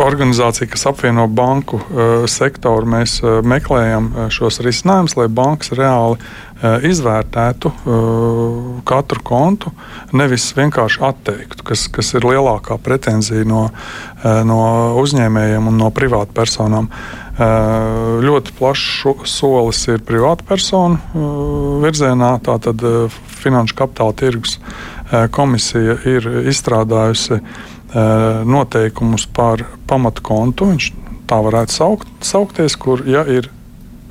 organizācija, 0.01 0.69
kas 0.71 0.87
apvieno 0.89 1.27
banku 1.29 1.81
sektoru, 2.31 2.89
mēs 2.89 3.19
meklējam 3.45 4.11
šos 4.33 4.63
risinājumus, 4.65 5.17
lai 5.19 5.27
bankas 5.29 5.75
reāli 5.77 6.17
izvērtētu 6.89 7.73
katru 8.89 9.25
kontu, 9.25 9.73
nevis 10.17 10.49
vienkārši 10.57 11.03
atteiktu, 11.05 11.67
kas, 11.69 11.87
kas 11.93 12.15
ir 12.17 12.25
lielākā 12.29 12.79
pretenzija 12.81 13.45
no, 13.49 13.67
no 14.49 14.61
uzņēmējiem 15.03 15.69
un 15.69 15.81
no 15.81 15.91
privātpersonām. 15.93 16.89
Ļoti 17.41 18.53
plašs 18.59 19.29
solis 19.33 19.81
ir 19.89 20.03
privātpersonu 20.05 21.79
virzienā, 21.81 22.35
tātad 22.45 22.85
Finanšu 23.41 23.79
kapitāla 23.79 24.17
tirgus 24.21 24.59
komisija 25.33 25.97
ir 26.05 26.29
izstrādājusi 26.51 27.41
noteikumus 28.45 29.25
par 29.33 29.65
pamatkontu. 29.89 30.69
Viņš 30.75 30.91
tā 31.31 31.41
varētu 31.47 31.75
saukt, 31.79 32.13
saukties, 32.27 32.77
kur 32.77 33.07
ja 33.09 33.25
ir 33.25 33.49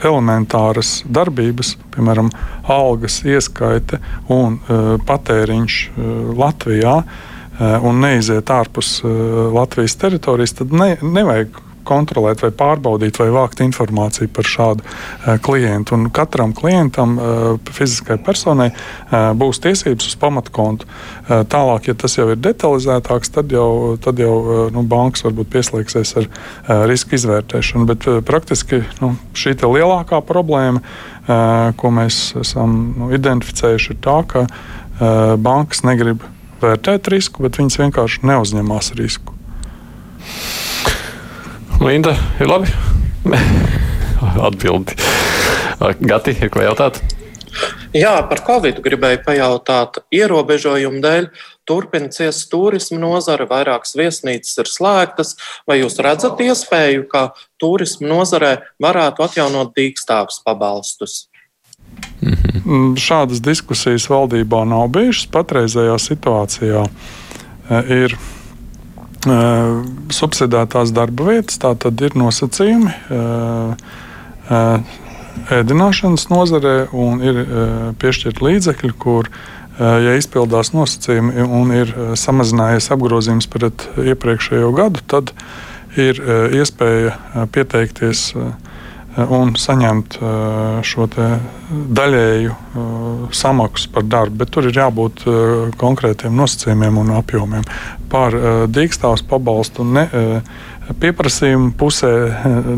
elementāras 0.04 1.02
darbības, 1.06 1.76
piemēram, 1.94 2.32
algas 2.72 3.22
ieskaite 3.28 4.00
un 4.32 4.58
uh, 4.60 4.94
patēriņš 5.06 5.80
uh, 5.90 6.12
Latvijā, 6.40 6.96
uh, 7.04 7.88
un 7.88 8.00
neiziet 8.04 8.50
ārpus 8.54 9.02
Latvijas 9.04 9.98
teritorijas, 10.00 10.56
tad 10.62 10.72
ne, 10.72 10.94
nevajag 11.04 11.60
kontrolēt, 11.88 12.44
vai 12.44 12.52
pārbaudīt, 12.56 13.20
vai 13.22 13.30
vākt 13.34 13.62
informāciju 13.64 14.32
par 14.34 14.48
šādu 14.48 14.86
uh, 14.86 15.36
klientu. 15.44 15.96
Un 15.98 16.10
katram 16.16 16.54
klientam, 16.58 17.18
uh, 17.18 17.74
fiziskai 17.76 18.20
personai, 18.26 18.70
uh, 18.72 19.32
būs 19.38 19.62
tiesības 19.64 20.10
uz 20.12 20.18
pamatkontu. 20.22 20.88
Uh, 20.88 21.44
tālāk, 21.50 21.92
ja 21.92 21.98
tas 22.00 22.18
jau 22.18 22.30
ir 22.34 22.42
detalizētāks, 22.42 23.34
tad 23.36 23.54
jau, 23.54 23.98
tad 24.02 24.22
jau 24.22 24.34
uh, 24.40 24.64
nu, 24.76 24.84
bankas 24.90 25.26
varbūt 25.28 25.52
pieslēgsies 25.54 26.16
ar 26.22 26.28
uh, 26.30 26.84
riska 26.90 27.18
izvērtēšanu. 27.20 27.88
Bet 27.90 28.10
uh, 28.10 28.20
praktiski 28.26 28.84
nu, 29.04 29.14
šī 29.38 29.56
lielākā 29.60 30.22
problēma, 30.26 30.82
uh, 30.82 31.72
ko 31.80 31.94
mēs 31.94 32.34
esam 32.40 32.76
nu, 32.98 33.14
identificējuši, 33.16 33.96
ir 33.96 34.04
tā, 34.06 34.20
ka 34.30 34.46
uh, 34.48 35.36
bankas 35.40 35.84
negrib 35.88 36.24
vērtēt 36.62 37.10
risku, 37.12 37.44
bet 37.46 37.60
viņas 37.60 37.80
vienkārši 37.84 38.26
neuzņemās 38.30 38.94
risku. 39.00 39.36
Linda, 41.80 42.16
ir 42.40 42.50
labi? 42.52 42.68
Atbildi. 44.48 44.98
Gati, 46.04 46.36
ir 46.36 46.52
ko 46.52 46.64
jautāt? 46.64 47.00
Jā, 47.96 48.20
par 48.30 48.44
Covid 48.46 48.82
gribēju 48.86 49.22
pajautāt. 49.26 50.02
Ierobežojumu 50.14 51.00
dēļ 51.02 51.30
turpina 51.70 52.12
ciest 52.14 52.50
turisma 52.52 53.00
nozare, 53.02 53.48
vairākas 53.50 53.96
viesnīcas 53.98 54.60
ir 54.62 54.70
slēgtas. 54.70 55.34
Vai 55.68 55.80
jūs 55.80 55.98
redzat 56.04 56.42
iespēju, 56.44 57.08
ka 57.10 57.30
turisma 57.62 58.12
nozarē 58.12 58.54
varētu 58.84 59.26
atjaunot 59.26 59.74
dīkstāvus 59.78 60.44
pabalstus? 60.46 61.26
-hmm. 62.70 62.98
Šādas 63.00 63.42
diskusijas 63.42 64.10
valdībā 64.10 64.64
nav 64.68 64.88
bijušas. 64.94 65.30
Patreizējā 65.34 65.98
situācijā 65.98 66.86
eh, 66.86 67.94
ir 69.28 70.14
subsidētās 70.16 70.94
darba 70.96 71.32
vietas, 71.34 71.60
tā 71.60 71.74
tad 71.76 72.00
ir 72.02 72.16
nosacījumi 72.16 72.94
ēdināšanas 75.50 76.28
nozarē 76.32 76.76
un 76.96 77.22
ir 77.24 77.42
piešķirt 78.00 78.42
līdzekļi, 78.46 78.94
kur, 79.00 79.30
ja 79.80 80.16
izpildās 80.20 80.74
nosacījumi 80.76 81.46
un 81.46 81.74
ir 81.76 81.94
samazinājies 82.20 82.92
apgrozījums 82.96 83.50
pret 83.52 83.88
iepriekšējo 84.00 84.72
gadu, 84.78 85.04
tad 85.08 85.34
ir 86.00 86.20
iespēja 86.56 87.46
pieteikties 87.54 88.30
un 89.28 89.52
saņemt 89.60 90.18
šo 90.88 91.08
daļēju 92.00 92.56
samaksu 93.36 93.92
par 93.94 94.06
darbu, 94.08 94.40
bet 94.42 94.54
tur 94.56 94.70
ir 94.70 94.80
jābūt 94.80 95.26
konkrētiem 95.82 96.36
nosacījumiem 96.40 96.98
un 97.02 97.14
apjomiem. 97.18 97.66
Par 98.12 98.36
dīkstāvus 98.72 99.26
pabalstu 99.30 99.86
ne, 99.88 100.08
pieprasījumu 101.02 101.74
pusē 101.78 102.14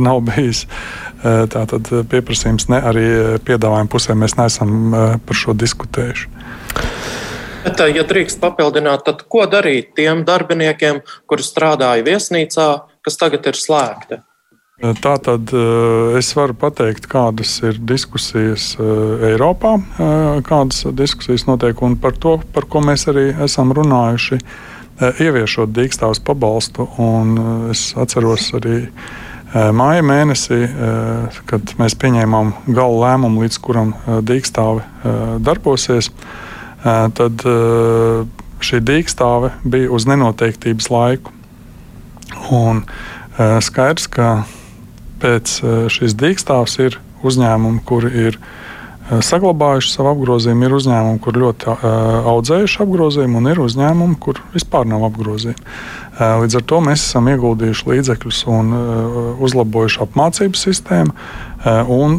nav 0.02 0.24
bijis. 0.32 0.66
Tātad 1.22 1.92
pieprasījums 2.10 2.66
ne 2.74 2.80
arī 2.82 3.06
piedāvājuma 3.46 3.92
pusē 3.92 4.18
mēs 4.18 4.36
neesam 4.40 4.96
par 5.22 5.38
šo 5.38 5.54
diskutējuši. 5.54 6.28
Bet, 7.62 7.78
ja 7.94 8.02
drīkst 8.10 8.40
papildināt, 8.42 9.04
tad 9.06 9.22
ko 9.30 9.46
darīt 9.46 9.92
tiem 10.00 10.24
darbiniekiem, 10.26 11.04
kuri 11.30 11.46
strādāja 11.46 12.02
viesnīcā, 12.08 12.68
kas 13.06 13.22
tagad 13.22 13.46
ir 13.52 13.60
slēgta? 13.60 14.24
Tā 14.82 15.12
tad 15.22 15.52
es 16.18 16.32
varu 16.34 16.56
pateikt, 16.58 17.06
kādas 17.06 17.52
ir 17.62 17.78
diskusijas 17.86 18.72
Eiropā, 18.82 19.76
kādas 20.48 20.88
diskusijas 20.98 21.46
notiek 21.46 21.78
un 21.86 21.94
par 22.02 22.16
to, 22.18 22.40
par 22.56 22.66
ko 22.66 22.82
mēs 22.82 23.06
arī 23.12 23.28
esam 23.46 23.76
runājuši, 23.78 24.40
ieviešot 25.22 25.70
dīkstāvus 25.76 26.22
pabalstu. 26.26 26.88
Es 27.70 27.92
atceros 27.94 28.48
arī 28.58 28.80
māja 29.54 30.02
mēnesī, 30.08 30.58
kad 31.46 31.76
mēs 31.78 31.94
pieņēmām 32.02 32.50
gala 32.74 33.04
lēmumu, 33.04 33.44
līdz 33.46 33.60
kuram 33.62 33.92
dīkstāve 34.26 34.82
darbosies. 35.46 36.10
Tad 36.82 37.46
šī 38.66 38.82
dīkstāve 38.88 39.54
bija 39.62 39.94
uz 39.94 40.10
nenoteiktības 40.10 40.90
laiku. 40.90 41.36
Un 42.50 42.82
skaidrs, 43.38 44.10
ka 44.10 44.32
pēc 45.22 45.62
eh, 45.62 45.86
šīs 45.92 46.18
dīkstāvs 46.18 46.78
ir 46.84 47.00
uzņēmumi, 47.28 47.84
kuri 47.88 48.12
ir 48.28 48.38
eh, 48.38 49.22
saglabājuši 49.26 49.94
savu 49.94 50.14
apgrozījumu, 50.16 50.68
ir 50.68 50.78
uzņēmumi, 50.78 51.22
kur 51.24 51.40
ļoti 51.42 51.72
uh, 51.72 51.88
audzējuši 52.32 52.84
apgrozījumu, 52.86 53.42
un 53.42 53.50
ir 53.52 53.62
uzņēmumi, 53.62 54.20
kur 54.24 54.42
vispār 54.56 54.88
nav 54.90 55.06
apgrozījumu. 55.12 55.74
Līdz 56.22 56.58
ar 56.60 56.64
to 56.70 56.78
mēs 56.86 57.02
esam 57.02 57.30
ieguldījuši 57.32 57.88
līdzekļus 57.88 58.42
un 58.52 58.74
uzlabojuši 59.42 60.02
apmācību 60.04 60.60
sistēmu. 60.60 61.16
Un 61.96 62.18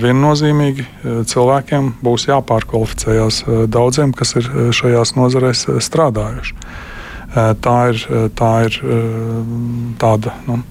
viennozīmīgi 0.00 0.86
cilvēkiem 1.28 1.90
būs 2.06 2.28
jāpārkvalificējas 2.30 3.42
daudziem, 3.74 4.14
kas 4.16 4.36
ir 4.38 4.48
šajās 4.78 5.12
nozarēs 5.18 5.66
strādājuši. 5.82 6.56
Tā 7.66 7.76
ir, 7.90 8.02
tā 8.38 8.52
ir 8.70 8.80
tāda. 10.00 10.36
Nu, 10.46 10.62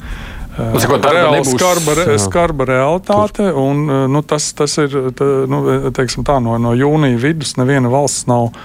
Sakot, 0.82 1.06
reāli 1.06 1.42
skarba, 1.46 1.96
re, 1.98 2.18
skarba 2.22 2.66
realitāte. 2.70 3.48
Un, 3.58 3.86
nu, 4.12 4.22
tas, 4.28 4.54
tas 4.58 4.78
ir 4.82 4.94
tā, 5.18 5.28
nu, 5.50 5.92
tā, 5.96 6.38
no, 6.44 6.58
no 6.62 6.72
jūnija 6.78 7.20
vidus. 7.22 7.56
Neviena 7.60 7.92
valsts 7.92 8.28
nav 8.30 8.50
uh, 8.52 8.56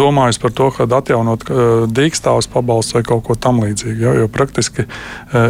domājusi 0.00 0.42
par 0.42 0.52
to, 0.56 0.70
ka 0.76 0.86
atjaunot 0.98 1.46
uh, 1.48 1.84
dīkstāvus 1.90 2.48
pabalstu 2.52 2.98
vai 2.98 3.04
kaut 3.06 3.22
ko 3.28 3.34
tamlīdzīgu. 3.36 3.98
Jo, 4.00 4.12
jo 4.22 4.28
praktiski 4.32 4.86
uh, 4.86 4.90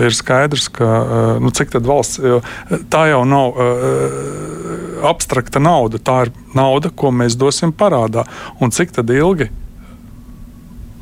ir 0.06 0.12
skaidrs, 0.16 0.68
ka 0.74 0.86
uh, 0.86 1.40
nu, 1.42 1.52
cik 1.54 1.68
tad 1.76 1.88
valsts, 1.88 2.20
jo, 2.22 2.40
tā 2.92 3.06
jau 3.12 3.22
nav 3.28 3.46
uh, 3.54 3.60
abstrakta 5.10 5.62
nauda, 5.62 6.00
tā 6.02 6.26
ir 6.26 6.32
nauda, 6.56 6.92
ko 6.92 7.12
mēs 7.14 7.38
dosim 7.40 7.72
parādā. 7.72 8.26
Un 8.60 8.72
cik 8.74 8.92
tad 8.96 9.10
ilgi 9.14 9.50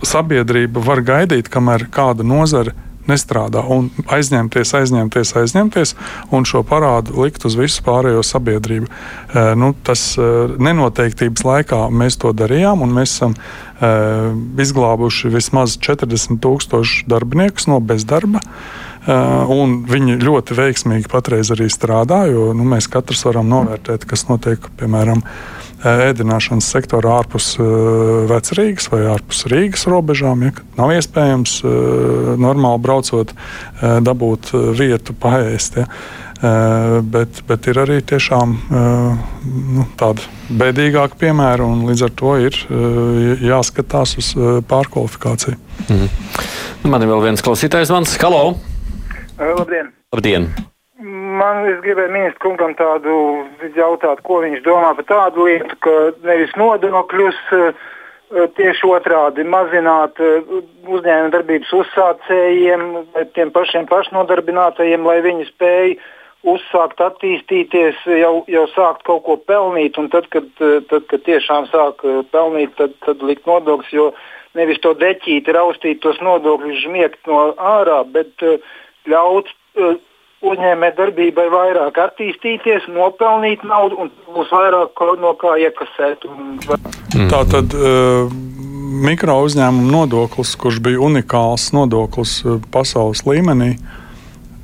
sabiedrība 0.07 0.83
var 0.85 1.03
gaidīt, 1.03 1.49
kamēr 1.51 1.89
kāda 1.95 2.27
nozara 2.27 2.75
nestrādā. 3.11 3.63
Un 3.65 3.91
aizņemties, 4.07 4.75
aizņemties, 4.81 5.35
aizņemties 5.43 5.95
un 6.35 6.49
šo 6.49 6.63
parādu 6.67 7.25
likt 7.25 7.47
uz 7.49 7.57
visu 7.59 7.85
pārējo 7.87 8.25
sabiedrību. 8.27 8.89
E, 8.89 9.47
nu, 9.59 9.73
tas 9.87 10.11
e, 10.19 10.29
nenoteiktības 10.59 11.47
laikā 11.49 11.85
mēs 11.91 12.21
to 12.23 12.35
darījām, 12.37 12.85
un 12.87 12.93
mēs 12.99 13.17
esam 13.17 13.37
e, 13.39 13.95
izglābuši 14.65 15.33
vismaz 15.35 15.79
40 15.85 16.43
tūkstošu 16.45 17.09
darbiniekus 17.11 17.71
no 17.71 17.81
bezdarba. 17.85 18.45
Uh, 18.45 18.89
viņi 19.89 20.19
ļoti 20.21 20.57
veiksmīgi 20.59 21.09
patreiz 21.09 21.49
arī 21.55 21.71
strādā, 21.73 22.27
jo 22.29 22.51
nu, 22.53 22.67
mēs 22.69 22.91
katrs 22.93 23.25
varam 23.25 23.49
novērtēt, 23.49 24.05
kas 24.05 24.27
notiek 24.29 24.61
piemēram 24.77 25.23
ēdināšanas 25.87 26.69
sektorā 26.75 27.19
ārpus 27.21 27.53
vecrīgas 28.31 28.89
vai 28.93 29.05
ārpus 29.13 29.45
Rīgas 29.51 29.87
robežām. 29.91 30.43
Ja, 30.49 30.55
nav 30.79 30.95
iespējams 30.97 31.61
normāli 32.41 32.83
braucot, 32.83 33.35
dabūt 33.83 34.51
vietu 34.79 35.15
paēst. 35.19 35.83
Ja. 35.83 35.91
Bet, 37.03 37.41
bet 37.49 37.67
ir 37.67 37.81
arī 37.83 37.99
tiešām 38.07 38.53
nu, 38.71 39.87
tāda 39.99 40.23
bēdīgāka 40.55 41.19
piemēra, 41.19 41.67
un 41.67 41.83
līdz 41.89 42.05
ar 42.07 42.15
to 42.21 42.37
ir 42.47 42.59
jāskatās 43.43 44.15
uz 44.23 44.31
pārkvalifikāciju. 44.71 45.59
Mm. 45.89 46.09
Man 46.87 47.03
ir 47.03 47.11
vēl 47.11 47.27
viens 47.27 47.43
klausītājs, 47.43 47.91
Vans. 47.91 48.15
Halo! 48.23 48.55
Labdien! 49.39 49.91
Labdien. 50.15 50.51
Man 50.99 51.61
es 51.71 51.77
gribēju 51.85 52.11
ministru 52.11 52.41
kungam 52.43 52.73
tādu 52.75 53.13
jautāt, 53.77 54.19
ko 54.27 54.41
viņš 54.43 54.65
domā 54.65 54.91
par 54.99 55.07
tādu 55.07 55.45
lietu, 55.47 55.77
ka 55.85 55.93
nevis 56.27 56.51
nodokļus 56.59 57.39
tieši 58.59 58.89
otrādi 58.91 59.45
mazināt 59.47 60.19
uzņēmuma 60.19 61.31
darbības 61.33 61.71
uzsācējiem, 61.79 62.83
tiem 63.37 63.53
pašiem 63.55 63.87
pašnodarbinātajiem, 63.89 65.07
lai 65.07 65.21
viņi 65.23 65.47
spēj 65.53 65.95
uzsākt 66.51 66.99
attīstīties, 67.07 68.03
jau, 68.19 68.43
jau 68.51 68.67
sākt 68.75 69.07
kaut 69.07 69.23
ko 69.29 69.39
pelnīt, 69.39 70.01
un 70.03 70.11
tad, 70.11 70.27
kad, 70.35 70.51
tad, 70.59 71.07
kad 71.13 71.25
tiešām 71.31 71.71
sāk 71.71 72.03
pelnīt, 72.35 72.75
tad, 72.81 72.99
tad 73.07 73.23
likt 73.23 73.47
nodokļus, 73.47 73.95
jo 73.95 74.11
nevis 74.59 74.83
to 74.83 74.97
deķīti 74.99 75.55
raustīt 75.55 76.03
tos 76.03 76.19
nodokļus 76.27 76.83
žmiegt 76.89 77.23
no 77.31 77.53
ārā, 77.55 78.03
bet 78.03 78.35
ļaut 79.07 79.55
uzņēmē 80.45 80.93
darbībai 80.99 81.47
vairāk 81.51 81.99
attīstīties, 82.03 82.87
nopelnīt 82.95 83.65
naudu 83.67 84.05
un 84.05 84.11
būs 84.35 84.51
vairāk 84.55 85.03
no 85.21 85.35
kā 85.41 85.57
iekasēt. 85.65 86.27
Un... 86.29 86.59
Mm. 87.17 87.31
Tā 87.33 87.43
tad 87.51 87.75
uh, 87.75 88.29
mikro 89.09 89.41
uzņēmuma 89.47 89.91
nodoklis, 89.93 90.55
kurš 90.61 90.83
bija 90.85 91.03
unikāls 91.09 91.71
nodoklis 91.75 92.39
uh, 92.45 92.61
pasaules 92.75 93.25
līmenī, 93.27 93.75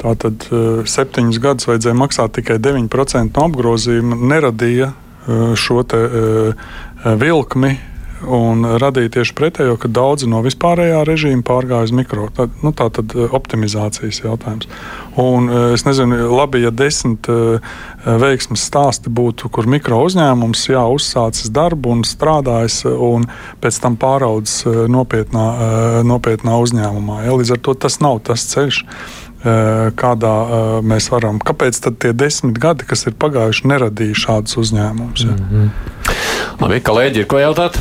tātad 0.02 0.46
uh, 0.50 0.84
septiņus 0.86 1.40
gadus 1.42 1.70
vajadzēja 1.70 1.98
maksāt 1.98 2.36
tikai 2.38 2.60
9% 2.62 3.34
no 3.34 3.48
apgrozījuma, 3.48 4.20
neradīja 4.34 4.92
uh, 4.92 5.50
šo 5.58 5.82
te, 5.88 6.04
vilkmi 7.04 7.74
un 8.26 8.64
radīja 8.80 9.12
tieši 9.18 9.34
pretējo, 9.36 9.76
ka 9.80 9.88
daudzi 9.92 10.28
no 10.30 10.40
vispārējā 10.44 11.02
režīma 11.06 11.44
pārgāja 11.46 11.88
uz 11.88 11.94
mikro. 11.94 12.28
Tā, 12.34 12.48
nu, 12.64 12.72
tā 12.76 12.88
tad 12.94 13.14
eh, 13.16 13.26
optimizācijas 13.34 14.22
jautājums. 14.24 14.68
Un, 15.20 15.48
eh, 15.48 15.66
es 15.76 15.86
nezinu, 15.86 16.18
labi, 16.34 16.62
ja 16.64 16.72
desmit 16.74 17.28
eh, 17.30 17.74
veiksmes 18.04 18.64
stāsti 18.68 19.12
būtu, 19.12 19.50
kur 19.54 19.68
mikro 19.70 20.02
uzņēmums 20.06 20.66
jā, 20.70 20.84
uzsācis 20.96 21.52
darbu 21.54 21.94
un 21.96 22.04
strādājis, 22.08 22.82
un 22.92 23.28
pēc 23.62 23.80
tam 23.82 23.98
pāraudzis 24.00 24.64
nopietnā, 24.90 25.44
nopietnā 26.06 26.56
uzņēmumā. 26.64 27.24
Ja? 27.26 27.36
Līdz 27.38 27.56
ar 27.56 27.62
to 27.64 27.76
tas 27.86 28.00
nav 28.04 28.20
tas 28.26 28.46
ceļš 28.52 28.84
kādā 30.00 30.34
mēs 30.80 31.10
varam. 31.12 31.36
Kāpēc 31.44 31.76
tad 31.84 31.98
tie 32.00 32.14
desmit 32.16 32.56
gadi, 32.60 32.86
kas 32.88 33.04
ir 33.04 33.16
pagājuši, 33.20 33.66
neradīja 33.68 34.16
šādus 34.22 34.56
uzņēmumus? 34.62 35.26
Ja? 35.26 35.36
Mm 35.36 35.50
-hmm. 35.50 36.14
Labi, 36.62 36.80
kolēģi, 36.80 37.24
ir 37.24 37.28
ko 37.28 37.42
jautāt? 37.42 37.76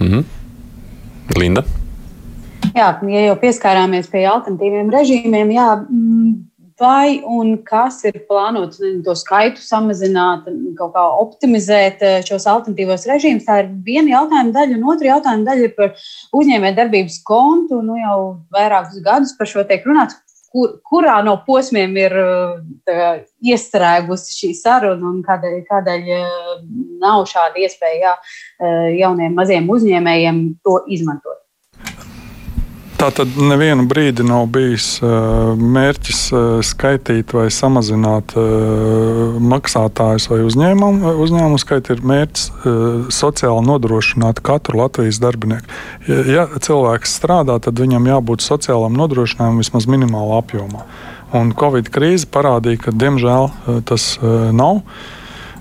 Mhm. 0.00 0.24
Linda? 1.36 1.64
Jā, 2.76 2.90
ja 3.08 3.22
jau 3.30 3.36
pieskārāmies 3.40 4.10
pie 4.12 4.26
alternatīviem 4.28 4.90
režīmiem, 4.92 5.52
jā, 5.54 5.68
mm, 5.86 6.34
vai 6.80 7.22
un 7.24 7.54
kas 7.64 8.02
ir 8.04 8.18
plānots 8.28 8.82
to 9.04 9.14
skaitu 9.16 9.62
samazināt, 9.64 10.44
kaut 10.76 10.92
kā 10.96 11.04
optimizēt 11.22 12.04
eh, 12.04 12.18
šos 12.26 12.44
alternatīvos 12.52 13.06
režīmus. 13.08 13.46
Tā 13.48 13.62
ir 13.62 13.72
viena 13.86 14.18
jautājuma 14.18 14.52
daļa, 14.58 14.76
un 14.76 14.92
otra 14.92 15.14
jautājuma 15.14 15.48
daļa 15.48 15.64
ir 15.64 15.74
par 15.78 15.94
uzņēmējdarbības 16.36 17.18
kontu. 17.24 17.80
Nu, 17.86 17.96
jau 18.00 18.18
vairākus 18.52 19.00
gadus 19.04 19.32
par 19.38 19.48
šo 19.48 19.64
tiek 19.68 19.88
runāts 19.88 20.20
kur, 20.52 20.76
kurā 20.86 21.16
no 21.26 21.36
posmiem 21.46 21.96
ir 22.00 22.14
tā, 22.86 23.08
iestrēgusi 23.44 24.36
šī 24.36 24.52
saruna 24.58 25.10
un 25.10 25.22
kādēļ, 25.26 25.56
kādēļ 25.70 26.12
nav 27.02 27.26
šāda 27.30 27.62
iespēja 27.64 27.98
jā, 28.02 28.14
jauniem 29.00 29.34
maziem 29.36 29.68
uzņēmējiem 29.72 30.44
to 30.64 30.80
izmantot. 30.96 31.45
Tā 33.06 33.12
tad 33.22 33.36
nevienu 33.38 33.84
brīdi 33.86 34.24
nav 34.26 34.48
bijis 34.50 34.96
uh, 34.98 35.52
mērķis 35.54 36.20
uh, 36.34 36.38
skaitīt 36.66 37.30
vai 37.36 37.44
samazināt 37.54 38.32
uh, 38.34 39.36
maksātājus 39.38 40.24
vai 40.32 40.40
uzņēmumu. 40.42 41.12
Uzņēmumu 41.22 41.60
skaitu 41.62 41.94
ir 41.94 42.02
mērķis 42.02 42.48
sociāli 43.14 43.62
nodrošināt 43.68 44.40
katru 44.42 44.80
Latvijas 44.80 45.20
darbinieku. 45.22 45.70
Ja 46.26 46.48
cilvēks 46.50 47.14
strādā, 47.20 47.60
tad 47.62 47.78
viņam 47.78 48.08
jābūt 48.10 48.42
sociālam 48.42 48.98
nodrošinājumam 48.98 49.62
vismaz 49.62 49.86
minimālā 49.86 50.40
apjomā. 50.42 50.82
Un 51.38 51.54
Covid 51.54 51.92
krīze 51.94 52.26
parādīja, 52.26 52.88
ka 52.88 52.96
diemžēl 53.04 53.52
tas 53.86 54.16
nav. 54.50 54.82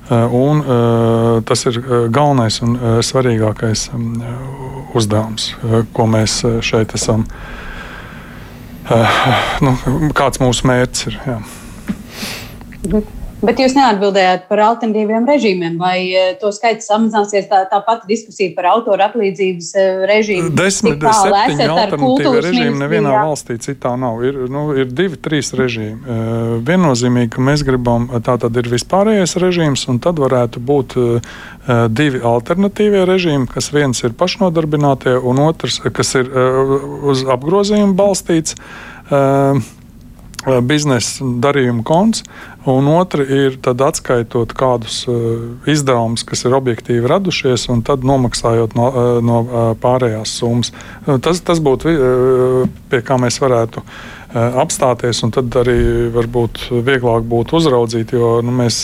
Eh, 0.09 0.25
un, 0.31 0.61
eh, 0.61 1.41
tas 1.43 1.65
ir 1.65 1.79
eh, 1.79 2.05
galvenais 2.13 2.59
un 2.61 2.77
svarīgākais 3.01 3.87
uzdevums, 4.93 5.49
ko 5.93 6.05
mēs 6.05 6.43
šeit 6.61 6.93
esam. 6.95 7.25
Nu, 9.65 9.71
kāds 10.13 10.37
mūsu 10.37 10.67
mērķis 10.69 11.07
ir? 11.09 11.17
Jā. 11.25 11.39
Bet 13.45 13.59
jūs 13.61 13.75
neatbildējāt 13.77 14.47
par 14.49 14.61
alternatīviem 14.65 15.27
režīmiem. 15.29 15.75
Vai 15.81 15.97
eh, 16.09 16.31
to 16.41 16.51
skaits 16.55 16.87
samazināsies? 16.89 17.47
Tā, 17.49 17.63
tā 17.69 17.79
pati 17.85 18.09
diskusija 18.09 18.53
par 18.57 18.69
autora 18.71 19.09
atlīdzības 19.11 19.69
eh, 19.77 20.01
režīmu. 20.09 20.51
Desmit, 20.57 21.03
septiņi 21.03 21.67
alternatīvie 21.67 22.43
režīmi 22.47 22.81
nevienā 22.81 23.13
jā. 23.13 23.21
valstī 23.29 23.59
citā 23.61 23.93
nav. 24.01 24.23
Ir, 24.25 24.41
nu, 24.51 24.65
ir 24.77 24.89
divi, 24.89 25.19
trīs 25.21 25.53
režīmi. 25.57 26.01
Uh, 26.01 26.55
viennozīmīgi, 26.65 27.31
ka 27.35 27.45
mēs 27.45 27.63
gribam, 27.67 28.07
tā 28.25 28.37
tad 28.41 28.57
ir 28.59 28.69
vispārējais 28.71 29.37
režīms, 29.41 29.85
un 29.91 30.01
tad 30.03 30.19
varētu 30.21 30.61
būt 30.65 30.97
divi 31.95 32.21
alternatīvie 32.25 33.05
režīmi, 33.09 33.47
kas 33.49 33.71
viens 33.73 34.01
ir 34.05 34.13
pašnodarbinātie, 34.17 35.15
un 35.17 35.41
otrs, 35.45 35.79
kas 35.95 36.13
ir 36.19 36.29
uz 37.09 37.25
apgrozījumu 37.35 37.97
balstīts. 37.97 38.57
Uh, 40.45 40.59
biznesa 40.61 41.25
darījuma 41.41 41.81
konts, 41.81 42.21
un 42.69 42.85
otra 42.91 43.23
ir 43.25 43.55
atskaitot 43.65 44.51
kādus 44.53 44.99
uh, 45.09 45.39
izdevumus, 45.65 46.21
kas 46.21 46.45
ir 46.45 46.53
objektīvi 46.53 47.09
radušies, 47.09 47.63
un 47.73 47.81
tad 47.85 48.05
nomaksājot 48.05 48.75
no, 48.77 48.89
uh, 48.91 49.07
no 49.25 49.39
pārējās 49.81 50.35
summas. 50.37 50.69
Tas, 51.25 51.41
tas 51.41 51.61
būtu 51.65 51.95
pie 52.91 52.99
kā 53.05 53.17
mēs 53.21 53.39
varētu 53.41 53.81
apstāties, 54.35 55.21
un 55.23 55.31
tad 55.31 55.53
arī 55.61 55.77
varbūt 56.11 56.65
vieglāk 56.83 57.23
būtu 57.25 57.55
uzraudzīt, 57.55 58.11
jo 58.13 58.41
nu, 58.43 58.51
mēs 58.53 58.81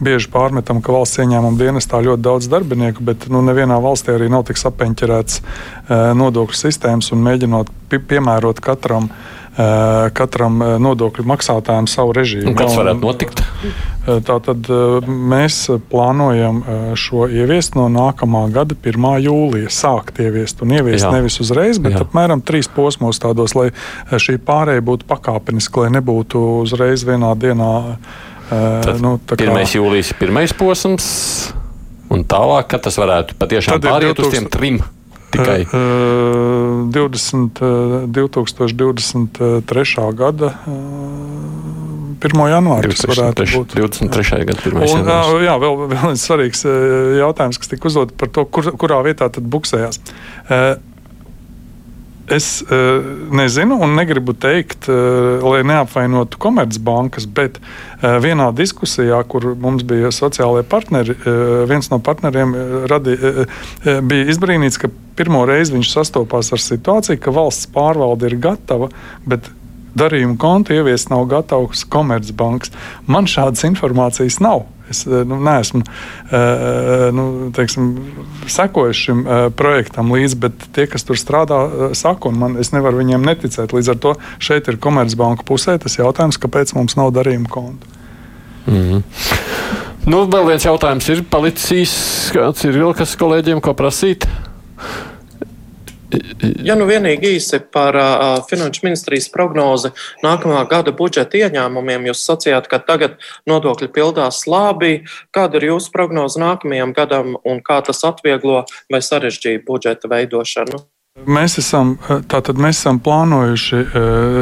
bieži 0.00 0.30
pārmetam, 0.32 0.80
ka 0.82 0.94
valsts 0.96 1.20
ieņēmuma 1.20 1.60
dienestā 1.60 2.00
ļoti 2.06 2.24
daudz 2.24 2.48
darbinieku, 2.50 3.04
bet 3.04 3.28
nu, 3.30 3.44
nevienā 3.44 3.76
valstī 3.84 4.14
arī 4.16 4.30
nav 4.32 4.46
tik 4.48 4.58
sapeņķerēts 4.62 5.42
nodokļu 6.16 6.56
sistēmas 6.56 7.12
un 7.12 7.26
mēģinot 7.26 7.74
piemērot 7.92 8.64
katram 8.64 9.10
uh, 9.10 9.43
katram 10.14 10.62
eh, 10.62 10.72
nodokļu 10.82 11.24
maksātājam 11.30 11.86
savu 11.90 12.14
režīmu. 12.16 12.50
Un 12.50 12.56
kas 12.58 12.74
varētu 12.74 13.02
notikt? 13.02 13.42
Eh, 13.44 14.18
tātad 14.26 14.66
mēs 15.06 15.60
plānojam 15.90 16.58
šo 16.98 17.28
ieviest 17.30 17.78
no 17.78 17.86
nākamā 17.92 18.42
gada 18.54 18.74
1. 18.74 19.06
jūlija. 19.24 19.70
Sākt 19.72 20.18
ieviest 20.24 20.64
un 20.64 20.74
ieviest 20.74 21.06
Jā. 21.06 21.12
nevis 21.14 21.38
uzreiz, 21.44 21.78
bet 21.82 21.94
Jā. 21.96 22.02
apmēram 22.04 22.42
trīs 22.42 22.68
posmos 22.70 23.22
tādos, 23.22 23.54
lai 23.58 23.70
šī 24.10 24.36
pārēja 24.42 24.84
būtu 24.84 25.08
pakāpeniska, 25.10 25.86
lai 25.86 25.94
nebūtu 26.00 26.42
uzreiz 26.64 27.06
vienā 27.06 27.32
dienā. 27.38 27.72
Tad 28.50 29.00
nu, 29.00 29.16
kā... 29.24 29.38
1. 29.40 29.62
jūlijas 29.78 30.12
ir 30.12 30.18
pirmais 30.20 30.52
posms, 30.52 31.06
un 32.12 32.26
tālāk, 32.28 32.76
tas 32.84 32.98
varētu 33.00 33.38
patiešām 33.40 33.80
pāriet 33.80 34.18
2000... 34.18 34.26
uz 34.26 34.36
tiem 34.36 34.50
trim 34.52 34.82
tikai? 35.34 35.60
Uh, 35.68 36.88
20, 36.94 37.60
uh, 37.60 38.08
2023. 38.08 40.06
gada. 40.18 40.54
Uh, 40.64 42.14
1. 42.24 42.40
janvārī 42.48 42.94
tas 42.94 43.04
varētu 43.10 43.44
23, 43.44 43.58
būt. 43.58 43.68
23. 43.76 44.46
gada 44.48 44.60
1. 44.64 44.80
Un, 44.80 44.86
janvārs. 44.88 45.30
Jā, 45.44 45.54
vēl, 45.60 45.74
vēl 45.90 46.04
viens 46.08 46.24
svarīgs 46.24 46.64
jautājums, 47.20 47.60
kas 47.60 47.68
tika 47.74 47.90
uzdots 47.90 48.16
par 48.20 48.28
to, 48.32 48.46
kur, 48.48 48.64
kurā 48.80 48.98
vietā 49.04 49.28
tad 49.34 49.44
buksējās. 49.52 50.00
Es 52.28 52.62
uh, 52.62 53.04
nezinu, 53.36 53.76
un 53.84 53.96
negribu 53.98 54.32
teikt, 54.40 54.86
uh, 54.88 55.42
lai 55.44 55.60
neapvainotu 55.68 56.38
komercbankas, 56.40 57.26
bet 57.28 57.58
uh, 57.60 58.16
vienā 58.24 58.46
diskusijā, 58.56 59.18
kur 59.28 59.50
mums 59.60 59.84
bija 59.84 60.08
sociālai 60.14 60.62
partneri, 60.64 61.18
uh, 61.18 61.64
viens 61.68 61.90
no 61.92 62.00
partneriem 62.00 62.54
radi, 62.88 63.18
uh, 63.18 63.58
bija 64.00 64.30
izbrīnīts, 64.32 64.80
ka 64.80 64.88
pirmo 65.18 65.44
reizi 65.48 65.76
viņš 65.76 65.92
sastopās 65.92 66.48
ar 66.56 66.64
situāciju, 66.64 67.20
ka 67.20 67.34
valsts 67.34 67.68
pārvalde 67.74 68.32
ir 68.32 68.38
gatava, 68.40 68.88
bet 69.28 69.52
darījuma 69.98 70.38
konta 70.40 70.74
ieviest 70.76 71.10
nav 71.12 71.26
gatavs 71.30 71.84
komercbanks. 71.90 72.72
Man 73.06 73.28
šādas 73.30 73.66
informācijas 73.68 74.40
nav. 74.44 74.66
Es 74.90 75.06
eh, 75.06 75.22
nu, 75.24 75.38
neesmu 75.40 75.80
uh, 75.80 77.08
nu, 77.16 77.24
teiksim, 77.56 77.86
sekojis 78.52 78.98
šim 79.06 79.22
uh, 79.24 79.46
projektam 79.56 80.12
līdzi, 80.12 80.38
bet 80.42 80.66
tie, 80.76 80.84
kas 80.90 81.06
tur 81.08 81.16
strādā, 81.16 81.60
saka, 81.96 82.28
un 82.28 82.36
man, 82.42 82.58
es 82.60 82.74
nevaru 82.74 83.00
viņiem 83.00 83.24
neticēt. 83.24 83.72
Līdz 83.72 83.94
ar 83.94 84.02
to 84.04 84.12
šeit 84.44 84.68
ir 84.68 84.80
Komercbanka 84.84 85.46
pusē 85.48 85.78
tas 85.80 85.96
jautājums, 85.96 86.40
kāpēc 86.40 86.74
mums 86.76 86.98
nav 87.00 87.14
darījuma 87.16 87.48
konta. 87.48 87.88
Mm 88.66 88.76
-hmm. 88.76 89.02
Nu, 90.04 90.26
vēl 90.28 90.50
viens 90.50 90.64
jautājums 90.64 91.08
ir 91.08 91.22
palicis. 91.30 91.92
Kāds 92.34 92.64
ir 92.68 92.76
vēl 92.76 92.92
kas 92.96 93.16
kolēģiem, 93.16 93.60
ko 93.64 93.72
prasīt? 93.72 94.26
Ja 96.64 96.76
nu 96.78 96.86
vienīgi 96.88 97.34
īsi 97.36 97.60
par 97.74 97.98
uh, 97.98 98.22
Finanšu 98.48 98.86
ministrijas 98.86 99.28
prognozi 99.32 99.92
nākamā 100.24 100.64
gada 100.70 100.94
budžeta 100.96 101.44
ieņēmumiem, 101.44 102.08
jūs 102.10 102.24
sacījāt, 102.28 102.70
ka 102.70 102.80
tagad 102.82 103.18
nodokļi 103.50 103.90
pildās 103.94 104.44
labi. 104.50 105.04
Kāda 105.34 105.60
ir 105.60 105.70
jūsu 105.72 105.92
prognoze 105.94 106.40
nākamajam 106.42 106.96
gadam 106.96 107.38
un 107.44 107.62
kā 107.64 107.80
tas 107.86 108.04
atvieglo 108.06 108.64
vai 108.92 109.04
sarežģīja 109.04 109.64
budžeta 109.68 110.10
veidošanu? 110.10 110.84
Mēs 111.14 111.52
esam, 111.60 111.92
tātad, 112.26 112.58
mēs 112.58 112.80
esam 112.80 112.96
plānojuši, 112.98 113.76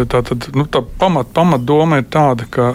tātad, 0.09 0.47
nu, 0.57 0.65
tā 0.65 0.81
pamat, 1.03 1.29
pamat 1.37 1.67
doma 1.69 1.99
ir 2.01 2.07
tāda, 2.09 2.47
ka 2.49 2.71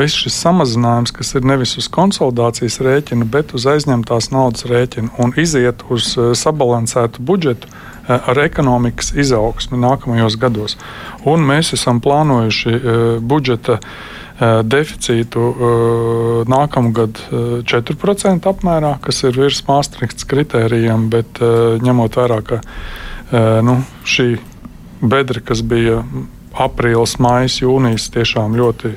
viss 0.00 0.18
šis 0.18 0.34
samazinājums, 0.42 1.12
kas 1.14 1.30
ir 1.38 1.46
nevis 1.46 1.76
uz 1.78 1.86
konsolidācijas 1.94 2.80
rēķina, 2.82 3.28
bet 3.30 3.54
uz 3.54 3.68
aizņemtās 3.70 4.32
naudas 4.34 4.66
rēķina 4.66 5.14
un 5.22 5.30
iziet 5.38 5.86
uz 5.94 6.10
sabalansētu 6.42 7.22
budžetu 7.22 7.70
ar 8.08 8.40
ekonomikas 8.44 9.12
izaugsmi 9.16 9.78
nākamajos 9.80 10.36
gados. 10.40 10.76
Un 11.24 11.46
mēs 11.46 11.72
esam 11.76 12.02
plānojuši 12.04 12.76
budžeta 13.24 13.78
deficītu 14.66 15.42
nākamgad 16.50 17.20
4% 17.70 18.50
apmērā, 18.50 18.96
kas 19.04 19.22
ir 19.24 19.38
virs 19.38 19.62
Maastrichtas 19.68 20.26
kritērijiem, 20.28 21.08
bet 21.12 21.38
ņemot 21.84 22.18
vērā, 22.18 22.40
ka 22.42 22.60
nu, 23.64 23.78
šī 24.04 24.34
bedra, 25.04 25.40
kas 25.44 25.62
bija 25.62 26.02
aprīlis, 26.54 27.16
maijs, 27.22 27.60
jūnijas, 27.62 28.10
tiešām 28.14 28.54
ļoti 28.58 28.92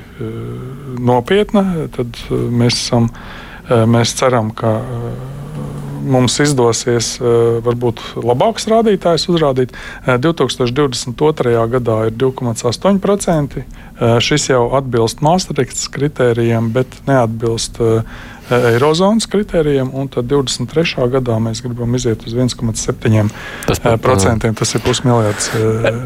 nopietna, 0.98 1.64
tad 1.94 2.18
mēs, 2.30 2.82
esam, 2.84 3.08
mēs 3.68 4.14
ceram, 4.18 4.50
ka 4.54 4.78
mums 6.02 6.38
izdosies 6.42 7.16
varbūt 7.64 8.02
labāks 8.22 8.68
rādītājs 8.70 9.28
uzrādīt. 9.32 9.74
2022. 10.06 11.54
gadā 11.74 11.98
ir 12.08 12.16
2,8%. 12.20 13.62
Šis 14.24 14.50
jau 14.52 14.64
atbilst 14.78 15.22
Maastrichtas 15.24 15.88
kritērijiem, 15.94 16.72
bet 16.74 17.00
neatbilst 17.08 17.80
Eirozonas 18.48 19.28
kritērijiem, 19.28 19.90
un 19.92 20.08
tad 20.08 20.28
23. 20.30 21.08
gadā 21.12 21.36
mēs 21.42 21.60
gribam 21.64 21.96
iziet 21.98 22.22
uz 22.24 22.36
1,7%. 22.36 23.34
Tas, 23.68 23.82
procentiem, 24.00 24.56
tas 24.56 24.72
ir 24.74 24.84
pusmiljards. 24.86 25.50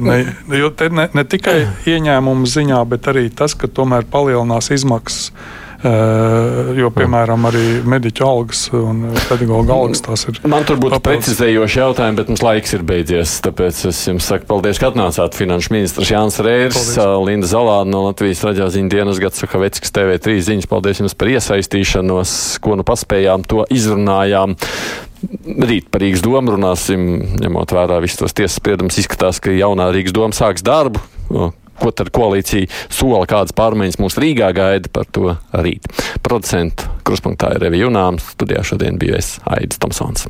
Ne, 0.03 0.19
jo 0.59 0.73
te 0.75 0.91
ne, 0.91 1.07
ne 1.15 1.27
tikai 1.29 1.61
ieņēmumu 1.93 2.49
ziņā, 2.51 2.83
bet 2.91 3.13
arī 3.13 3.29
tas, 3.31 3.55
ka 3.55 3.71
tomēr 3.71 4.09
palielinās 4.11 4.73
izmaksas 4.75 5.31
Eh, 5.33 5.62
jo, 5.83 6.91
piemēram, 6.95 7.47
arī 7.49 7.65
mediķu 7.91 8.25
algas 8.27 8.63
un 8.77 9.05
pedagoģa 9.29 9.75
algas 9.75 10.03
tās 10.07 10.25
ir. 10.31 10.41
Man 10.51 10.67
tur 10.69 10.79
būtu 10.83 11.01
precizējoši 11.03 11.81
jautājumi, 11.81 12.19
bet 12.21 12.33
mums 12.33 12.45
laiks 12.45 12.75
ir 12.77 12.85
beidzies. 12.87 13.37
Tāpēc 13.45 13.81
es 13.91 14.03
jums 14.07 14.29
saku 14.31 14.49
paldies, 14.51 14.81
ka 14.83 14.93
atnācāt. 14.93 15.39
Finanšu 15.39 15.75
ministrs 15.75 16.13
Jānis 16.13 16.39
Rērs, 16.45 16.79
paldies. 16.79 17.29
Linda 17.29 17.51
Zalāna 17.51 17.91
no 17.91 18.05
Latvijas 18.09 18.45
raģāziņu 18.47 18.93
dienas 18.93 19.23
gads 19.23 19.43
Sakaveckis 19.43 19.95
TV3 19.95 20.37
ziņas. 20.51 20.69
Paldies 20.71 21.03
jums 21.03 21.17
par 21.19 21.33
iesaistīšanos, 21.33 22.37
ko 22.63 22.77
nu 22.79 22.87
paspējām, 22.87 23.47
to 23.49 23.67
izrunājām. 23.73 24.59
Rīt 25.23 25.91
par 25.91 26.03
Rīgas 26.03 26.23
domu 26.25 26.57
runāsim, 26.57 27.09
ņemot 27.43 27.75
vērā 27.75 27.99
visus 28.03 28.19
tos 28.23 28.35
tiesas 28.35 28.59
spriedumus. 28.59 28.99
Izskatās, 29.03 29.43
ka 29.43 29.55
jaunā 29.55 29.91
Rīgas 29.95 30.15
doma 30.15 30.35
sāks 30.37 30.67
darbu 30.67 31.03
ko 31.81 31.91
tad 31.97 32.13
koalīcija 32.15 32.69
sola, 32.93 33.27
kādas 33.31 33.57
pārmaiņas 33.59 34.01
mums 34.03 34.19
Rīgā 34.21 34.53
gaida 34.57 34.93
par 34.93 35.09
to 35.13 35.37
rīt. 35.65 35.89
Procentu 36.23 36.91
kruspunktā 37.07 37.55
ir 37.57 37.67
Revija 37.67 37.89
Junāms, 37.89 38.33
studijā 38.37 38.65
šodien 38.67 39.01
bija 39.01 39.21
es 39.23 39.37
Aidis 39.49 39.83
Tomsons. 39.83 40.29